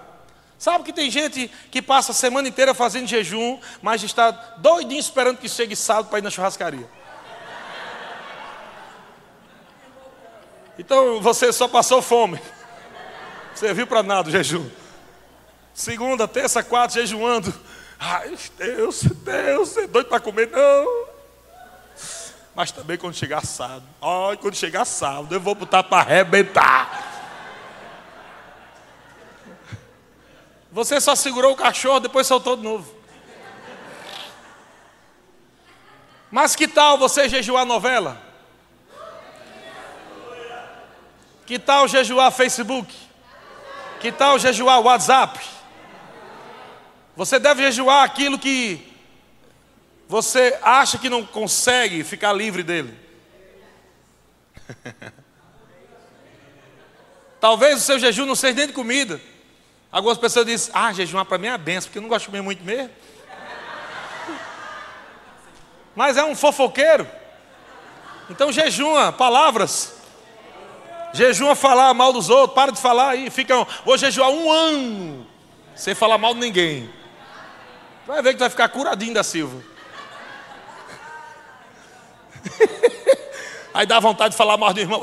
Sabe 0.59 0.83
que 0.83 0.93
tem 0.93 1.09
gente 1.09 1.49
que 1.71 1.81
passa 1.81 2.11
a 2.11 2.15
semana 2.15 2.47
inteira 2.47 2.75
fazendo 2.75 3.07
jejum, 3.07 3.59
mas 3.81 4.03
está 4.03 4.29
doidinho 4.29 4.99
esperando 4.99 5.37
que 5.37 5.49
chegue 5.49 5.75
sábado 5.75 6.09
para 6.09 6.19
ir 6.19 6.21
na 6.21 6.29
churrascaria. 6.29 6.87
Então 10.77 11.19
você 11.19 11.51
só 11.51 11.67
passou 11.67 12.01
fome. 12.01 12.39
Serviu 13.55 13.87
para 13.87 14.03
nada 14.03 14.29
o 14.29 14.31
jejum. 14.31 14.69
Segunda, 15.73 16.27
terça, 16.27 16.61
quarta, 16.63 16.93
jejuando. 16.93 17.51
Ai, 17.99 18.37
Deus, 18.57 19.03
Deus, 19.03 19.77
é 19.77 19.87
doido 19.87 20.07
para 20.07 20.19
comer, 20.19 20.49
não. 20.49 21.13
Mas 22.55 22.71
também 22.71 22.97
quando 22.97 23.15
chegar 23.15 23.45
sábado, 23.45 23.85
ai, 24.01 24.37
quando 24.37 24.55
chegar 24.55 24.85
sábado, 24.85 25.33
eu 25.33 25.39
vou 25.39 25.55
botar 25.55 25.83
para 25.83 25.99
arrebentar. 25.99 27.11
Você 30.71 30.99
só 30.99 31.15
segurou 31.15 31.53
o 31.53 31.55
cachorro, 31.55 31.99
depois 31.99 32.25
soltou 32.25 32.55
de 32.55 32.63
novo. 32.63 32.93
Mas 36.31 36.55
que 36.55 36.67
tal 36.67 36.97
você 36.97 37.29
jejuar 37.29 37.63
novela? 37.63 38.17
Que 41.45 41.59
tal 41.59 41.87
jejuar 41.87 42.31
Facebook? 42.31 42.91
Que 43.99 44.11
tal 44.11 44.39
jejuar 44.39 44.81
WhatsApp? 44.81 45.39
Você 47.15 47.37
deve 47.37 47.63
jejuar 47.63 48.03
aquilo 48.03 48.39
que 48.39 48.93
você 50.07 50.57
acha 50.61 50.97
que 50.97 51.09
não 51.09 51.25
consegue 51.25 52.03
ficar 52.03 52.33
livre 52.33 52.63
dele. 52.63 52.93
Talvez 57.39 57.77
o 57.77 57.81
seu 57.81 57.99
jejum 57.99 58.25
não 58.25 58.35
seja 58.35 58.53
nem 58.53 58.67
de 58.67 58.73
comida. 58.73 59.21
Algumas 59.91 60.17
pessoas 60.17 60.45
dizem, 60.45 60.71
ah, 60.73 60.91
jejuar 60.91 61.25
para 61.25 61.37
mim 61.37 61.47
é 61.47 61.57
benção, 61.57 61.87
porque 61.87 61.99
eu 61.99 62.01
não 62.01 62.09
gosto 62.09 62.25
de 62.25 62.31
comer 62.31 62.41
muito 62.41 62.63
mesmo. 62.63 62.89
Mas 65.95 66.17
é 66.17 66.23
um 66.23 66.35
fofoqueiro. 66.35 67.07
Então 68.29 68.51
jejuma 68.51 69.11
palavras. 69.11 69.93
Jejuma 71.13 71.53
falar 71.53 71.93
mal 71.93 72.11
dos 72.11 72.29
outros. 72.29 72.55
Para 72.55 72.71
de 72.71 72.81
falar 72.81 73.09
aí. 73.09 73.29
Fica, 73.29 73.67
vou 73.85 73.97
jejuar 73.97 74.31
um 74.31 74.51
ano 74.51 75.27
sem 75.75 75.93
falar 75.93 76.17
mal 76.17 76.33
de 76.33 76.39
ninguém. 76.39 76.89
Vai 78.05 78.21
ver 78.21 78.33
que 78.33 78.39
vai 78.39 78.49
ficar 78.49 78.67
curadinho 78.69 79.13
da 79.13 79.23
Silva. 79.23 79.61
Aí 83.73 83.85
dá 83.87 83.99
vontade 83.99 84.31
de 84.31 84.37
falar 84.37 84.57
mal 84.57 84.73
do 84.73 84.79
irmão. 84.79 85.01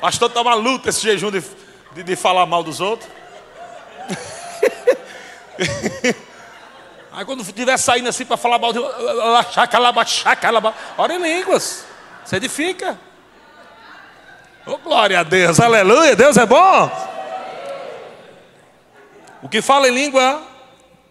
Pastor, 0.00 0.28
está 0.28 0.40
uma 0.42 0.54
luta 0.54 0.90
esse 0.90 1.00
jejum 1.00 1.30
de, 1.30 1.42
de, 1.92 2.02
de 2.02 2.16
falar 2.16 2.44
mal 2.44 2.62
dos 2.62 2.80
outros. 2.80 3.08
Aí 7.12 7.24
quando 7.24 7.42
estiver 7.42 7.76
saindo 7.76 8.08
assim 8.08 8.24
para 8.24 8.36
falar 8.36 8.58
mal 8.58 8.72
de 8.72 8.80
ora 10.98 11.14
em 11.14 11.22
línguas. 11.22 11.84
Você 12.24 12.36
edifica. 12.36 12.98
Oh, 14.64 14.78
glória 14.78 15.18
a 15.18 15.22
Deus, 15.24 15.58
aleluia, 15.58 16.14
Deus 16.14 16.36
é 16.36 16.46
bom. 16.46 16.88
O 19.42 19.48
que 19.48 19.60
fala 19.60 19.88
em 19.88 19.92
língua, 19.92 20.40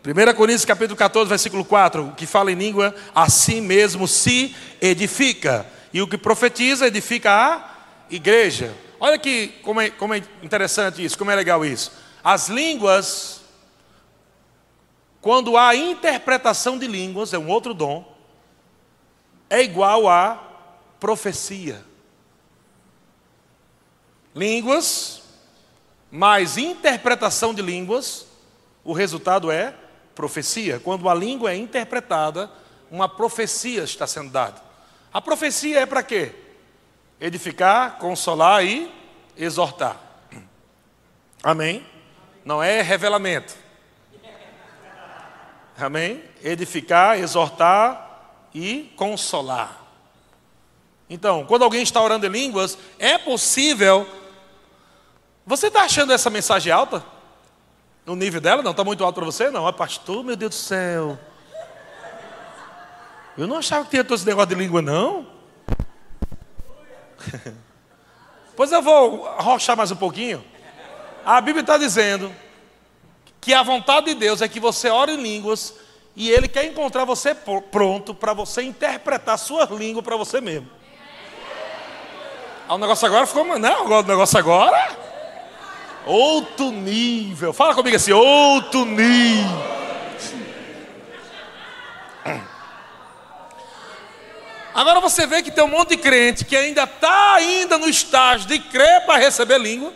1 0.06 0.34
Coríntios 0.36 0.64
capítulo 0.64 0.96
14, 0.96 1.28
versículo 1.28 1.66
4, 1.66 2.08
o 2.08 2.16
que 2.16 2.26
fala 2.26 2.50
em 2.50 2.56
língua, 2.56 2.96
assim 3.14 3.60
mesmo 3.60 4.08
se 4.08 4.56
edifica. 4.80 5.66
E 5.92 6.02
o 6.02 6.08
que 6.08 6.18
profetiza, 6.18 6.88
edifica 6.88 7.30
a 7.30 7.70
igreja. 8.10 8.74
Olha 8.98 9.18
que 9.18 9.50
como 9.64 9.82
é, 9.82 9.90
como 9.90 10.14
é 10.14 10.24
interessante 10.42 11.04
isso, 11.04 11.18
como 11.18 11.30
é 11.30 11.36
legal 11.36 11.66
isso. 11.66 11.92
As 12.24 12.48
línguas, 12.48 13.42
quando 15.20 15.58
há 15.58 15.76
interpretação 15.76 16.78
de 16.78 16.88
línguas, 16.88 17.34
é 17.34 17.38
um 17.38 17.50
outro 17.50 17.74
dom, 17.74 18.16
é 19.50 19.62
igual 19.62 20.08
a 20.08 20.42
profecia. 21.02 21.91
Línguas, 24.36 25.22
mais 26.10 26.58
interpretação 26.58 27.54
de 27.54 27.62
línguas, 27.62 28.26
o 28.84 28.94
resultado 28.94 29.52
é 29.52 29.74
profecia. 30.16 30.80
Quando 30.80 31.08
a 31.10 31.14
língua 31.14 31.52
é 31.52 31.56
interpretada, 31.56 32.50
uma 32.90 33.08
profecia 33.08 33.84
está 33.84 34.08
sendo 34.08 34.30
dada. 34.30 34.62
A 35.14 35.22
profecia 35.22 35.80
é 35.82 35.86
para 35.86 36.04
quê? 36.04 36.34
Edificar, 37.20 37.98
consolar 37.98 38.64
e 38.66 38.92
exortar. 39.38 40.00
Amém? 41.44 41.86
Não 42.46 42.62
é 42.62 42.82
revelamento. 42.82 43.56
Amém? 45.78 46.24
Edificar, 46.44 47.20
exortar 47.20 48.48
e 48.54 48.94
consolar. 48.96 49.82
Então, 51.10 51.46
quando 51.46 51.64
alguém 51.64 51.84
está 51.84 52.02
orando 52.02 52.26
em 52.26 52.30
línguas, 52.30 52.78
é 52.98 53.18
possível 53.18 54.08
você 55.46 55.68
está 55.68 55.84
achando 55.84 56.14
essa 56.14 56.30
mensagem 56.30 56.72
alta? 56.72 57.04
No 58.06 58.16
nível 58.16 58.40
dela? 58.40 58.62
Não, 58.62 58.72
está 58.72 58.84
muito 58.84 59.04
alto 59.04 59.16
para 59.16 59.26
você? 59.26 59.50
Não, 59.50 59.68
é 59.68 59.72
pastor, 59.72 60.24
meu 60.24 60.36
Deus 60.36 60.52
do 60.52 60.56
céu. 60.56 61.20
Eu 63.38 63.48
não 63.48 63.58
achava 63.58 63.86
que 63.86 63.92
tinha 63.92 64.04
todo 64.04 64.16
esse 64.18 64.26
negócio 64.26 64.50
de 64.50 64.56
língua, 64.56 64.82
não. 64.82 65.26
pois 68.56 68.72
eu 68.72 68.82
vou 68.82 69.28
arrochar 69.28 69.76
mais 69.76 69.92
um 69.92 69.96
pouquinho. 69.96 70.44
A 71.26 71.40
Bíblia 71.42 71.62
está 71.62 71.78
dizendo 71.78 72.34
que 73.40 73.54
a 73.54 73.64
vontade 73.64 74.08
de 74.08 74.16
Deus 74.16 74.42
é 74.42 74.48
que 74.48 74.60
você 74.60 74.90
ore 74.90 75.14
em 75.14 75.22
línguas 75.22 75.76
e 76.16 76.30
Ele 76.30 76.48
quer 76.48 76.66
encontrar 76.66 77.06
você 77.06 77.34
pronto 77.72 78.14
para 78.14 78.34
você 78.34 78.62
interpretar 78.62 79.36
a 79.36 79.38
sua 79.38 79.66
língua 79.66 80.04
para 80.04 80.16
você 80.16 80.42
mesmo. 80.42 80.70
O 82.68 82.78
negócio 82.78 83.06
agora 83.08 83.26
ficou, 83.26 83.44
não, 83.60 83.86
o 83.86 84.04
negócio 84.04 84.38
agora 84.38 85.11
Outro 86.06 86.72
nível. 86.72 87.54
Fala 87.54 87.76
comigo 87.76 87.96
assim, 87.96 88.12
outro 88.12 88.86
nível. 88.86 89.72
Agora 94.74 95.02
você 95.02 95.28
vê 95.28 95.44
que 95.44 95.52
tem 95.52 95.64
um 95.64 95.68
monte 95.68 95.90
de 95.90 95.98
crente 95.98 96.46
que 96.46 96.56
ainda 96.56 96.84
está 96.84 97.36
ainda 97.36 97.78
no 97.78 97.90
estágio 97.90 98.48
de 98.48 98.58
crer 98.58 99.06
para 99.06 99.20
receber 99.20 99.58
língua. 99.58 99.94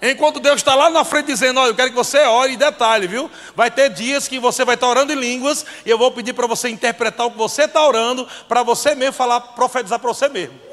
Enquanto 0.00 0.40
Deus 0.40 0.56
está 0.56 0.74
lá 0.74 0.90
na 0.90 1.04
frente 1.04 1.26
dizendo, 1.26 1.60
olha, 1.60 1.70
eu 1.70 1.74
quero 1.74 1.90
que 1.90 1.96
você 1.96 2.18
ore, 2.18 2.52
e 2.52 2.56
detalhe, 2.56 3.06
viu? 3.06 3.30
Vai 3.54 3.70
ter 3.70 3.88
dias 3.88 4.28
que 4.28 4.38
você 4.38 4.64
vai 4.64 4.74
estar 4.74 4.86
orando 4.86 5.12
em 5.12 5.16
línguas, 5.16 5.64
e 5.84 5.88
eu 5.88 5.96
vou 5.96 6.10
pedir 6.10 6.34
para 6.34 6.46
você 6.46 6.68
interpretar 6.68 7.26
o 7.26 7.30
que 7.30 7.38
você 7.38 7.64
está 7.64 7.86
orando, 7.86 8.28
para 8.46 8.62
você 8.62 8.94
mesmo 8.94 9.14
falar, 9.14 9.40
profetizar 9.40 9.98
para 9.98 10.08
você 10.08 10.28
mesmo. 10.28 10.63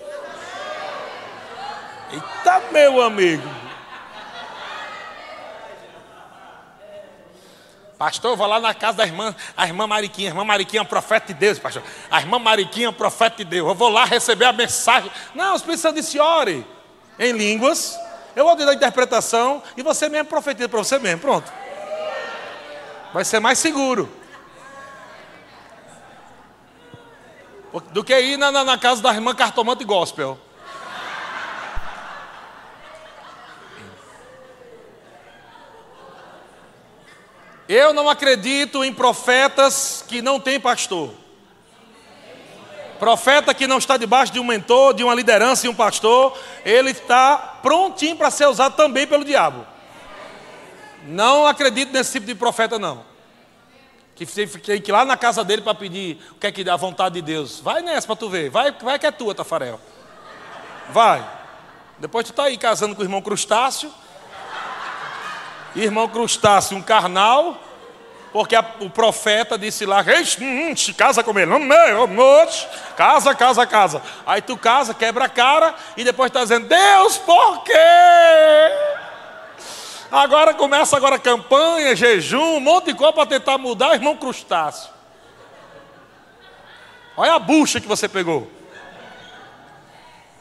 Eita, 2.12 2.62
meu 2.72 3.02
amigo. 3.02 3.48
Pastor, 7.98 8.32
eu 8.32 8.36
vou 8.36 8.48
lá 8.48 8.60
na 8.60 8.74
casa 8.74 8.98
da 8.98 9.06
irmã, 9.06 9.36
a 9.56 9.68
irmã 9.68 9.86
Mariquinha. 9.86 10.30
A 10.30 10.32
irmã 10.32 10.44
Mariquinha 10.44 10.80
é 10.80 10.84
um 10.84 10.88
profeta 10.88 11.28
de 11.28 11.36
Deus, 11.36 11.60
pastor. 11.60 11.84
A 12.10 12.20
irmã 12.20 12.40
Mariquinha 12.40 12.88
é 12.88 12.90
um 12.90 12.94
profeta 12.94 13.38
de 13.38 13.46
Deus. 13.46 13.70
Eu 13.70 13.76
vou 13.76 13.90
lá 13.90 14.06
receber 14.06 14.46
a 14.46 14.52
mensagem. 14.52 15.12
Não, 15.36 15.54
o 15.54 15.56
Espírito 15.56 15.82
Santo 15.82 15.96
disse: 15.96 16.20
ore 16.20 16.66
em 17.20 17.32
línguas. 17.32 17.98
Eu 18.36 18.46
vou 18.46 18.56
dar 18.56 18.68
a 18.68 18.74
interpretação 18.74 19.62
e 19.78 19.84
você 19.84 20.10
mesmo 20.10 20.26
profetiza 20.26 20.68
para 20.68 20.80
você 20.80 20.98
mesmo. 20.98 21.20
Pronto. 21.20 21.52
Vai 23.14 23.24
ser 23.24 23.40
mais 23.40 23.60
seguro. 23.60 24.10
Do 27.92 28.04
que 28.04 28.20
ir 28.20 28.36
na, 28.36 28.52
na, 28.52 28.64
na 28.64 28.78
casa 28.78 29.02
da 29.02 29.14
irmã 29.14 29.36
cartomante 29.36 29.84
gospel. 29.84 30.40
Eu 37.74 37.94
não 37.94 38.10
acredito 38.10 38.84
em 38.84 38.94
profetas 38.94 40.04
que 40.06 40.22
não 40.22 40.42
têm 40.42 40.60
pastor. 40.60 41.14
Profeta 43.00 43.54
que 43.54 43.66
não 43.66 43.78
está 43.78 43.96
debaixo 43.96 44.34
de 44.34 44.42
um 44.42 44.44
mentor, 44.44 44.94
de 44.94 45.06
uma 45.06 45.16
liderança 45.16 45.66
e 45.66 45.70
um 45.70 45.74
pastor, 45.74 46.38
ele 46.66 46.92
está 46.92 47.38
prontinho 47.64 48.18
para 48.18 48.30
ser 48.30 48.46
usado 48.48 48.76
também 48.76 49.08
pelo 49.08 49.24
diabo. 49.24 49.66
Não 51.04 51.48
acredito 51.48 51.94
nesse 51.94 52.12
tipo 52.12 52.26
de 52.26 52.36
profeta, 52.36 52.78
não. 52.78 53.06
Que 54.16 54.26
fiquei 54.26 54.82
que 54.82 54.92
lá 54.92 55.06
na 55.06 55.16
casa 55.16 55.42
dele 55.42 55.62
para 55.62 55.74
pedir 55.74 56.22
o 56.32 56.36
que 56.36 56.48
é 56.48 56.52
que 56.52 56.66
dá 56.66 56.74
a 56.74 56.78
vontade 56.78 57.16
de 57.16 57.22
Deus. 57.22 57.62
Vai 57.62 57.82
nessa 57.82 58.06
para 58.06 58.18
tu 58.18 58.30
ver. 58.30 58.50
Vai, 58.50 58.74
vai 58.74 59.00
que 59.00 59.06
é 59.06 59.12
tua, 59.12 59.34
Tafarel. 59.34 59.80
Vai. 60.90 61.26
Depois 62.00 62.26
tu 62.26 62.32
está 62.32 62.44
aí 62.44 62.58
casando 62.58 62.96
com 62.98 63.02
o 63.02 63.06
irmão 63.06 63.22
Crustácio 63.22 63.90
irmão 65.76 66.08
Crustáceo, 66.08 66.78
um 66.78 66.82
carnal, 66.82 67.58
porque 68.32 68.56
a, 68.56 68.66
o 68.80 68.90
profeta 68.90 69.58
disse 69.58 69.86
lá, 69.86 70.02
hum, 70.02 70.72
hum, 70.72 70.94
casa 70.98 71.24
com 71.24 71.38
ele, 71.38 71.52
casa, 72.96 73.36
casa, 73.36 73.66
casa. 73.66 74.02
Aí 74.26 74.42
tu 74.42 74.58
casa, 74.58 74.94
quebra 74.94 75.26
a 75.26 75.30
cara 75.30 75.76
e 75.98 76.04
depois 76.04 76.30
está 76.30 76.42
dizendo, 76.42 76.68
Deus, 76.68 77.18
por 77.18 77.64
quê? 77.64 77.74
Agora 80.12 80.54
começa 80.54 80.98
agora 80.98 81.18
campanha, 81.18 81.96
jejum, 81.96 82.58
um 82.58 82.60
monte 82.60 82.88
de 82.88 82.96
coisa 82.96 83.14
para 83.14 83.26
tentar 83.26 83.58
mudar, 83.58 83.94
irmão 83.94 84.16
Crustáceo. 84.18 84.90
Olha 87.16 87.36
a 87.36 87.40
bucha 87.40 87.80
que 87.80 87.88
você 87.88 88.08
pegou. 88.10 88.50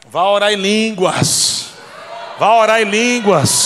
Vá 0.07 0.25
orar 0.25 0.53
em 0.53 0.57
línguas. 0.57 1.73
Vá 2.39 2.55
orar 2.55 2.81
em 2.81 2.85
línguas. 2.85 3.60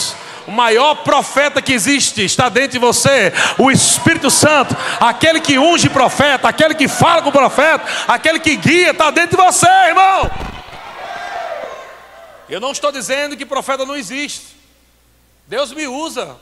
O 0.46 0.50
maior 0.50 0.96
profeta 0.96 1.62
que 1.62 1.72
existe 1.72 2.22
está 2.22 2.48
dentro 2.48 2.72
de 2.72 2.78
você, 2.78 3.32
o 3.58 3.70
Espírito 3.70 4.30
Santo, 4.30 4.76
aquele 5.00 5.40
que 5.40 5.58
unge 5.58 5.88
profeta, 5.88 6.48
aquele 6.48 6.74
que 6.74 6.86
fala 6.86 7.22
com 7.22 7.32
profeta, 7.32 7.84
aquele 8.06 8.38
que 8.38 8.56
guia, 8.56 8.90
está 8.90 9.10
dentro 9.10 9.38
de 9.38 9.42
você, 9.42 9.66
irmão. 9.66 10.30
Eu 12.48 12.60
não 12.60 12.72
estou 12.72 12.92
dizendo 12.92 13.36
que 13.36 13.46
profeta 13.46 13.86
não 13.86 13.96
existe. 13.96 14.54
Deus 15.46 15.72
me 15.72 15.86
usa 15.86 16.36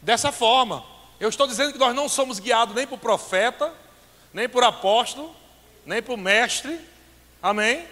dessa 0.00 0.32
forma. 0.32 0.82
Eu 1.18 1.28
estou 1.28 1.46
dizendo 1.46 1.72
que 1.72 1.78
nós 1.78 1.94
não 1.94 2.08
somos 2.08 2.38
guiados 2.38 2.74
nem 2.74 2.86
por 2.86 2.98
profeta, 2.98 3.72
nem 4.32 4.48
por 4.48 4.64
apóstolo, 4.64 5.34
nem 5.84 6.02
por 6.02 6.16
mestre. 6.16 6.80
Amém? 7.42 7.86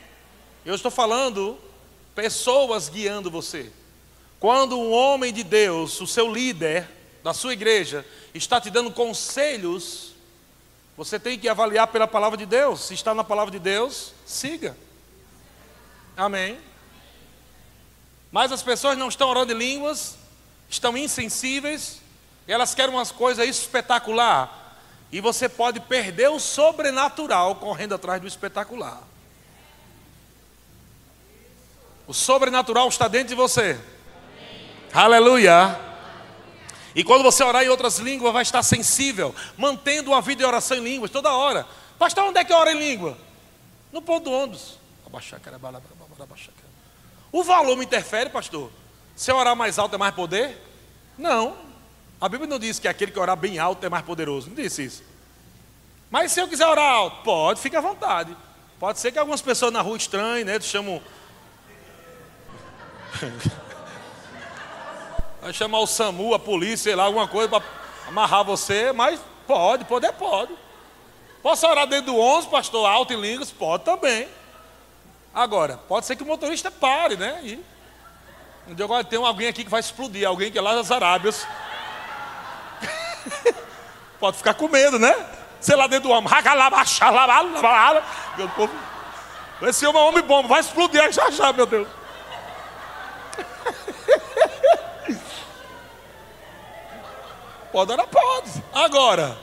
Eu 0.64 0.74
estou 0.74 0.90
falando 0.90 1.58
pessoas 2.14 2.88
guiando 2.88 3.30
você. 3.30 3.70
Quando 4.40 4.78
um 4.78 4.92
homem 4.92 5.32
de 5.32 5.42
Deus, 5.42 6.00
o 6.00 6.06
seu 6.06 6.32
líder 6.32 6.88
da 7.22 7.34
sua 7.34 7.52
igreja, 7.52 8.06
está 8.32 8.60
te 8.60 8.70
dando 8.70 8.90
conselhos, 8.90 10.14
você 10.96 11.18
tem 11.18 11.38
que 11.38 11.48
avaliar 11.48 11.88
pela 11.88 12.06
palavra 12.06 12.36
de 12.36 12.46
Deus. 12.46 12.80
Se 12.80 12.94
está 12.94 13.14
na 13.14 13.24
palavra 13.24 13.50
de 13.50 13.58
Deus, 13.58 14.12
siga. 14.24 14.76
Amém. 16.16 16.58
Mas 18.30 18.52
as 18.52 18.62
pessoas 18.62 18.96
não 18.96 19.08
estão 19.08 19.28
orando 19.28 19.52
em 19.52 19.56
línguas, 19.56 20.16
estão 20.68 20.96
insensíveis, 20.96 22.00
elas 22.46 22.74
querem 22.74 22.94
umas 22.94 23.10
coisas 23.10 23.48
espetacular. 23.48 24.76
E 25.10 25.20
você 25.20 25.48
pode 25.48 25.80
perder 25.80 26.28
o 26.28 26.38
sobrenatural 26.38 27.56
correndo 27.56 27.94
atrás 27.94 28.20
do 28.20 28.26
espetacular. 28.26 29.02
O 32.06 32.14
sobrenatural 32.14 32.88
está 32.88 33.08
dentro 33.08 33.28
de 33.28 33.34
você. 33.34 33.78
Aleluia. 34.92 35.78
E 36.94 37.04
quando 37.04 37.22
você 37.22 37.44
orar 37.44 37.62
em 37.62 37.68
outras 37.68 37.98
línguas, 37.98 38.32
vai 38.32 38.42
estar 38.42 38.62
sensível, 38.62 39.34
mantendo 39.56 40.10
uma 40.10 40.20
vida 40.20 40.40
de 40.40 40.44
oração 40.44 40.76
em 40.76 40.82
línguas 40.82 41.10
toda 41.10 41.32
hora. 41.32 41.66
Pastor, 41.98 42.24
onde 42.24 42.38
é 42.38 42.44
que 42.44 42.52
ora 42.52 42.72
em 42.72 42.78
língua? 42.78 43.16
No 43.92 44.02
ponto 44.02 44.24
do 44.24 44.32
ônibus. 44.32 44.78
O 47.30 47.44
volume 47.44 47.84
interfere, 47.84 48.30
pastor? 48.30 48.70
Se 49.14 49.30
orar 49.32 49.54
mais 49.54 49.78
alto 49.78 49.94
é 49.94 49.98
mais 49.98 50.14
poder? 50.14 50.56
Não. 51.16 51.56
A 52.20 52.28
Bíblia 52.28 52.48
não 52.48 52.58
diz 52.58 52.78
que 52.78 52.88
aquele 52.88 53.12
que 53.12 53.18
orar 53.18 53.36
bem 53.36 53.58
alto 53.58 53.84
é 53.84 53.88
mais 53.88 54.04
poderoso. 54.04 54.48
Não 54.48 54.56
disse 54.56 54.84
isso. 54.84 55.04
Mas 56.10 56.32
se 56.32 56.40
eu 56.40 56.48
quiser 56.48 56.66
orar 56.66 56.92
alto, 56.92 57.22
pode, 57.22 57.60
fica 57.60 57.78
à 57.78 57.80
vontade. 57.80 58.36
Pode 58.78 58.98
ser 58.98 59.12
que 59.12 59.18
algumas 59.18 59.42
pessoas 59.42 59.72
na 59.72 59.82
rua 59.82 59.96
estranhem, 59.96 60.44
né? 60.44 60.58
Chamam. 60.60 61.02
Vai 65.48 65.54
chamar 65.54 65.78
o 65.78 65.86
SAMU, 65.86 66.34
a 66.34 66.38
polícia, 66.38 66.76
sei 66.76 66.94
lá, 66.94 67.04
alguma 67.04 67.26
coisa 67.26 67.48
para 67.48 67.62
amarrar 68.06 68.44
você, 68.44 68.92
mas 68.92 69.18
pode, 69.46 69.82
poder 69.86 70.12
pode. 70.12 70.52
Posso 71.42 71.66
orar 71.66 71.86
dentro 71.86 72.12
do 72.12 72.20
11, 72.20 72.48
pastor, 72.48 72.86
alto 72.86 73.14
em 73.14 73.16
línguas? 73.18 73.50
Pode 73.50 73.82
também. 73.82 74.28
Agora, 75.32 75.78
pode 75.88 76.04
ser 76.04 76.16
que 76.16 76.22
o 76.22 76.26
motorista 76.26 76.70
pare, 76.70 77.16
né? 77.16 77.40
E 77.42 77.64
agora 78.82 79.02
tem 79.02 79.18
alguém 79.18 79.48
aqui 79.48 79.64
que 79.64 79.70
vai 79.70 79.80
explodir, 79.80 80.28
alguém 80.28 80.52
que 80.52 80.58
é 80.58 80.60
lá 80.60 80.74
das 80.74 80.90
Arábias. 80.90 81.46
pode 84.20 84.36
ficar 84.36 84.52
com 84.52 84.68
medo, 84.68 84.98
né? 84.98 85.14
Sei 85.62 85.74
lá 85.74 85.86
dentro 85.86 86.10
do 86.10 86.14
homem. 86.14 86.30
Esse 89.62 89.86
homem 89.86 90.02
é 90.02 90.04
homem 90.04 90.22
bom, 90.22 90.46
vai 90.46 90.60
explodir 90.60 91.10
já 91.10 91.30
já, 91.30 91.54
meu 91.54 91.64
Deus. 91.64 91.88
Pode 97.72 97.92
orar, 97.92 98.06
pode. 98.06 98.62
Agora, 98.72 99.36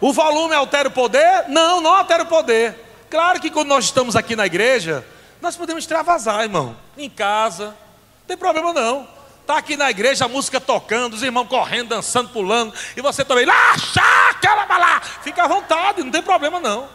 o 0.00 0.12
volume 0.12 0.54
altera 0.54 0.88
o 0.88 0.92
poder? 0.92 1.44
Não, 1.48 1.80
não 1.80 1.94
altera 1.94 2.22
o 2.22 2.26
poder. 2.26 2.78
Claro 3.10 3.40
que 3.40 3.50
quando 3.50 3.68
nós 3.68 3.84
estamos 3.84 4.16
aqui 4.16 4.34
na 4.36 4.46
igreja, 4.46 5.04
nós 5.40 5.56
podemos 5.56 5.84
extravasar, 5.84 6.42
irmão. 6.42 6.76
Em 6.96 7.10
casa, 7.10 7.66
não 7.66 8.26
tem 8.26 8.36
problema 8.36 8.72
não. 8.72 9.08
Está 9.40 9.58
aqui 9.58 9.76
na 9.76 9.90
igreja, 9.90 10.24
a 10.24 10.28
música 10.28 10.58
tocando, 10.60 11.14
os 11.14 11.22
irmãos 11.22 11.48
correndo, 11.48 11.90
dançando, 11.90 12.30
pulando, 12.30 12.72
e 12.96 13.02
você 13.02 13.24
também, 13.24 13.44
lá, 13.44 13.76
chá, 13.76 14.34
lá, 14.78 15.00
fica 15.22 15.44
à 15.44 15.46
vontade, 15.46 16.02
não 16.02 16.10
tem 16.10 16.22
problema 16.22 16.58
não. 16.60 16.88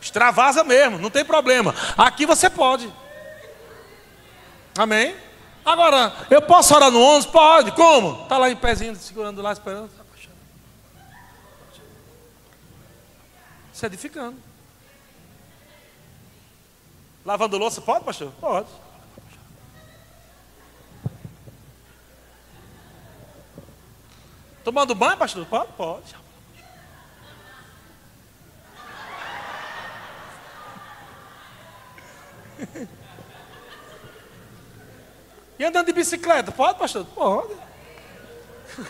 Extravasa 0.00 0.64
mesmo, 0.64 0.98
não 0.98 1.10
tem 1.10 1.24
problema. 1.24 1.74
Aqui 1.96 2.26
você 2.26 2.50
pode. 2.50 2.92
Amém? 4.76 5.14
Agora, 5.64 6.12
eu 6.28 6.42
posso 6.42 6.74
orar 6.74 6.90
no 6.90 7.00
11? 7.00 7.28
Pode. 7.28 7.72
Como? 7.72 8.22
Está 8.22 8.36
lá 8.36 8.50
em 8.50 8.56
pezinho, 8.56 8.96
segurando 8.96 9.40
lá, 9.40 9.52
esperando. 9.52 9.90
Se 13.72 13.86
edificando. 13.86 14.38
Lavando 17.24 17.56
louça, 17.58 17.80
pode, 17.80 18.04
pastor? 18.04 18.32
Pode. 18.40 18.68
Tomando 24.64 24.94
banho, 24.94 25.16
pastor? 25.16 25.46
Pode? 25.46 25.72
Pode. 25.72 26.16
E 35.62 35.64
andando 35.64 35.86
de 35.86 35.92
bicicleta? 35.92 36.50
Pode, 36.50 36.76
pastor? 36.76 37.06
Pode. 37.14 37.54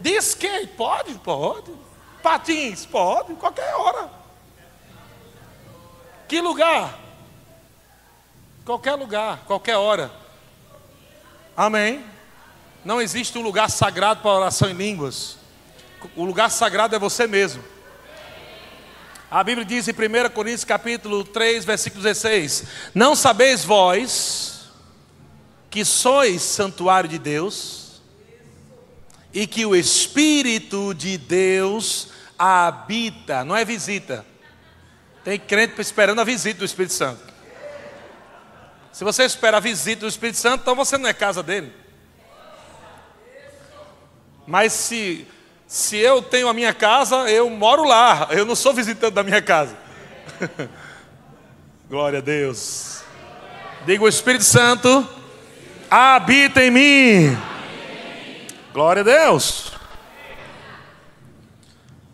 De 0.00 0.16
skate? 0.16 0.68
Pode? 0.68 1.12
Pode. 1.16 1.70
Patins? 2.22 2.86
Pode, 2.86 3.34
qualquer 3.34 3.74
hora. 3.74 4.10
Que 6.26 6.40
lugar? 6.40 6.98
Qualquer 8.64 8.94
lugar, 8.94 9.40
qualquer 9.46 9.76
hora. 9.76 10.10
Amém? 11.54 12.02
Não 12.82 12.98
existe 12.98 13.36
um 13.36 13.42
lugar 13.42 13.68
sagrado 13.68 14.22
para 14.22 14.30
oração 14.30 14.70
em 14.70 14.74
línguas. 14.74 15.36
O 16.16 16.24
lugar 16.24 16.50
sagrado 16.50 16.96
é 16.96 16.98
você 16.98 17.26
mesmo. 17.26 17.62
A 19.30 19.44
Bíblia 19.44 19.66
diz 19.66 19.86
em 19.86 19.92
1 19.92 20.30
Coríntios 20.30 20.64
capítulo 20.64 21.24
3, 21.24 21.66
versículo 21.66 22.02
16: 22.02 22.64
Não 22.94 23.14
sabeis 23.14 23.62
vós 23.62 24.57
que 25.70 25.84
sois 25.84 26.42
santuário 26.42 27.08
de 27.08 27.18
Deus 27.18 28.00
e 29.32 29.46
que 29.46 29.66
o 29.66 29.76
Espírito 29.76 30.94
de 30.94 31.18
Deus 31.18 32.08
habita, 32.38 33.44
não 33.44 33.56
é 33.56 33.64
visita. 33.64 34.24
Tem 35.24 35.38
crente 35.38 35.80
esperando 35.80 36.20
a 36.20 36.24
visita 36.24 36.60
do 36.60 36.64
Espírito 36.64 36.94
Santo. 36.94 37.20
Se 38.92 39.04
você 39.04 39.24
espera 39.24 39.58
a 39.58 39.60
visita 39.60 40.00
do 40.00 40.08
Espírito 40.08 40.38
Santo, 40.38 40.62
então 40.62 40.74
você 40.74 40.96
não 40.96 41.08
é 41.08 41.12
casa 41.12 41.42
dele. 41.42 41.72
Mas 44.46 44.72
se, 44.72 45.26
se 45.66 45.98
eu 45.98 46.22
tenho 46.22 46.48
a 46.48 46.54
minha 46.54 46.72
casa, 46.72 47.30
eu 47.30 47.50
moro 47.50 47.84
lá, 47.84 48.28
eu 48.30 48.46
não 48.46 48.56
sou 48.56 48.72
visitante 48.72 49.12
da 49.12 49.22
minha 49.22 49.42
casa. 49.42 49.76
Glória 51.88 52.18
a 52.18 52.22
Deus. 52.22 53.02
Diga 53.84 54.02
o 54.02 54.08
Espírito 54.08 54.44
Santo, 54.44 55.06
habita 55.90 56.62
em 56.62 56.70
mim. 56.70 57.38
Glória 58.72 59.00
a 59.00 59.04
Deus. 59.04 59.72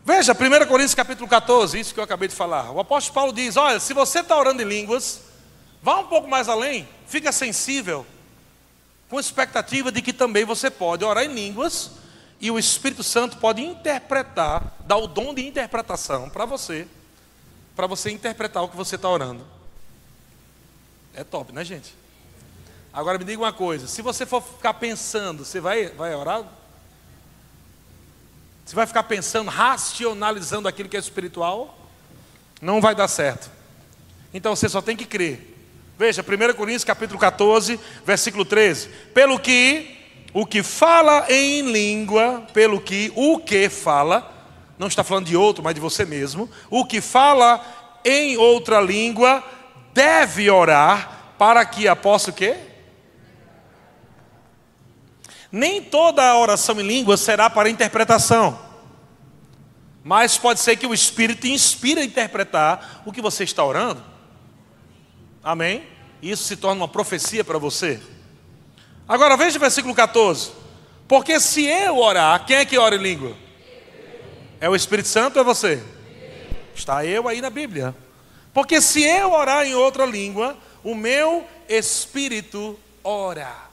Veja, 0.04 0.32
1 0.32 0.66
Coríntios 0.66 0.94
capítulo 0.94 1.28
14, 1.28 1.80
isso 1.80 1.94
que 1.94 2.00
eu 2.00 2.04
acabei 2.04 2.28
de 2.28 2.34
falar. 2.34 2.70
O 2.70 2.80
apóstolo 2.80 3.14
Paulo 3.14 3.32
diz: 3.32 3.56
Olha, 3.56 3.80
se 3.80 3.94
você 3.94 4.20
está 4.20 4.36
orando 4.36 4.62
em 4.62 4.66
línguas, 4.66 5.22
vá 5.82 5.98
um 5.98 6.06
pouco 6.06 6.28
mais 6.28 6.48
além, 6.48 6.86
fica 7.06 7.32
sensível, 7.32 8.06
com 9.08 9.18
expectativa 9.18 9.90
de 9.90 10.02
que 10.02 10.12
também 10.12 10.44
você 10.44 10.70
pode 10.70 11.04
orar 11.04 11.24
em 11.24 11.32
línguas 11.32 11.92
e 12.40 12.50
o 12.50 12.58
Espírito 12.58 13.02
Santo 13.02 13.38
pode 13.38 13.62
interpretar, 13.62 14.74
dar 14.80 14.96
o 14.96 15.06
dom 15.06 15.32
de 15.32 15.46
interpretação 15.46 16.28
para 16.28 16.44
você, 16.44 16.86
para 17.74 17.86
você 17.86 18.10
interpretar 18.10 18.62
o 18.62 18.68
que 18.68 18.76
você 18.76 18.96
está 18.96 19.08
orando. 19.08 19.46
É 21.14 21.24
top, 21.24 21.52
né, 21.52 21.64
gente? 21.64 22.03
Agora 22.94 23.18
me 23.18 23.24
diga 23.24 23.42
uma 23.42 23.52
coisa: 23.52 23.88
se 23.88 24.00
você 24.00 24.24
for 24.24 24.40
ficar 24.40 24.74
pensando, 24.74 25.44
você 25.44 25.60
vai, 25.60 25.88
vai 25.88 26.14
orar? 26.14 26.44
Você 28.64 28.76
vai 28.76 28.86
ficar 28.86 29.02
pensando, 29.02 29.50
racionalizando 29.50 30.68
aquilo 30.68 30.88
que 30.88 30.96
é 30.96 31.00
espiritual? 31.00 31.76
Não 32.62 32.80
vai 32.80 32.94
dar 32.94 33.08
certo. 33.08 33.50
Então 34.32 34.54
você 34.54 34.68
só 34.68 34.80
tem 34.80 34.96
que 34.96 35.04
crer. 35.04 35.50
Veja, 35.98 36.22
1 36.22 36.54
Coríntios 36.54 36.84
capítulo 36.84 37.18
14, 37.18 37.78
versículo 38.06 38.44
13. 38.44 38.88
Pelo 39.12 39.38
que 39.40 39.98
o 40.32 40.46
que 40.46 40.62
fala 40.62 41.26
em 41.28 41.70
língua, 41.70 42.46
pelo 42.52 42.80
que 42.80 43.12
o 43.14 43.38
que 43.38 43.68
fala, 43.68 44.32
não 44.78 44.86
está 44.86 45.04
falando 45.04 45.26
de 45.26 45.36
outro, 45.36 45.62
mas 45.62 45.74
de 45.74 45.80
você 45.80 46.04
mesmo. 46.04 46.48
O 46.70 46.84
que 46.84 47.00
fala 47.00 47.64
em 48.04 48.36
outra 48.36 48.80
língua 48.80 49.42
deve 49.92 50.48
orar 50.48 51.34
para 51.36 51.64
que 51.64 51.92
possa 51.96 52.30
o 52.30 52.32
quê? 52.32 52.73
Nem 55.54 55.80
toda 55.80 56.36
oração 56.36 56.80
em 56.80 56.84
língua 56.84 57.16
será 57.16 57.48
para 57.48 57.70
interpretação. 57.70 58.58
Mas 60.02 60.36
pode 60.36 60.58
ser 60.58 60.74
que 60.74 60.84
o 60.84 60.92
Espírito 60.92 61.46
inspire 61.46 62.00
a 62.00 62.04
interpretar 62.04 63.02
o 63.06 63.12
que 63.12 63.22
você 63.22 63.44
está 63.44 63.64
orando. 63.64 64.02
Amém? 65.44 65.86
Isso 66.20 66.42
se 66.42 66.56
torna 66.56 66.80
uma 66.80 66.88
profecia 66.88 67.44
para 67.44 67.56
você. 67.56 68.02
Agora 69.06 69.36
veja 69.36 69.56
o 69.56 69.60
versículo 69.60 69.94
14. 69.94 70.50
Porque 71.06 71.38
se 71.38 71.64
eu 71.64 71.98
orar, 71.98 72.44
quem 72.44 72.56
é 72.56 72.64
que 72.64 72.76
ora 72.76 72.96
em 72.96 73.02
língua? 73.02 73.36
É 74.60 74.68
o 74.68 74.74
Espírito 74.74 75.06
Santo 75.06 75.36
ou 75.36 75.42
é 75.42 75.44
você? 75.44 75.80
Está 76.74 77.06
eu 77.06 77.28
aí 77.28 77.40
na 77.40 77.48
Bíblia. 77.48 77.94
Porque 78.52 78.80
se 78.80 79.04
eu 79.04 79.30
orar 79.30 79.64
em 79.64 79.76
outra 79.76 80.04
língua, 80.04 80.56
o 80.82 80.96
meu 80.96 81.46
espírito 81.68 82.76
ora. 83.04 83.63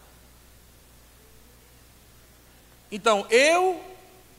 Então, 2.91 3.25
eu 3.29 3.79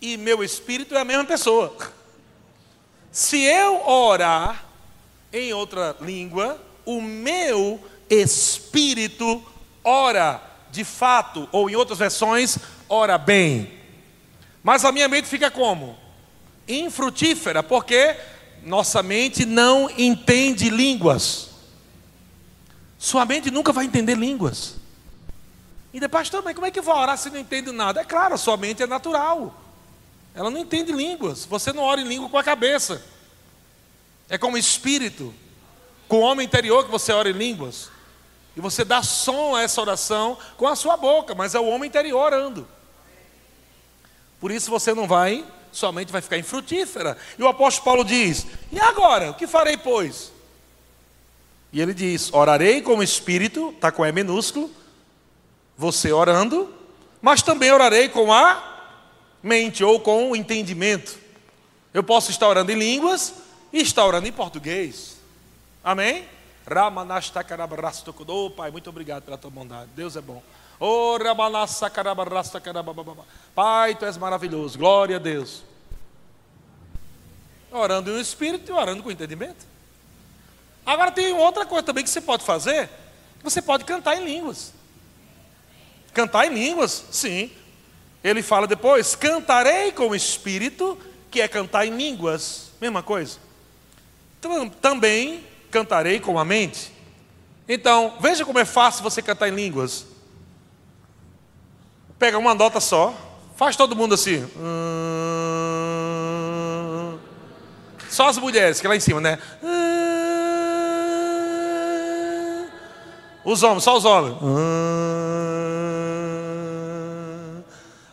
e 0.00 0.16
meu 0.16 0.44
espírito 0.44 0.94
é 0.94 1.00
a 1.00 1.04
mesma 1.04 1.24
pessoa. 1.24 1.74
Se 3.10 3.42
eu 3.42 3.86
orar 3.86 4.64
em 5.32 5.52
outra 5.52 5.96
língua, 6.00 6.60
o 6.84 7.00
meu 7.00 7.80
espírito 8.10 9.42
ora 9.82 10.42
de 10.70 10.84
fato, 10.84 11.48
ou 11.52 11.68
em 11.68 11.76
outras 11.76 11.98
versões, 11.98 12.58
ora 12.88 13.18
bem. 13.18 13.70
Mas 14.62 14.84
a 14.84 14.92
minha 14.92 15.08
mente 15.08 15.28
fica 15.28 15.50
como? 15.50 15.96
Infrutífera, 16.66 17.62
porque 17.62 18.16
nossa 18.64 19.02
mente 19.02 19.44
não 19.44 19.90
entende 19.98 20.70
línguas. 20.70 21.50
Sua 22.98 23.26
mente 23.26 23.50
nunca 23.50 23.72
vai 23.72 23.84
entender 23.84 24.16
línguas. 24.16 24.76
E 25.92 26.00
depois 26.00 26.30
também, 26.30 26.54
como 26.54 26.66
é 26.66 26.70
que 26.70 26.80
vai 26.80 26.96
orar 26.96 27.18
se 27.18 27.30
não 27.30 27.38
entende 27.38 27.70
nada? 27.70 28.00
É 28.00 28.04
claro, 28.04 28.34
a 28.34 28.38
sua 28.38 28.56
mente 28.56 28.82
é 28.82 28.86
natural. 28.86 29.54
Ela 30.34 30.50
não 30.50 30.58
entende 30.58 30.92
línguas. 30.92 31.44
Você 31.44 31.72
não 31.72 31.82
ora 31.82 32.00
em 32.00 32.04
língua 32.04 32.28
com 32.28 32.38
a 32.38 32.42
cabeça. 32.42 33.04
É 34.28 34.38
como 34.38 34.56
espírito. 34.56 35.34
Com 36.08 36.16
o 36.16 36.20
homem 36.20 36.46
interior 36.46 36.84
que 36.84 36.90
você 36.90 37.12
ora 37.12 37.28
em 37.28 37.34
línguas. 37.34 37.90
E 38.56 38.60
você 38.60 38.84
dá 38.84 39.02
som 39.02 39.54
a 39.54 39.62
essa 39.62 39.80
oração 39.80 40.38
com 40.56 40.66
a 40.66 40.76
sua 40.76 40.96
boca, 40.96 41.34
mas 41.34 41.54
é 41.54 41.60
o 41.60 41.66
homem 41.66 41.88
interior 41.88 42.20
orando. 42.32 42.66
Por 44.40 44.50
isso 44.50 44.70
você 44.70 44.94
não 44.94 45.06
vai 45.06 45.44
sua 45.72 45.90
mente 45.90 46.12
vai 46.12 46.20
ficar 46.20 46.36
infrutífera. 46.36 47.16
E 47.38 47.42
o 47.42 47.48
apóstolo 47.48 47.84
Paulo 47.84 48.04
diz: 48.04 48.46
E 48.70 48.78
agora? 48.78 49.30
O 49.30 49.34
que 49.34 49.46
farei, 49.46 49.76
pois? 49.76 50.30
E 51.72 51.80
ele 51.80 51.94
diz: 51.94 52.32
Orarei 52.32 52.82
com 52.82 52.96
o 52.96 53.02
espírito, 53.02 53.70
está 53.70 53.90
com 53.90 54.04
E 54.04 54.12
minúsculo, 54.12 54.70
você 55.82 56.12
orando, 56.12 56.72
mas 57.20 57.42
também 57.42 57.72
orarei 57.72 58.08
com 58.08 58.32
a 58.32 58.86
mente 59.42 59.82
ou 59.82 59.98
com 59.98 60.30
o 60.30 60.36
entendimento. 60.36 61.18
Eu 61.92 62.04
posso 62.04 62.30
estar 62.30 62.48
orando 62.48 62.70
em 62.70 62.78
línguas 62.78 63.34
e 63.72 63.80
estar 63.80 64.06
orando 64.06 64.28
em 64.28 64.32
português. 64.32 65.16
Amém? 65.82 66.24
Oh, 68.28 68.50
Pai, 68.50 68.70
muito 68.70 68.88
obrigado 68.88 69.24
pela 69.24 69.36
tua 69.36 69.50
bondade. 69.50 69.90
Deus 69.96 70.14
é 70.14 70.20
bom. 70.20 70.40
Pai, 73.52 73.96
tu 73.96 74.04
és 74.04 74.16
maravilhoso. 74.16 74.78
Glória 74.78 75.16
a 75.16 75.18
Deus. 75.18 75.64
Orando 77.72 78.16
em 78.16 78.20
espírito 78.20 78.70
e 78.70 78.72
orando 78.72 79.02
com 79.02 79.10
entendimento. 79.10 79.66
Agora 80.86 81.10
tem 81.10 81.32
outra 81.32 81.66
coisa 81.66 81.82
também 81.82 82.04
que 82.04 82.10
você 82.10 82.20
pode 82.20 82.44
fazer. 82.44 82.88
Você 83.42 83.60
pode 83.60 83.84
cantar 83.84 84.16
em 84.16 84.24
línguas. 84.24 84.72
Cantar 86.12 86.46
em 86.46 86.54
línguas, 86.54 87.04
sim. 87.10 87.50
Ele 88.22 88.42
fala 88.42 88.66
depois: 88.66 89.14
cantarei 89.14 89.92
com 89.92 90.08
o 90.08 90.14
espírito, 90.14 90.98
que 91.30 91.40
é 91.40 91.48
cantar 91.48 91.86
em 91.86 91.96
línguas. 91.96 92.70
Mesma 92.80 93.02
coisa. 93.02 93.38
Também 94.80 95.44
cantarei 95.70 96.20
com 96.20 96.38
a 96.38 96.44
mente. 96.44 96.92
Então, 97.68 98.14
veja 98.20 98.44
como 98.44 98.58
é 98.58 98.64
fácil 98.64 99.02
você 99.02 99.22
cantar 99.22 99.48
em 99.48 99.54
línguas. 99.54 100.04
Pega 102.18 102.36
uma 102.38 102.54
nota 102.54 102.80
só, 102.80 103.14
faz 103.56 103.76
todo 103.76 103.96
mundo 103.96 104.14
assim. 104.14 104.46
Só 108.10 108.28
as 108.28 108.36
mulheres, 108.36 108.80
que 108.80 108.86
é 108.86 108.90
lá 108.90 108.96
em 108.96 109.00
cima, 109.00 109.20
né? 109.20 109.38
Os 113.44 113.62
homens, 113.62 113.82
só 113.82 113.96
os 113.96 114.04
homens. 114.04 114.36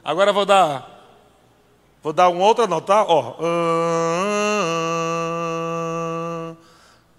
Agora 0.09 0.33
vou 0.33 0.43
dar. 0.43 0.89
Vou 2.01 2.11
dar 2.11 2.29
uma 2.29 2.43
outra 2.43 2.65
nota, 2.65 2.87
tá? 2.87 3.05
Ó. 3.07 3.35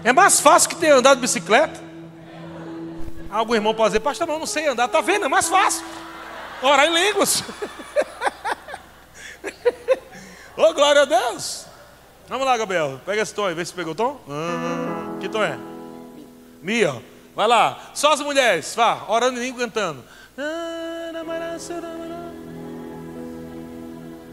É 0.02 0.14
mais 0.14 0.40
fácil 0.40 0.70
que 0.70 0.78
ter 0.78 0.92
andado 0.92 1.16
de 1.16 1.22
bicicleta. 1.24 1.78
Algum 3.30 3.54
irmão 3.54 3.74
pode 3.74 3.90
dizer, 3.90 4.00
pastor, 4.00 4.26
não, 4.26 4.40
não 4.40 4.46
sei 4.46 4.68
andar. 4.68 4.86
Está 4.86 5.02
vendo? 5.02 5.26
É 5.26 5.28
mais 5.28 5.50
fácil. 5.50 5.84
Orar 6.62 6.86
em 6.86 6.94
línguas. 6.94 7.44
oh, 10.60 10.74
glória 10.74 11.02
a 11.04 11.06
Deus. 11.06 11.66
Vamos 12.28 12.46
lá, 12.46 12.58
Gabriel. 12.58 13.00
Pega 13.06 13.22
esse 13.22 13.34
tom 13.34 13.46
aí, 13.46 13.54
vê 13.56 13.66
se 13.66 13.74
pegou 13.74 13.94
o 13.94 13.96
tom. 13.96 14.20
Hum, 14.28 15.18
que 15.20 15.28
tom 15.28 15.44
é? 15.44 15.58
Mi, 16.62 16.86
ó. 16.86 16.98
Vai 17.36 17.48
lá. 17.48 17.92
Só 17.94 18.14
as 18.14 18.20
mulheres. 18.20 18.76
Vá, 18.76 19.06
orando 19.08 19.40
em 19.40 19.44
língua 19.44 19.62
cantando. 19.62 20.04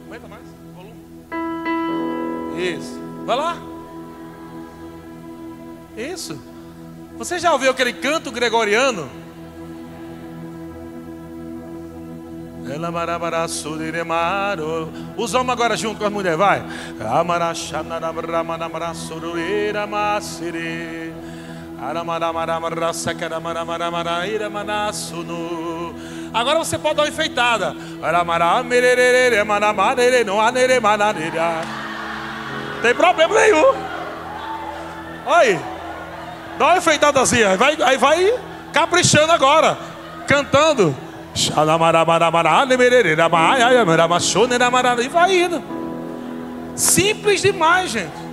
Aguenta 0.07 0.29
mais. 0.29 0.47
Isso. 2.59 3.01
Vai 3.25 3.37
lá. 3.37 3.57
Isso. 5.97 6.41
Você 7.17 7.39
já 7.39 7.53
ouviu 7.53 7.71
aquele 7.71 7.93
canto 7.93 8.31
gregoriano? 8.31 9.09
Os 15.17 15.35
homens 15.35 15.53
agora 15.53 15.77
junto 15.77 15.99
com 15.99 16.07
as 16.07 16.13
mulheres, 16.13 16.37
vai. 16.37 16.65
Agora 26.35 26.59
você 26.59 26.77
pode 26.77 26.97
dar 26.97 27.03
uma 27.05 27.09
enfeitada. 27.09 27.77
Tem 32.83 32.95
problema 32.95 33.35
nenhum. 33.35 33.75
Aí. 35.27 35.61
Dá 36.59 36.67
uma 36.67 36.79
enfeitadazinha. 36.79 37.51
Aí 37.51 37.57
vai, 37.57 37.99
vai 37.99 38.35
caprichando 38.73 39.33
agora. 39.33 39.79
cantando. 40.27 41.06
E 45.03 45.09
vai 45.09 45.37
indo. 45.39 45.63
Simples 46.75 47.43
demais, 47.43 47.91
gente. 47.91 48.27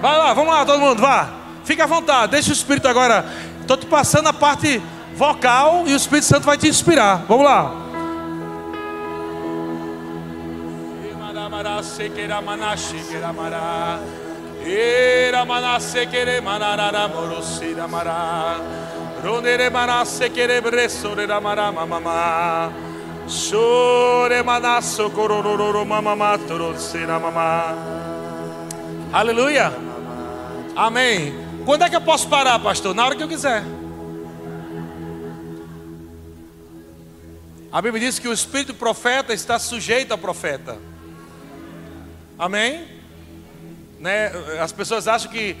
Vai 0.00 0.16
lá, 0.16 0.32
vamos 0.32 0.52
lá, 0.52 0.64
todo 0.64 0.80
mundo, 0.80 1.00
vá. 1.00 1.28
Fica 1.64 1.84
à 1.84 1.86
vontade, 1.86 2.32
deixa 2.32 2.50
o 2.50 2.52
Espírito 2.52 2.88
agora. 2.88 3.24
Estou 3.60 3.76
te 3.76 3.86
passando 3.86 4.28
a 4.28 4.32
parte 4.32 4.82
vocal 5.14 5.84
e 5.86 5.92
o 5.92 5.96
Espírito 5.96 6.26
Santo 6.26 6.44
vai 6.44 6.56
te 6.56 6.66
inspirar. 6.66 7.24
Vamos 7.28 7.44
lá. 7.44 7.72
Era 13.12 13.30
manase 15.46 16.06
quere 16.06 16.40
manarara 16.40 17.08
morosira 17.08 17.88
mara. 17.88 18.58
Ronere 19.22 19.70
manase 19.70 20.30
quere 20.30 20.60
bresore 20.60 21.26
da 21.26 21.40
mara 21.40 21.70
mama. 21.72 22.72
Chore 23.28 24.42
manasso 24.42 25.10
corororo 25.10 25.84
mama 25.84 26.38
torosira 26.38 27.18
mama. 27.18 27.74
Aleluia. 29.12 29.72
Amém. 30.76 31.34
Quando 31.64 31.82
é 31.82 31.90
que 31.90 31.96
eu 31.96 32.00
posso 32.00 32.28
parar, 32.28 32.58
pastor? 32.58 32.94
Na 32.94 33.04
hora 33.04 33.16
que 33.16 33.22
eu 33.22 33.28
quiser. 33.28 33.62
A 37.72 37.80
Bíblia 37.80 38.06
diz 38.06 38.18
que 38.18 38.26
o 38.26 38.32
espírito 38.32 38.74
profeta 38.74 39.32
está 39.32 39.58
sujeito 39.58 40.12
ao 40.12 40.18
profeta. 40.18 40.78
Amém? 42.38 42.99
Né? 44.00 44.32
As 44.62 44.72
pessoas 44.72 45.06
acham 45.06 45.30
que 45.30 45.54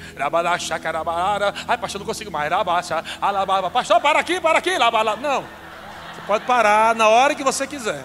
ai 1.68 1.76
pastor, 1.76 1.98
não 1.98 2.06
consigo 2.06 2.30
mais. 2.30 2.50
Pastor, 3.70 4.00
para 4.00 4.18
aqui, 4.18 4.40
para 4.40 4.58
aqui. 4.58 4.78
Não. 5.20 5.42
Você 5.42 6.22
pode 6.26 6.46
parar 6.46 6.94
na 6.94 7.06
hora 7.06 7.34
que 7.34 7.44
você 7.44 7.66
quiser. 7.66 8.02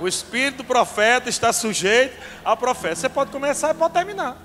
O 0.00 0.08
espírito 0.08 0.64
profeta 0.64 1.28
está 1.28 1.52
sujeito 1.52 2.20
ao 2.44 2.56
profeta. 2.56 2.96
Você 2.96 3.08
pode 3.08 3.30
começar 3.30 3.70
e 3.70 3.74
pode 3.74 3.94
terminar. 3.94 4.36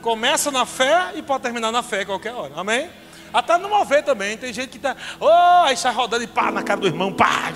Começa 0.00 0.52
na 0.52 0.64
fé 0.64 1.10
e 1.16 1.22
pode 1.22 1.42
terminar 1.42 1.72
na 1.72 1.82
fé 1.82 2.02
a 2.02 2.06
qualquer 2.06 2.32
hora. 2.32 2.52
Amém? 2.56 2.88
Até 3.32 3.58
no 3.58 3.68
mover 3.68 4.04
também. 4.04 4.38
Tem 4.38 4.52
gente 4.52 4.70
que 4.70 4.76
está, 4.76 4.94
oh, 5.18 5.64
aí 5.64 5.76
sai 5.76 5.92
rodando 5.92 6.22
e 6.22 6.28
pá 6.28 6.52
na 6.52 6.62
cara 6.62 6.80
do 6.80 6.86
irmão, 6.86 7.12
pá. 7.12 7.52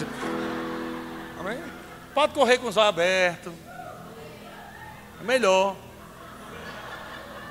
Amém? 1.38 1.58
Pode 2.12 2.34
correr 2.34 2.58
com 2.58 2.66
os 2.66 2.76
olhos 2.76 2.88
abertos. 2.88 3.52
É 5.20 5.24
melhor. 5.24 5.74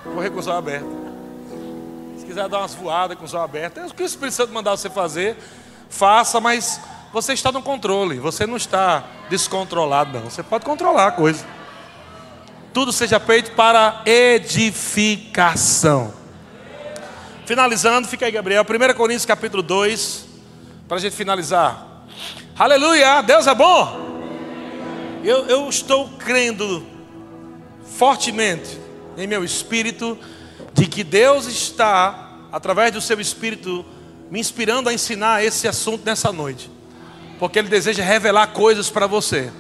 Correr 0.04 0.30
com 0.30 0.40
os 0.40 0.48
olhos 0.48 0.60
abertos. 0.60 0.98
Se 2.18 2.26
quiser 2.26 2.48
dar 2.48 2.60
umas 2.60 2.74
voadas 2.74 3.18
com 3.18 3.26
os 3.26 3.34
olhos 3.34 3.46
abertos, 3.46 3.84
é 3.84 3.86
o 3.86 3.94
que 3.94 4.04
o 4.04 4.06
Espírito 4.06 4.36
Santo 4.36 4.54
mandar 4.54 4.72
você 4.72 4.90
fazer, 4.90 5.38
faça, 5.90 6.40
mas 6.40 6.80
você 7.12 7.34
está 7.34 7.52
no 7.52 7.62
controle, 7.62 8.20
você 8.20 8.46
não 8.46 8.58
está 8.58 9.04
descontrolado, 9.30 10.18
não. 10.18 10.30
Você 10.30 10.44
pode 10.44 10.66
controlar 10.66 11.08
a 11.08 11.12
coisa. 11.12 11.46
Tudo 12.74 12.92
seja 12.92 13.20
feito 13.20 13.52
para 13.52 14.02
edificação. 14.06 16.14
Finalizando, 17.46 18.08
fica 18.08 18.26
aí, 18.26 18.32
Gabriel. 18.32 18.64
1 18.64 18.94
Coríntios 18.94 19.26
capítulo 19.26 19.64
2, 19.64 20.26
para 20.88 20.98
a 20.98 21.00
gente 21.00 21.16
finalizar. 21.16 22.06
Aleluia! 22.58 23.22
Deus 23.22 23.48
é 23.48 23.56
bom! 23.56 24.06
Eu, 25.24 25.48
eu 25.48 25.70
estou 25.70 26.10
crendo 26.20 26.97
fortemente 27.98 28.80
em 29.18 29.26
meu 29.26 29.44
espírito 29.44 30.18
de 30.74 30.86
que 30.86 31.04
Deus 31.04 31.48
está, 31.48 32.38
através 32.52 32.92
do 32.92 33.02
seu 33.02 33.20
espírito, 33.20 33.84
me 34.30 34.40
inspirando 34.40 34.88
a 34.88 34.94
ensinar 34.94 35.44
esse 35.44 35.68
assunto 35.68 36.06
nessa 36.06 36.32
noite, 36.32 36.70
porque 37.40 37.58
Ele 37.58 37.68
deseja 37.68 38.04
revelar 38.04 38.48
coisas 38.48 38.90
para 38.90 39.08
você. 39.08 39.52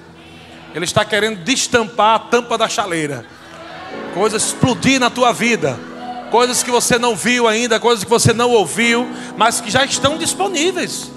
Ele 0.76 0.86
está 0.86 1.04
querendo 1.04 1.44
destampar 1.44 2.16
a 2.16 2.20
tampa 2.20 2.58
da 2.58 2.70
chaleira, 2.70 3.26
coisas 4.14 4.44
explodir 4.44 5.00
na 5.00 5.10
tua 5.10 5.34
vida, 5.34 5.80
coisas 6.30 6.62
que 6.62 6.70
você 6.70 7.00
não 7.00 7.16
viu 7.16 7.48
ainda, 7.48 7.80
coisas 7.80 8.04
que 8.04 8.10
você 8.10 8.34
não 8.34 8.52
ouviu, 8.52 9.08
mas 9.36 9.60
que 9.60 9.72
já 9.72 9.84
estão 9.84 10.18
disponíveis. 10.18 11.12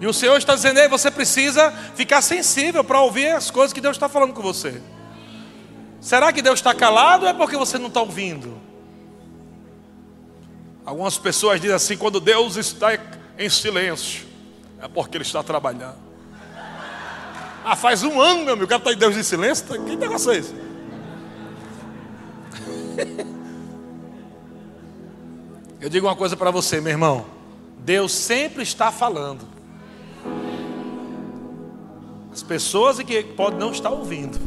E 0.00 0.06
o 0.06 0.12
Senhor 0.12 0.36
está 0.36 0.54
dizendo, 0.54 0.78
aí, 0.78 0.88
você 0.88 1.10
precisa 1.10 1.72
ficar 1.94 2.22
sensível 2.22 2.84
para 2.84 3.00
ouvir 3.00 3.28
as 3.28 3.50
coisas 3.50 3.72
que 3.72 3.80
Deus 3.80 3.96
está 3.96 4.08
falando 4.08 4.32
com 4.32 4.40
você. 4.40 4.80
Será 6.00 6.32
que 6.32 6.40
Deus 6.40 6.60
está 6.60 6.72
calado 6.72 7.24
ou 7.24 7.28
é 7.28 7.34
porque 7.34 7.56
você 7.56 7.78
não 7.78 7.88
está 7.88 8.00
ouvindo? 8.00 8.56
Algumas 10.84 11.18
pessoas 11.18 11.60
dizem 11.60 11.74
assim: 11.74 11.96
quando 11.96 12.20
Deus 12.20 12.56
está 12.56 12.96
em 13.36 13.50
silêncio, 13.50 14.24
é 14.80 14.86
porque 14.86 15.16
Ele 15.16 15.24
está 15.24 15.42
trabalhando. 15.42 16.06
Ah, 17.64 17.74
faz 17.76 18.04
um 18.04 18.20
ano, 18.20 18.44
meu 18.44 18.52
amigo, 18.52 18.66
o 18.66 18.68
cara 18.68 18.80
está 18.80 18.92
em 18.92 18.96
Deus 18.96 19.16
em 19.16 19.22
silêncio? 19.22 19.66
Que 19.66 19.96
negócio 19.96 20.30
é 20.30 20.38
esse? 20.38 20.54
Eu 25.80 25.88
digo 25.88 26.06
uma 26.06 26.16
coisa 26.16 26.36
para 26.36 26.50
você, 26.50 26.80
meu 26.80 26.90
irmão. 26.90 27.26
Deus 27.78 28.12
sempre 28.12 28.62
está 28.62 28.90
falando. 28.90 29.57
As 32.38 32.42
pessoas 32.44 33.00
que 33.00 33.20
podem 33.24 33.58
não 33.58 33.72
estar 33.72 33.90
ouvindo. 33.90 34.38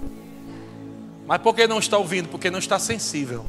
Mas 1.28 1.42
por 1.42 1.54
que 1.54 1.68
não 1.68 1.78
está 1.78 1.98
ouvindo? 1.98 2.30
Porque 2.30 2.50
não 2.50 2.58
está 2.58 2.80
sensível. 2.80 3.46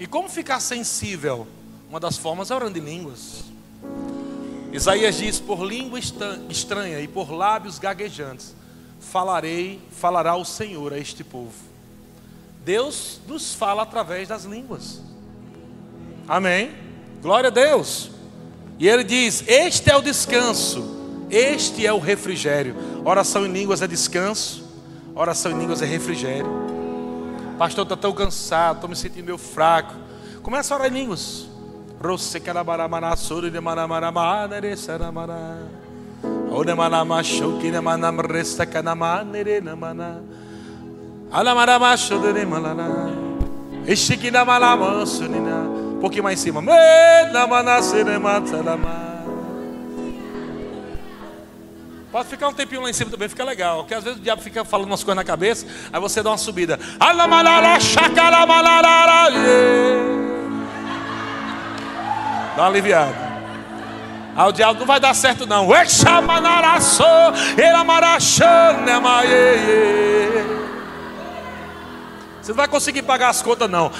E 0.00 0.06
como 0.06 0.30
ficar 0.30 0.60
sensível? 0.60 1.46
Uma 1.90 2.00
das 2.00 2.16
formas 2.16 2.50
é 2.50 2.54
orando 2.54 2.78
em 2.78 2.80
línguas. 2.80 3.44
Isaías 4.72 5.18
diz: 5.18 5.38
Por 5.38 5.62
língua 5.62 5.98
estranha 6.48 7.00
e 7.00 7.06
por 7.06 7.30
lábios 7.30 7.78
gaguejantes, 7.78 8.54
falarei, 8.98 9.78
falará 9.90 10.34
o 10.34 10.44
Senhor 10.44 10.94
a 10.94 10.98
este 10.98 11.22
povo. 11.22 11.52
Deus 12.64 13.20
nos 13.28 13.52
fala 13.52 13.82
através 13.82 14.26
das 14.26 14.44
línguas. 14.44 15.02
Amém? 16.26 16.74
Glória 17.20 17.48
a 17.48 17.52
Deus. 17.52 18.10
E 18.78 18.88
ele 18.88 19.04
diz: 19.04 19.44
Este 19.46 19.90
é 19.90 19.96
o 19.98 20.00
descanso 20.00 21.01
este 21.32 21.86
é 21.86 21.92
o 21.92 21.98
refrigério. 21.98 22.76
Oração 23.04 23.46
em 23.46 23.52
línguas 23.52 23.80
é 23.80 23.86
descanso. 23.86 24.68
Oração 25.14 25.50
em 25.50 25.58
línguas 25.58 25.80
é 25.80 25.86
refrigério. 25.86 26.46
Pastor, 27.58 27.84
estou 27.84 27.96
tão 27.96 28.12
cansado, 28.12 28.76
estou 28.76 28.90
me 28.90 28.94
sentindo 28.94 29.24
meio 29.24 29.38
fraco. 29.38 29.94
Começa 30.42 30.74
a 30.74 30.76
orar 30.76 30.90
em 30.90 30.94
línguas. 30.94 31.46
Um 45.96 45.98
pouquinho 45.98 46.24
mais 46.24 46.38
em 46.38 46.42
cima. 46.42 46.62
Pode 52.12 52.28
ficar 52.28 52.48
um 52.48 52.52
tempinho 52.52 52.82
lá 52.82 52.90
em 52.90 52.92
cima 52.92 53.10
também, 53.10 53.26
fica 53.26 53.42
legal. 53.42 53.78
Porque 53.78 53.94
às 53.94 54.04
vezes 54.04 54.18
o 54.18 54.22
diabo 54.22 54.42
fica 54.42 54.66
falando 54.66 54.88
umas 54.88 55.02
coisas 55.02 55.16
na 55.16 55.24
cabeça, 55.24 55.66
aí 55.90 55.98
você 55.98 56.22
dá 56.22 56.28
uma 56.28 56.36
subida. 56.36 56.78
Dá 62.54 62.64
uma 62.64 62.68
aliviada. 62.68 63.32
Aí 64.36 64.46
o 64.46 64.52
diabo 64.52 64.80
não 64.80 64.86
vai 64.86 65.00
dar 65.00 65.14
certo 65.14 65.46
não. 65.46 65.66
Você 72.42 72.50
não 72.50 72.56
vai 72.56 72.68
conseguir 72.68 73.02
pagar 73.02 73.30
as 73.30 73.40
contas 73.40 73.70
não. 73.70 73.90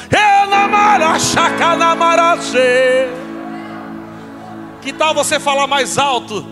Que 4.83 4.93
tal 4.93 5.15
você 5.15 5.41
falar 5.41 5.67
mais 5.67 5.97
alto? 5.97 6.52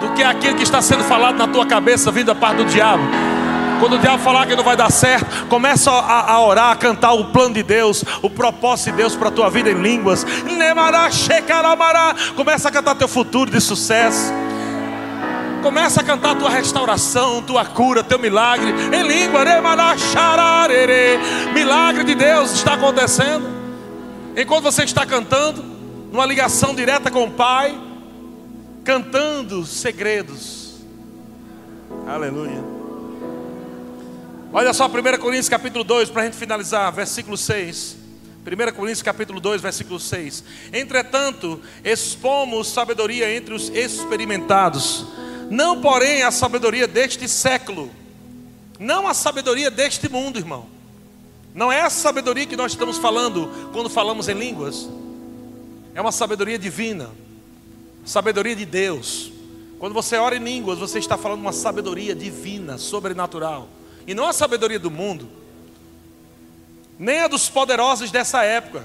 Do 0.00 0.12
que 0.14 0.22
aquilo 0.22 0.56
que 0.56 0.62
está 0.62 0.80
sendo 0.82 1.04
falado 1.04 1.36
na 1.36 1.46
tua 1.46 1.66
cabeça, 1.66 2.10
vindo 2.10 2.26
da 2.26 2.34
parte 2.34 2.58
do 2.58 2.64
diabo. 2.64 3.02
Quando 3.80 3.94
o 3.96 3.98
diabo 3.98 4.22
falar 4.22 4.46
que 4.46 4.54
não 4.54 4.64
vai 4.64 4.76
dar 4.76 4.90
certo, 4.90 5.46
começa 5.46 5.90
a, 5.90 6.32
a 6.32 6.40
orar, 6.40 6.70
a 6.70 6.76
cantar 6.76 7.12
o 7.12 7.26
plano 7.26 7.54
de 7.54 7.62
Deus, 7.62 8.04
o 8.22 8.30
propósito 8.30 8.90
de 8.90 8.96
Deus 8.98 9.16
para 9.16 9.28
a 9.28 9.32
tua 9.32 9.50
vida 9.50 9.70
em 9.70 9.74
línguas. 9.74 10.24
Começa 12.36 12.68
a 12.68 12.72
cantar 12.72 12.94
teu 12.94 13.08
futuro 13.08 13.50
de 13.50 13.60
sucesso. 13.60 14.32
Começa 15.62 16.00
a 16.00 16.04
cantar 16.04 16.34
tua 16.36 16.50
restauração, 16.50 17.42
tua 17.42 17.64
cura, 17.64 18.02
teu 18.02 18.18
milagre 18.18 18.72
em 18.92 19.02
língua. 19.02 19.44
Milagre 21.52 22.04
de 22.04 22.14
Deus 22.14 22.52
está 22.52 22.74
acontecendo. 22.74 23.46
Enquanto 24.36 24.64
você 24.64 24.84
está 24.84 25.04
cantando, 25.06 25.64
numa 26.12 26.26
ligação 26.26 26.74
direta 26.74 27.10
com 27.10 27.24
o 27.24 27.30
Pai, 27.30 27.74
cantando 28.84 29.64
segredos. 29.64 30.74
Aleluia. 32.06 32.62
Olha 34.52 34.72
só 34.72 34.86
1 34.86 34.90
Coríntios 35.18 35.48
capítulo 35.48 35.82
2, 35.82 36.10
para 36.10 36.22
a 36.22 36.24
gente 36.26 36.36
finalizar, 36.36 36.92
versículo 36.92 37.36
6. 37.36 37.96
1 38.46 38.74
Coríntios 38.74 39.02
capítulo 39.02 39.40
2, 39.40 39.62
versículo 39.62 39.98
6. 39.98 40.44
Entretanto, 40.72 41.60
expomos 41.82 42.68
sabedoria 42.68 43.34
entre 43.34 43.54
os 43.54 43.70
experimentados, 43.70 45.06
não 45.50 45.80
porém 45.80 46.22
a 46.22 46.30
sabedoria 46.30 46.86
deste 46.86 47.26
século, 47.26 47.90
não 48.78 49.08
a 49.08 49.14
sabedoria 49.14 49.70
deste 49.70 50.10
mundo, 50.10 50.38
irmão. 50.38 50.66
Não 51.54 51.72
é 51.72 51.80
a 51.80 51.90
sabedoria 51.90 52.46
que 52.46 52.56
nós 52.56 52.72
estamos 52.72 52.98
falando 52.98 53.70
quando 53.72 53.88
falamos 53.88 54.28
em 54.28 54.34
línguas. 54.34 54.88
É 55.94 56.00
uma 56.00 56.12
sabedoria 56.12 56.58
divina, 56.58 57.10
sabedoria 58.04 58.56
de 58.56 58.64
Deus. 58.64 59.32
Quando 59.78 59.92
você 59.92 60.16
ora 60.16 60.36
em 60.36 60.42
línguas, 60.42 60.78
você 60.78 60.98
está 60.98 61.16
falando 61.16 61.40
uma 61.40 61.52
sabedoria 61.52 62.14
divina, 62.14 62.78
sobrenatural, 62.78 63.68
e 64.06 64.14
não 64.14 64.26
a 64.26 64.32
sabedoria 64.32 64.78
do 64.78 64.90
mundo 64.90 65.28
nem 66.98 67.20
a 67.20 67.28
dos 67.28 67.48
poderosos 67.48 68.10
dessa 68.10 68.42
época, 68.42 68.84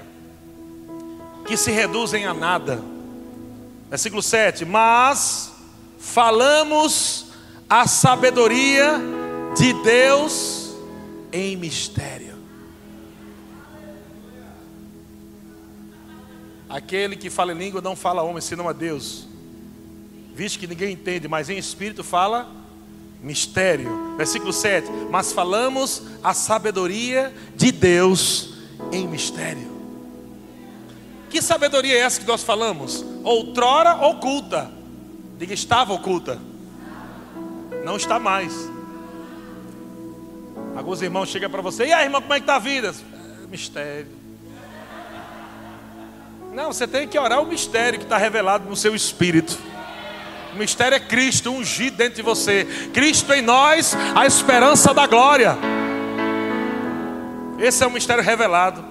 que 1.46 1.56
se 1.56 1.70
reduzem 1.70 2.26
a 2.26 2.34
nada. 2.34 2.82
Versículo 3.88 4.22
7: 4.22 4.64
Mas 4.64 5.52
falamos 5.98 7.26
a 7.68 7.86
sabedoria 7.86 9.00
de 9.56 9.72
Deus 9.82 10.74
em 11.32 11.56
mistério. 11.56 12.38
Aquele 16.70 17.16
que 17.16 17.28
fala 17.28 17.52
em 17.52 17.58
língua 17.58 17.80
não 17.80 17.96
fala 17.96 18.22
a 18.22 18.24
homem, 18.24 18.40
senão 18.40 18.68
a 18.68 18.72
Deus. 18.72 19.26
Visto 20.32 20.60
que 20.60 20.68
ninguém 20.68 20.92
entende, 20.92 21.26
mas 21.26 21.50
em 21.50 21.58
espírito 21.58 22.04
fala 22.04 22.48
mistério. 23.20 24.14
Versículo 24.16 24.52
7: 24.52 24.88
Mas 25.10 25.32
falamos 25.32 26.04
a 26.22 26.32
sabedoria 26.32 27.34
de 27.56 27.72
Deus 27.72 28.54
em 28.92 29.08
mistério. 29.08 29.68
Que 31.28 31.42
sabedoria 31.42 31.94
é 31.94 31.98
essa 31.98 32.20
que 32.20 32.26
nós 32.26 32.44
falamos? 32.44 33.04
Outrora 33.24 34.06
oculta. 34.06 34.70
Diga, 35.38 35.52
estava 35.52 35.92
oculta. 35.92 36.40
Não 37.84 37.96
está 37.96 38.18
mais. 38.20 38.52
Alguns 40.76 41.02
irmãos 41.02 41.28
chegam 41.28 41.50
para 41.50 41.62
você, 41.62 41.86
e 41.86 41.92
aí, 41.92 42.04
irmão, 42.04 42.22
como 42.22 42.32
é 42.32 42.36
que 42.38 42.44
está 42.44 42.56
a 42.56 42.60
vida? 42.60 42.94
Mistério. 43.50 44.19
Não, 46.52 46.72
você 46.72 46.84
tem 46.84 47.06
que 47.06 47.16
orar 47.16 47.40
o 47.40 47.46
mistério 47.46 47.98
que 47.98 48.04
está 48.04 48.16
revelado 48.16 48.68
no 48.68 48.74
seu 48.74 48.92
espírito. 48.92 49.56
O 50.52 50.58
mistério 50.58 50.96
é 50.96 51.00
Cristo 51.00 51.52
ungido 51.52 51.96
dentro 51.96 52.16
de 52.16 52.22
você. 52.22 52.66
Cristo 52.92 53.32
em 53.32 53.40
nós, 53.40 53.96
a 54.16 54.26
esperança 54.26 54.92
da 54.92 55.06
glória. 55.06 55.56
Esse 57.56 57.84
é 57.84 57.86
o 57.86 57.90
mistério 57.90 58.24
revelado. 58.24 58.84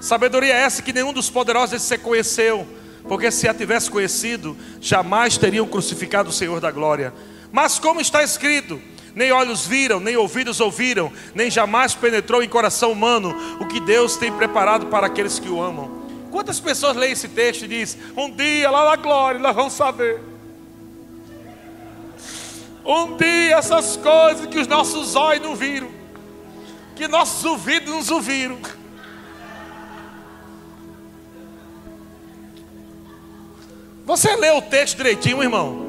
Sabedoria 0.00 0.54
é 0.54 0.62
essa 0.62 0.80
que 0.80 0.94
nenhum 0.94 1.12
dos 1.12 1.28
poderosos 1.28 1.82
se 1.82 1.98
conheceu, 1.98 2.66
porque 3.06 3.30
se 3.30 3.46
a 3.46 3.52
tivesse 3.52 3.90
conhecido, 3.90 4.56
jamais 4.80 5.36
teriam 5.36 5.66
crucificado 5.66 6.30
o 6.30 6.32
Senhor 6.32 6.58
da 6.58 6.70
glória. 6.70 7.12
Mas 7.52 7.78
como 7.78 8.00
está 8.00 8.22
escrito, 8.22 8.80
nem 9.14 9.30
olhos 9.30 9.66
viram, 9.66 10.00
nem 10.00 10.16
ouvidos 10.16 10.58
ouviram, 10.58 11.12
nem 11.34 11.50
jamais 11.50 11.94
penetrou 11.94 12.42
em 12.42 12.48
coração 12.48 12.92
humano 12.92 13.58
o 13.60 13.66
que 13.66 13.78
Deus 13.78 14.16
tem 14.16 14.32
preparado 14.32 14.86
para 14.86 15.06
aqueles 15.06 15.38
que 15.38 15.50
o 15.50 15.62
amam. 15.62 15.93
Quantas 16.34 16.58
pessoas 16.58 16.96
leem 16.96 17.12
esse 17.12 17.28
texto 17.28 17.64
e 17.64 17.68
dizem: 17.68 18.00
Um 18.16 18.28
dia 18.28 18.68
lá 18.68 18.90
na 18.90 18.96
glória 18.96 19.38
nós 19.38 19.54
vamos 19.54 19.72
saber. 19.72 20.20
Um 22.84 23.16
dia 23.16 23.54
essas 23.54 23.96
coisas 23.96 24.44
que 24.46 24.58
os 24.58 24.66
nossos 24.66 25.14
olhos 25.14 25.44
não 25.44 25.54
viram, 25.54 25.88
que 26.96 27.06
nossos 27.06 27.44
ouvidos 27.44 28.08
não 28.08 28.16
ouviram. 28.16 28.58
Você 34.04 34.34
lê 34.34 34.50
o 34.50 34.62
texto 34.62 34.96
direitinho, 34.96 35.40
irmão? 35.40 35.86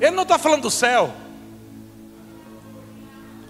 Ele 0.00 0.12
não 0.12 0.22
está 0.22 0.38
falando 0.38 0.62
do 0.62 0.70
céu. 0.70 1.12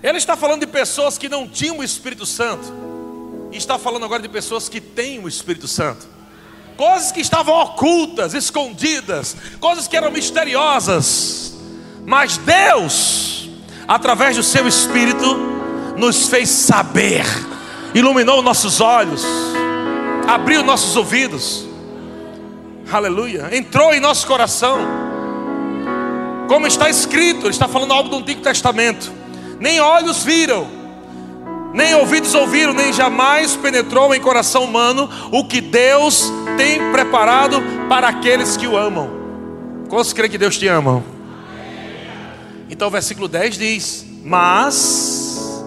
Ele 0.02 0.16
está 0.16 0.34
falando 0.34 0.60
de 0.60 0.66
pessoas 0.66 1.18
que 1.18 1.28
não 1.28 1.46
tinham 1.46 1.80
o 1.80 1.84
Espírito 1.84 2.24
Santo. 2.24 2.93
E 3.54 3.56
está 3.56 3.78
falando 3.78 4.04
agora 4.04 4.20
de 4.20 4.28
pessoas 4.28 4.68
que 4.68 4.80
têm 4.80 5.20
o 5.20 5.28
Espírito 5.28 5.68
Santo. 5.68 6.08
Coisas 6.76 7.12
que 7.12 7.20
estavam 7.20 7.54
ocultas, 7.54 8.34
escondidas, 8.34 9.36
coisas 9.60 9.86
que 9.86 9.96
eram 9.96 10.10
misteriosas. 10.10 11.54
Mas 12.04 12.36
Deus, 12.36 13.48
através 13.86 14.36
do 14.36 14.42
seu 14.42 14.66
Espírito, 14.66 15.36
nos 15.96 16.26
fez 16.28 16.48
saber, 16.48 17.24
iluminou 17.94 18.42
nossos 18.42 18.80
olhos, 18.80 19.22
abriu 20.26 20.64
nossos 20.64 20.96
ouvidos, 20.96 21.64
aleluia, 22.90 23.50
entrou 23.52 23.94
em 23.94 24.00
nosso 24.00 24.26
coração, 24.26 24.78
como 26.48 26.66
está 26.66 26.90
escrito, 26.90 27.42
ele 27.42 27.50
está 27.50 27.68
falando 27.68 27.92
algo 27.92 28.08
do 28.08 28.16
Antigo 28.16 28.42
Testamento, 28.42 29.12
nem 29.60 29.80
olhos 29.80 30.24
viram, 30.24 30.83
nem 31.74 31.92
ouvidos 31.96 32.32
ouviram, 32.34 32.72
nem 32.72 32.92
jamais 32.92 33.56
penetrou 33.56 34.14
em 34.14 34.20
coração 34.20 34.62
humano 34.62 35.10
o 35.32 35.44
que 35.44 35.60
Deus 35.60 36.32
tem 36.56 36.92
preparado 36.92 37.60
para 37.88 38.06
aqueles 38.06 38.56
que 38.56 38.68
o 38.68 38.76
amam. 38.76 39.10
Quantos 39.88 40.12
creem 40.12 40.30
que 40.30 40.38
Deus 40.38 40.56
te 40.56 40.68
ama? 40.68 41.02
Então 42.70 42.86
o 42.86 42.90
versículo 42.92 43.26
10 43.26 43.58
diz: 43.58 44.06
Mas 44.24 45.64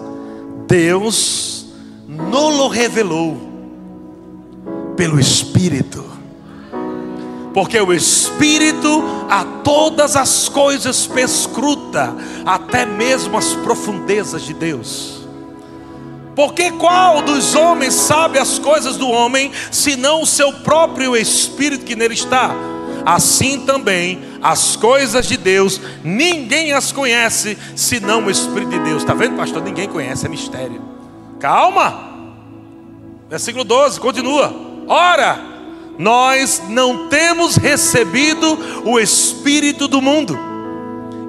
Deus 0.66 1.66
não 2.08 2.68
revelou 2.68 3.36
pelo 4.96 5.20
Espírito, 5.20 6.02
porque 7.52 7.78
o 7.78 7.92
Espírito 7.92 9.04
a 9.28 9.44
todas 9.62 10.16
as 10.16 10.48
coisas 10.48 11.06
perscruta, 11.06 12.16
até 12.46 12.86
mesmo 12.86 13.36
as 13.36 13.52
profundezas 13.52 14.40
de 14.40 14.54
Deus. 14.54 15.17
Porque 16.38 16.70
qual 16.70 17.20
dos 17.20 17.56
homens 17.56 17.94
sabe 17.94 18.38
as 18.38 18.60
coisas 18.60 18.96
do 18.96 19.08
homem, 19.08 19.50
senão 19.72 20.22
o 20.22 20.26
seu 20.26 20.52
próprio 20.52 21.16
Espírito 21.16 21.84
que 21.84 21.96
nele 21.96 22.14
está? 22.14 22.54
assim 23.04 23.60
também 23.60 24.20
as 24.42 24.76
coisas 24.76 25.26
de 25.26 25.36
Deus, 25.36 25.80
ninguém 26.04 26.72
as 26.72 26.92
conhece 26.92 27.56
senão 27.74 28.26
o 28.26 28.30
Espírito 28.30 28.70
de 28.70 28.78
Deus. 28.80 29.02
Está 29.02 29.14
vendo, 29.14 29.36
pastor? 29.36 29.62
Ninguém 29.62 29.88
conhece, 29.88 30.26
é 30.26 30.28
mistério. 30.28 30.80
Calma. 31.40 32.06
Versículo 33.28 33.64
12, 33.64 33.98
continua. 33.98 34.54
Ora, 34.86 35.40
nós 35.98 36.62
não 36.68 37.08
temos 37.08 37.56
recebido 37.56 38.58
o 38.84 39.00
Espírito 39.00 39.88
do 39.88 40.00
mundo, 40.00 40.38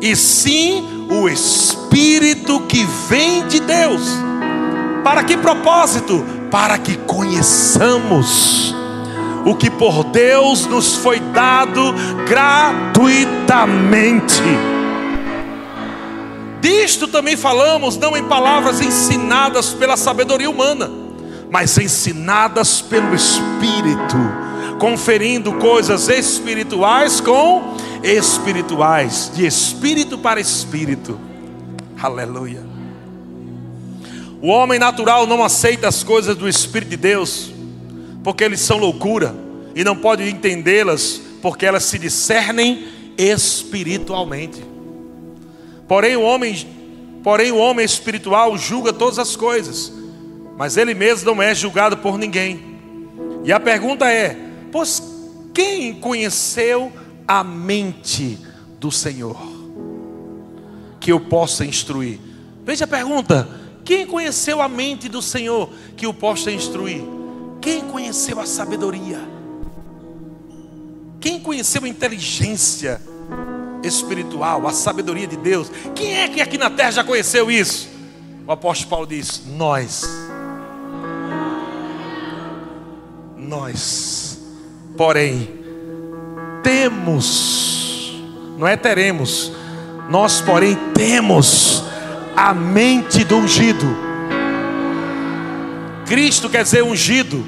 e 0.02 0.16
sim 0.16 1.08
o 1.10 1.28
Espírito 1.28 2.60
que 2.68 2.86
vem 3.08 3.48
de 3.48 3.60
Deus. 3.62 4.30
Para 5.04 5.24
que 5.24 5.38
propósito? 5.38 6.26
Para 6.52 6.78
que 6.78 6.98
conheçamos 6.98 8.76
o 9.46 9.56
que 9.56 9.70
por 9.70 10.04
Deus 10.06 10.66
nos 10.66 10.96
foi 10.96 11.20
dado 11.20 11.94
gratuitamente. 12.28 14.42
Disto 16.62 17.08
também 17.08 17.38
falamos, 17.38 17.98
não 17.98 18.18
em 18.18 18.24
palavras 18.26 18.82
ensinadas 18.82 19.74
pela 19.74 19.96
sabedoria 19.96 20.50
humana, 20.50 20.92
mas 21.50 21.78
ensinadas 21.78 22.82
pelo 22.82 23.16
Espírito, 23.16 24.18
conferindo 24.78 25.54
coisas 25.54 26.10
espirituais 26.10 27.22
com 27.22 27.78
espirituais, 28.04 29.32
de 29.34 29.46
espírito 29.46 30.18
para 30.18 30.40
espírito. 30.40 31.20
Aleluia. 32.02 32.69
O 34.42 34.48
homem 34.48 34.80
natural 34.80 35.28
não 35.28 35.44
aceita 35.44 35.88
as 35.88 36.02
coisas 36.02 36.36
do 36.36 36.48
Espírito 36.48 36.90
de 36.90 36.98
Deus, 36.98 37.52
porque 38.24 38.44
eles 38.44 38.62
são 38.62 38.78
loucura 38.78 39.36
e 39.76 39.84
não 39.84 39.96
pode 39.96 40.28
entendê-las, 40.30 41.20
porque 41.42 41.66
elas 41.66 41.84
se 41.84 42.00
discernem 42.00 42.88
espiritualmente. 43.18 44.64
Porém 45.90 46.16
o 46.16 46.22
homem, 46.22 46.56
porém 47.22 47.52
o 47.52 47.58
homem 47.58 47.86
espiritual 47.86 48.58
julga 48.58 48.94
todas 48.94 49.20
as 49.20 49.36
coisas, 49.36 49.92
mas 50.58 50.78
ele 50.78 50.94
mesmo 50.94 51.34
não 51.34 51.42
é 51.42 51.54
julgado 51.54 51.98
por 51.98 52.18
ninguém. 52.18 52.62
E 53.44 53.52
a 53.52 53.60
pergunta 53.60 54.10
é: 54.10 54.38
pois 54.72 55.04
quem 55.54 55.94
conheceu 55.96 56.94
a 57.28 57.44
mente 57.44 58.38
do 58.80 58.90
Senhor 58.90 59.38
que 60.98 61.12
eu 61.12 61.20
possa 61.20 61.66
instruir? 61.66 62.20
Veja 62.66 62.86
a 62.86 62.88
pergunta: 62.88 63.59
quem 63.90 64.06
conheceu 64.06 64.62
a 64.62 64.70
mente 64.70 65.10
do 65.10 65.20
Senhor 65.20 65.68
que 65.98 66.06
o 66.06 66.14
possa 66.14 66.52
instruir? 66.52 67.02
Quem 67.60 67.82
conheceu 67.82 68.40
a 68.40 68.46
sabedoria? 68.46 69.20
Quem 71.20 71.40
conheceu 71.40 71.84
a 71.84 71.88
inteligência 71.88 73.02
espiritual, 73.82 74.68
a 74.68 74.74
sabedoria 74.74 75.26
de 75.26 75.38
Deus? 75.38 75.72
Quem 75.96 76.20
é 76.20 76.28
que 76.28 76.40
aqui 76.40 76.56
na 76.56 76.70
terra 76.70 76.92
já 76.92 77.04
conheceu 77.04 77.50
isso? 77.50 77.90
O 78.46 78.52
apóstolo 78.52 78.92
Paulo 78.92 79.08
diz: 79.08 79.42
Nós. 79.58 80.04
nós, 83.36 84.38
porém, 84.96 85.50
temos, 86.62 88.22
não 88.56 88.68
é 88.68 88.78
teremos, 88.78 89.52
nós, 90.12 90.40
porém, 90.42 90.78
temos 90.94 91.89
a 92.40 92.54
mente 92.54 93.26
do 93.26 93.36
ungido. 93.36 93.86
Cristo 96.06 96.50
quer 96.50 96.64
dizer 96.64 96.84
ungido. 96.84 97.46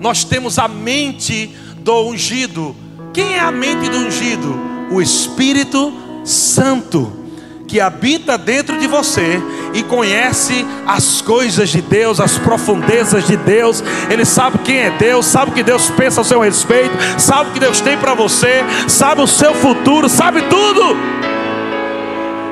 Nós 0.00 0.24
temos 0.24 0.58
a 0.58 0.66
mente 0.66 1.54
do 1.76 2.08
ungido. 2.08 2.74
Quem 3.12 3.34
é 3.34 3.40
a 3.40 3.52
mente 3.52 3.90
do 3.90 3.98
ungido? 3.98 4.58
O 4.90 5.02
Espírito 5.02 5.92
Santo 6.24 7.20
que 7.68 7.80
habita 7.80 8.36
dentro 8.36 8.78
de 8.78 8.86
você 8.86 9.40
e 9.72 9.82
conhece 9.82 10.66
as 10.86 11.22
coisas 11.22 11.70
de 11.70 11.80
Deus, 11.80 12.20
as 12.20 12.36
profundezas 12.36 13.26
de 13.26 13.36
Deus. 13.36 13.82
Ele 14.10 14.26
sabe 14.26 14.58
quem 14.58 14.78
é 14.78 14.90
Deus, 14.90 15.24
sabe 15.24 15.50
o 15.50 15.54
que 15.54 15.62
Deus 15.62 15.88
pensa 15.90 16.20
ao 16.20 16.24
seu 16.24 16.40
respeito, 16.40 16.94
sabe 17.18 17.50
o 17.50 17.52
que 17.54 17.60
Deus 17.60 17.80
tem 17.80 17.96
para 17.96 18.12
você, 18.14 18.62
sabe 18.88 19.22
o 19.22 19.26
seu 19.26 19.54
futuro, 19.54 20.06
sabe 20.06 20.42
tudo. 20.42 21.21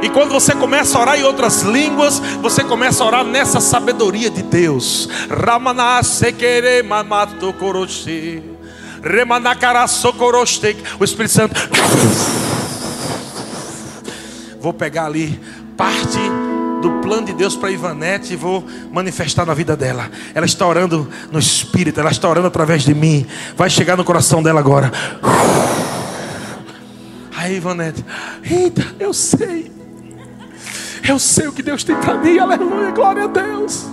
E 0.03 0.09
quando 0.09 0.31
você 0.31 0.55
começa 0.55 0.97
a 0.97 1.01
orar 1.01 1.19
em 1.19 1.25
outras 1.25 1.63
línguas, 1.63 2.19
você 2.41 2.65
começa 2.65 3.03
a 3.05 3.07
orar 3.07 3.25
nessa 3.25 3.61
sabedoria 3.61 4.31
de 4.31 4.43
Deus. 4.43 5.09
O 10.99 11.05
Espírito 11.05 11.33
Santo 11.33 11.55
vou 14.61 14.73
pegar 14.73 15.07
ali 15.07 15.41
parte 15.77 16.19
do 16.83 17.01
plano 17.03 17.27
de 17.27 17.33
Deus 17.33 17.57
para 17.57 17.71
Ivanete 17.71 18.33
e 18.33 18.37
vou 18.37 18.65
manifestar 18.91 19.47
na 19.47 19.55
vida 19.55 19.77
dela. 19.77 20.11
Ela 20.35 20.47
está 20.47 20.67
orando 20.67 21.09
no 21.31 21.39
Espírito, 21.39 22.01
ela 22.01 22.11
está 22.11 22.29
orando 22.29 22.47
através 22.47 22.83
de 22.83 22.95
mim. 22.95 23.27
Vai 23.57 23.69
chegar 23.69 23.97
no 23.97 24.05
coração 24.05 24.43
dela 24.43 24.61
agora. 24.61 24.91
Aí, 27.37 27.57
Ivanete, 27.57 28.05
eita, 28.45 28.85
eu 28.99 29.15
sei. 29.15 29.80
Eu 31.07 31.19
sei 31.19 31.49
o 31.49 31.53
que 31.53 31.63
Deus 31.63 31.83
tem 31.83 31.97
para 31.97 32.15
mim, 32.15 32.39
aleluia, 32.39 32.91
glória 32.91 33.25
a 33.25 33.27
Deus. 33.27 33.87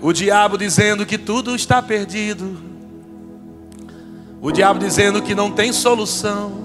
O 0.00 0.12
diabo 0.12 0.58
dizendo 0.58 1.06
que 1.06 1.16
tudo 1.16 1.54
está 1.54 1.80
perdido. 1.80 2.58
O 4.40 4.50
diabo 4.50 4.80
dizendo 4.80 5.22
que 5.22 5.34
não 5.34 5.52
tem 5.52 5.72
solução. 5.72 6.60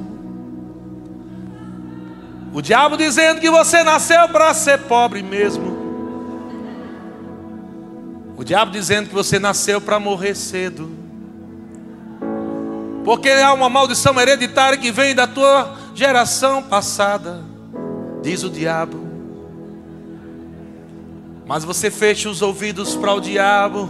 O 2.51 2.61
diabo 2.61 2.97
dizendo 2.97 3.39
que 3.39 3.51
você 3.51 3.83
nasceu 3.83 4.27
para 4.29 4.51
ser 4.55 4.79
pobre 4.79 5.21
mesmo. 5.21 5.77
O 8.35 8.43
diabo 8.43 8.71
dizendo 8.71 9.09
que 9.09 9.13
você 9.13 9.37
nasceu 9.37 9.79
para 9.79 9.99
morrer 9.99 10.33
cedo. 10.33 10.89
Porque 13.05 13.29
há 13.29 13.53
uma 13.53 13.69
maldição 13.69 14.19
hereditária 14.19 14.77
que 14.77 14.91
vem 14.91 15.13
da 15.13 15.27
tua 15.27 15.77
geração 15.97 16.61
passada, 16.61 17.41
diz 18.21 18.43
o 18.43 18.51
diabo. 18.51 19.07
Mas 21.47 21.63
você 21.63 21.89
fecha 21.89 22.29
os 22.29 22.43
ouvidos 22.43 22.95
para 22.95 23.13
o 23.13 23.19
diabo 23.19 23.89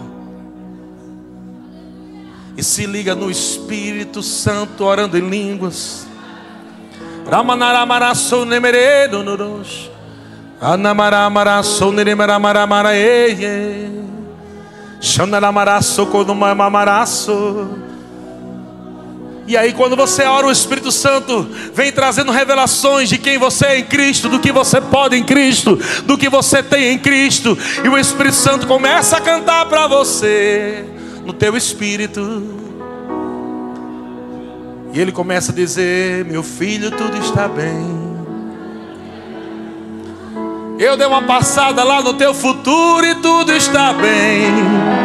e 2.56 2.64
se 2.64 2.86
liga 2.86 3.14
no 3.14 3.30
Espírito 3.30 4.24
Santo 4.24 4.86
orando 4.86 5.18
em 5.18 5.30
línguas. 5.30 6.08
Konomamaraço. 16.06 17.87
E 19.48 19.56
aí, 19.56 19.72
quando 19.72 19.96
você 19.96 20.24
ora, 20.24 20.46
o 20.46 20.52
Espírito 20.52 20.92
Santo 20.92 21.48
vem 21.74 21.90
trazendo 21.90 22.34
revelações 22.34 23.08
de 23.08 23.18
quem 23.18 23.38
você 23.38 23.66
é 23.66 23.80
em 23.80 23.86
Cristo, 23.86 24.28
do 24.28 24.40
que 24.40 24.52
você 24.52 24.82
pode 24.82 25.16
em 25.16 25.24
Cristo, 25.24 25.80
do 26.04 26.18
que 26.18 26.28
você 26.28 26.62
tem 26.62 26.94
em 26.94 27.00
Cristo. 27.00 27.58
E 27.82 27.88
o 27.88 27.98
Espírito 27.98 28.36
Santo 28.36 28.68
começa 28.68 29.16
a 29.16 29.22
cantar 29.22 29.66
para 29.68 29.88
você, 29.88 30.84
no 31.26 31.32
teu 31.32 31.56
espírito. 31.56 32.44
E 34.94 35.00
ele 35.00 35.14
começa 35.14 35.54
a 35.54 35.56
dizer: 35.56 36.26
Meu 36.26 36.44
filho, 36.44 36.92
tudo 36.92 37.18
está 37.18 37.48
bem. 37.48 38.18
Eu 40.78 40.98
dei 40.98 41.08
uma 41.08 41.24
passada 41.24 41.86
lá 41.86 42.02
no 42.02 42.16
teu 42.16 42.34
futuro 42.34 43.06
e 43.06 43.16
tudo 43.16 43.54
está 43.54 43.94
bem. 43.94 44.97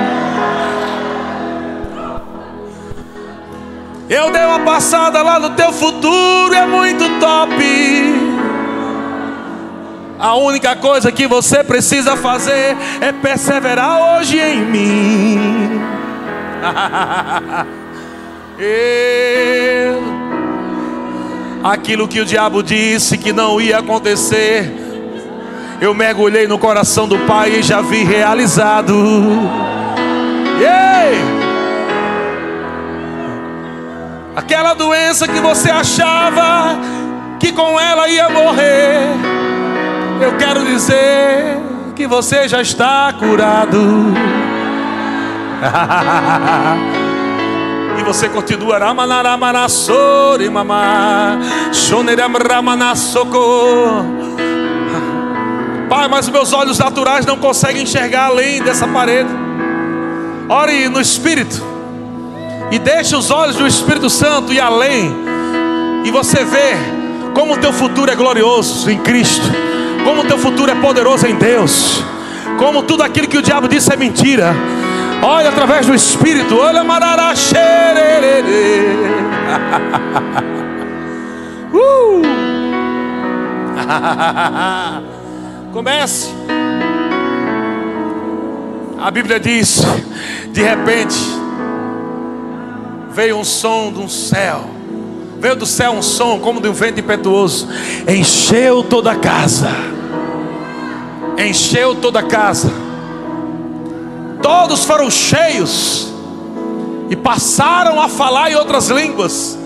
Eu 4.09 4.31
dei 4.31 4.45
uma 4.45 4.61
passada 4.61 5.23
lá 5.23 5.39
no 5.39 5.51
teu 5.51 5.73
futuro, 5.73 6.55
é 6.55 6.67
muito 6.67 7.09
top. 7.21 7.55
A 10.19 10.35
única 10.37 10.77
coisa 10.77 11.11
que 11.11 11.27
você 11.27 11.65
precisa 11.65 12.17
fazer 12.17 12.77
é 13.01 13.11
perseverar 13.11 14.19
hoje 14.19 14.39
em 14.39 14.65
mim. 14.65 15.81
Eu, 18.59 20.01
aquilo 21.65 22.07
que 22.07 22.21
o 22.21 22.25
diabo 22.25 22.63
disse 22.63 23.19
que 23.19 23.33
não 23.33 23.61
ia 23.61 23.79
acontecer, 23.79 24.73
eu 25.81 25.93
mergulhei 25.93 26.47
no 26.47 26.59
coração 26.59 27.09
do 27.09 27.19
Pai 27.21 27.55
e 27.59 27.63
já 27.63 27.81
vi 27.81 28.05
realizado. 28.05 28.95
Yeah! 30.61 31.32
Aquela 34.43 34.75
doença 34.75 35.29
que 35.29 35.39
você 35.39 35.71
achava 35.71 36.77
que 37.39 37.53
com 37.53 37.79
ela 37.79 38.09
ia 38.09 38.29
morrer, 38.29 39.07
eu 40.21 40.37
quero 40.37 40.65
dizer 40.65 41.61
que 41.95 42.09
você 42.09 42.49
já 42.49 42.61
está 42.61 43.15
curado. 43.19 43.79
E 47.95 48.05
você 48.05 48.29
continua 48.29 48.79
Ramanaramanasori 48.79 50.49
mamá 50.49 51.39
Pai, 55.89 56.09
mas 56.09 56.29
meus 56.31 56.53
olhos 56.53 56.79
naturais 56.79 57.27
não 57.27 57.37
conseguem 57.37 57.83
enxergar 57.83 58.25
além 58.25 58.63
dessa 58.63 58.89
parede. 58.89 59.29
Ore 60.49 60.89
no 60.89 61.01
Espírito. 61.01 61.72
E 62.73 62.79
deixe 62.79 63.15
os 63.15 63.31
olhos 63.31 63.57
do 63.57 63.67
Espírito 63.67 64.09
Santo 64.09 64.51
ir 64.51 64.59
além. 64.59 65.15
E 66.05 66.11
você 66.11 66.43
vê 66.43 66.75
como 67.35 67.53
o 67.53 67.59
teu 67.59 67.71
futuro 67.71 68.11
é 68.11 68.17
glorioso 68.17 68.91
em 68.91 68.99
Cristo. 68.99 69.45
Como 70.03 70.23
o 70.23 70.25
teu 70.25 70.39
futuro 70.39 70.73
é 70.73 70.75
poderoso 70.75 71.27
em 71.27 71.35
Deus. 71.35 72.03
Como 72.59 72.83
tudo 72.83 73.03
aquilo 73.03 73.29
que 73.29 73.37
o 73.37 73.43
diabo 73.43 73.69
disse 73.69 73.93
é 73.93 73.97
mentira 73.97 74.55
Olha 75.23 75.51
através 75.51 75.85
do 75.87 75.95
Espírito. 75.95 76.57
Olha 76.57 76.83
marará 76.83 77.35
uh! 81.73 82.23
Comece. 85.73 86.31
A 88.99 89.11
Bíblia 89.11 89.39
diz: 89.39 89.83
de 90.49 90.63
repente 90.63 91.42
veio 93.15 93.39
um 93.39 93.45
som 93.45 93.89
um 93.89 94.09
céu. 94.09 94.65
Veio 95.39 95.57
do 95.57 95.67
céu 95.67 95.93
um 95.93 96.03
som 96.03 96.39
como 96.39 96.61
de 96.61 96.69
um 96.69 96.73
vento 96.73 97.01
impetuoso. 97.01 97.69
Encheu 98.09 98.83
toda 98.83 99.13
a 99.13 99.17
casa. 99.17 99.69
Encheu 101.39 101.95
toda 101.95 102.21
a 102.21 102.23
casa 102.23 102.71
todos 104.43 104.85
foram 104.85 105.11
cheios 105.11 106.13
e 107.09 107.17
passaram 107.17 108.01
a 108.01 108.09
falar 108.09 108.51
em 108.51 108.57
outras 108.57 108.89
línguas, 108.89 109.59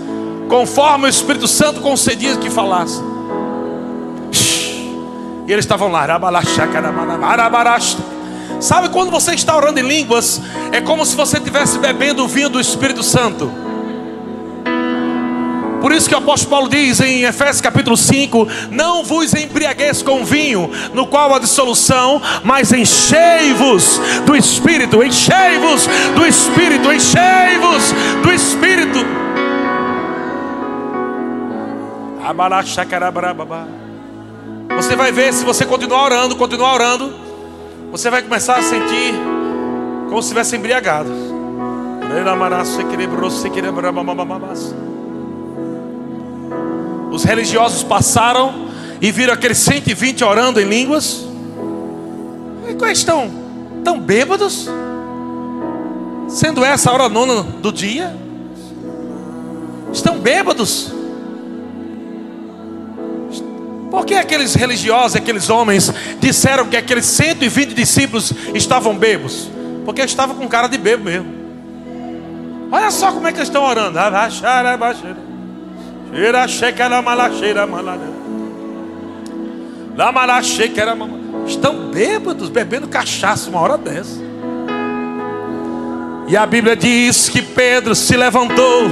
conforme 0.47 1.05
o 1.05 1.09
Espírito 1.09 1.47
Santo 1.47 1.81
concedia 1.81 2.37
que 2.37 2.49
falassem. 2.49 3.03
E 5.47 5.51
eles 5.51 5.65
estavam 5.65 5.89
lá, 5.89 6.05
sabe 8.59 8.89
quando 8.89 9.11
você 9.11 9.33
está 9.33 9.55
orando 9.55 9.79
em 9.79 9.87
línguas, 9.87 10.41
é 10.71 10.81
como 10.81 11.05
se 11.05 11.15
você 11.15 11.37
estivesse 11.37 11.77
bebendo 11.79 12.23
o 12.23 12.27
vinho 12.27 12.49
do 12.49 12.59
Espírito 12.59 13.03
Santo. 13.03 13.51
Por 15.81 15.91
isso 15.91 16.09
que 16.09 16.15
o 16.15 16.17
apóstolo 16.17 16.49
Paulo 16.49 16.69
diz 16.69 16.99
em 16.99 17.23
Efésios 17.23 17.61
capítulo 17.61 17.95
5: 17.95 18.47
Não 18.71 19.03
vos 19.03 19.33
embriagueis 19.33 20.01
com 20.01 20.25
vinho, 20.25 20.69
no 20.93 21.07
qual 21.07 21.33
há 21.33 21.39
dissolução, 21.39 22.21
mas 22.43 22.73
enchei-vos 22.73 24.01
do 24.25 24.35
Espírito, 24.35 25.03
enchei-vos 25.03 25.87
do 26.15 26.25
Espírito, 26.25 26.91
enchei-vos 26.91 27.93
do 28.23 28.33
Espírito. 28.33 29.05
Você 34.75 34.95
vai 34.95 35.11
ver, 35.11 35.33
se 35.33 35.45
você 35.45 35.65
continuar 35.65 36.03
orando, 36.03 36.35
continuar 36.35 36.73
orando, 36.73 37.26
você 37.91 38.09
vai 38.09 38.21
começar 38.21 38.57
a 38.57 38.61
sentir 38.61 39.13
como 40.09 40.21
se 40.21 40.27
estivesse 40.27 40.55
embriagado. 40.55 41.09
Os 47.11 47.23
religiosos 47.23 47.83
passaram 47.83 48.67
e 49.01 49.11
viram 49.11 49.33
aqueles 49.33 49.57
120 49.59 50.23
orando 50.23 50.59
em 50.59 50.65
línguas. 50.65 51.25
E 52.69 52.73
quais 52.75 52.99
estão? 52.99 53.29
Tão 53.83 53.99
bêbados? 53.99 54.69
Sendo 56.27 56.63
essa 56.63 56.89
a 56.89 56.93
hora 56.93 57.09
nona 57.09 57.43
do 57.43 57.71
dia? 57.71 58.15
Estão 59.93 60.19
bêbados? 60.19 60.96
Por 63.89 64.05
que 64.05 64.15
aqueles 64.15 64.53
religiosos, 64.53 65.15
aqueles 65.15 65.49
homens, 65.49 65.91
disseram 66.19 66.65
que 66.65 66.75
aqueles 66.75 67.05
120 67.05 67.73
discípulos 67.73 68.33
estavam 68.53 68.95
bêbados? 68.95 69.49
Porque 69.85 70.01
estavam 70.01 70.35
com 70.35 70.47
cara 70.47 70.67
de 70.67 70.77
bebo 70.77 71.05
mesmo. 71.05 71.37
Olha 72.71 72.91
só 72.91 73.11
como 73.11 73.27
é 73.27 73.31
que 73.31 73.37
eles 73.37 73.47
estão 73.47 73.63
orando. 73.63 73.97
Estão 81.47 81.89
bêbados, 81.89 82.49
bebendo 82.49 82.87
cachaça 82.87 83.49
uma 83.49 83.61
hora 83.61 83.77
dessa. 83.77 84.27
E 86.27 86.35
a 86.35 86.45
Bíblia 86.45 86.75
diz 86.75 87.29
que 87.29 87.41
Pedro 87.41 87.95
se 87.95 88.17
levantou 88.17 88.83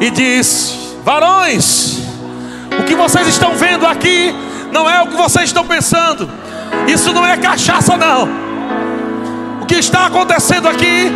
e 0.00 0.08
disse: 0.10 0.94
Varões, 1.04 1.97
que 2.88 2.94
vocês 2.94 3.28
estão 3.28 3.54
vendo 3.54 3.86
aqui 3.86 4.34
não 4.72 4.88
é 4.88 5.02
o 5.02 5.06
que 5.08 5.16
vocês 5.16 5.44
estão 5.44 5.64
pensando. 5.64 6.28
Isso 6.86 7.12
não 7.12 7.24
é 7.24 7.36
cachaça, 7.36 7.98
não. 7.98 8.26
O 9.60 9.66
que 9.66 9.74
está 9.74 10.06
acontecendo 10.06 10.66
aqui 10.66 11.12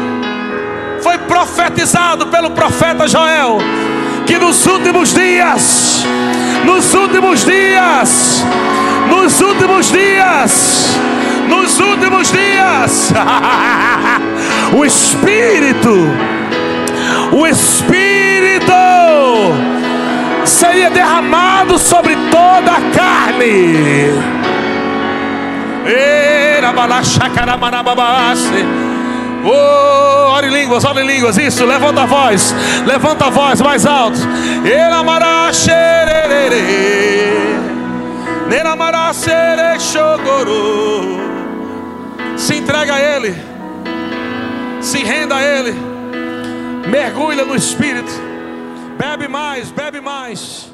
foi 1.02 1.16
profetizado 1.16 2.26
pelo 2.26 2.50
profeta 2.50 3.08
Joel 3.08 3.58
que 4.26 4.38
nos 4.38 4.66
últimos 4.66 5.14
dias, 5.14 6.04
nos 6.64 6.92
últimos 6.92 7.44
dias, 7.44 8.44
nos 9.08 9.40
últimos 9.40 9.90
dias, 9.90 10.98
nos 11.48 11.80
últimos 11.80 12.30
dias, 12.30 13.12
o 14.76 14.84
Espírito, 14.84 16.06
o 17.32 17.46
Espírito 17.46 18.72
seria 20.44 20.90
derramado 20.90 21.78
sobre 21.78 22.16
toda 22.30 22.72
a 22.72 22.80
carne. 22.96 24.08
Oh, 29.44 30.34
ore 30.34 30.48
línguas, 30.50 30.84
ore 30.84 31.02
línguas, 31.02 31.36
isso, 31.36 31.64
levanta 31.64 32.02
a 32.02 32.06
voz, 32.06 32.54
levanta 32.86 33.26
a 33.26 33.30
voz 33.30 33.60
mais 33.60 33.84
alto. 33.84 34.18
Se 42.36 42.56
entrega 42.56 42.94
a 42.94 43.00
Ele, 43.00 43.34
se 44.80 44.98
renda 44.98 45.36
a 45.36 45.42
Ele, 45.42 45.74
mergulha 46.88 47.44
no 47.44 47.56
Espírito. 47.56 48.31
Bebe 49.02 49.26
mais, 49.26 49.72
bebe 49.72 50.00
mais. 50.00 50.71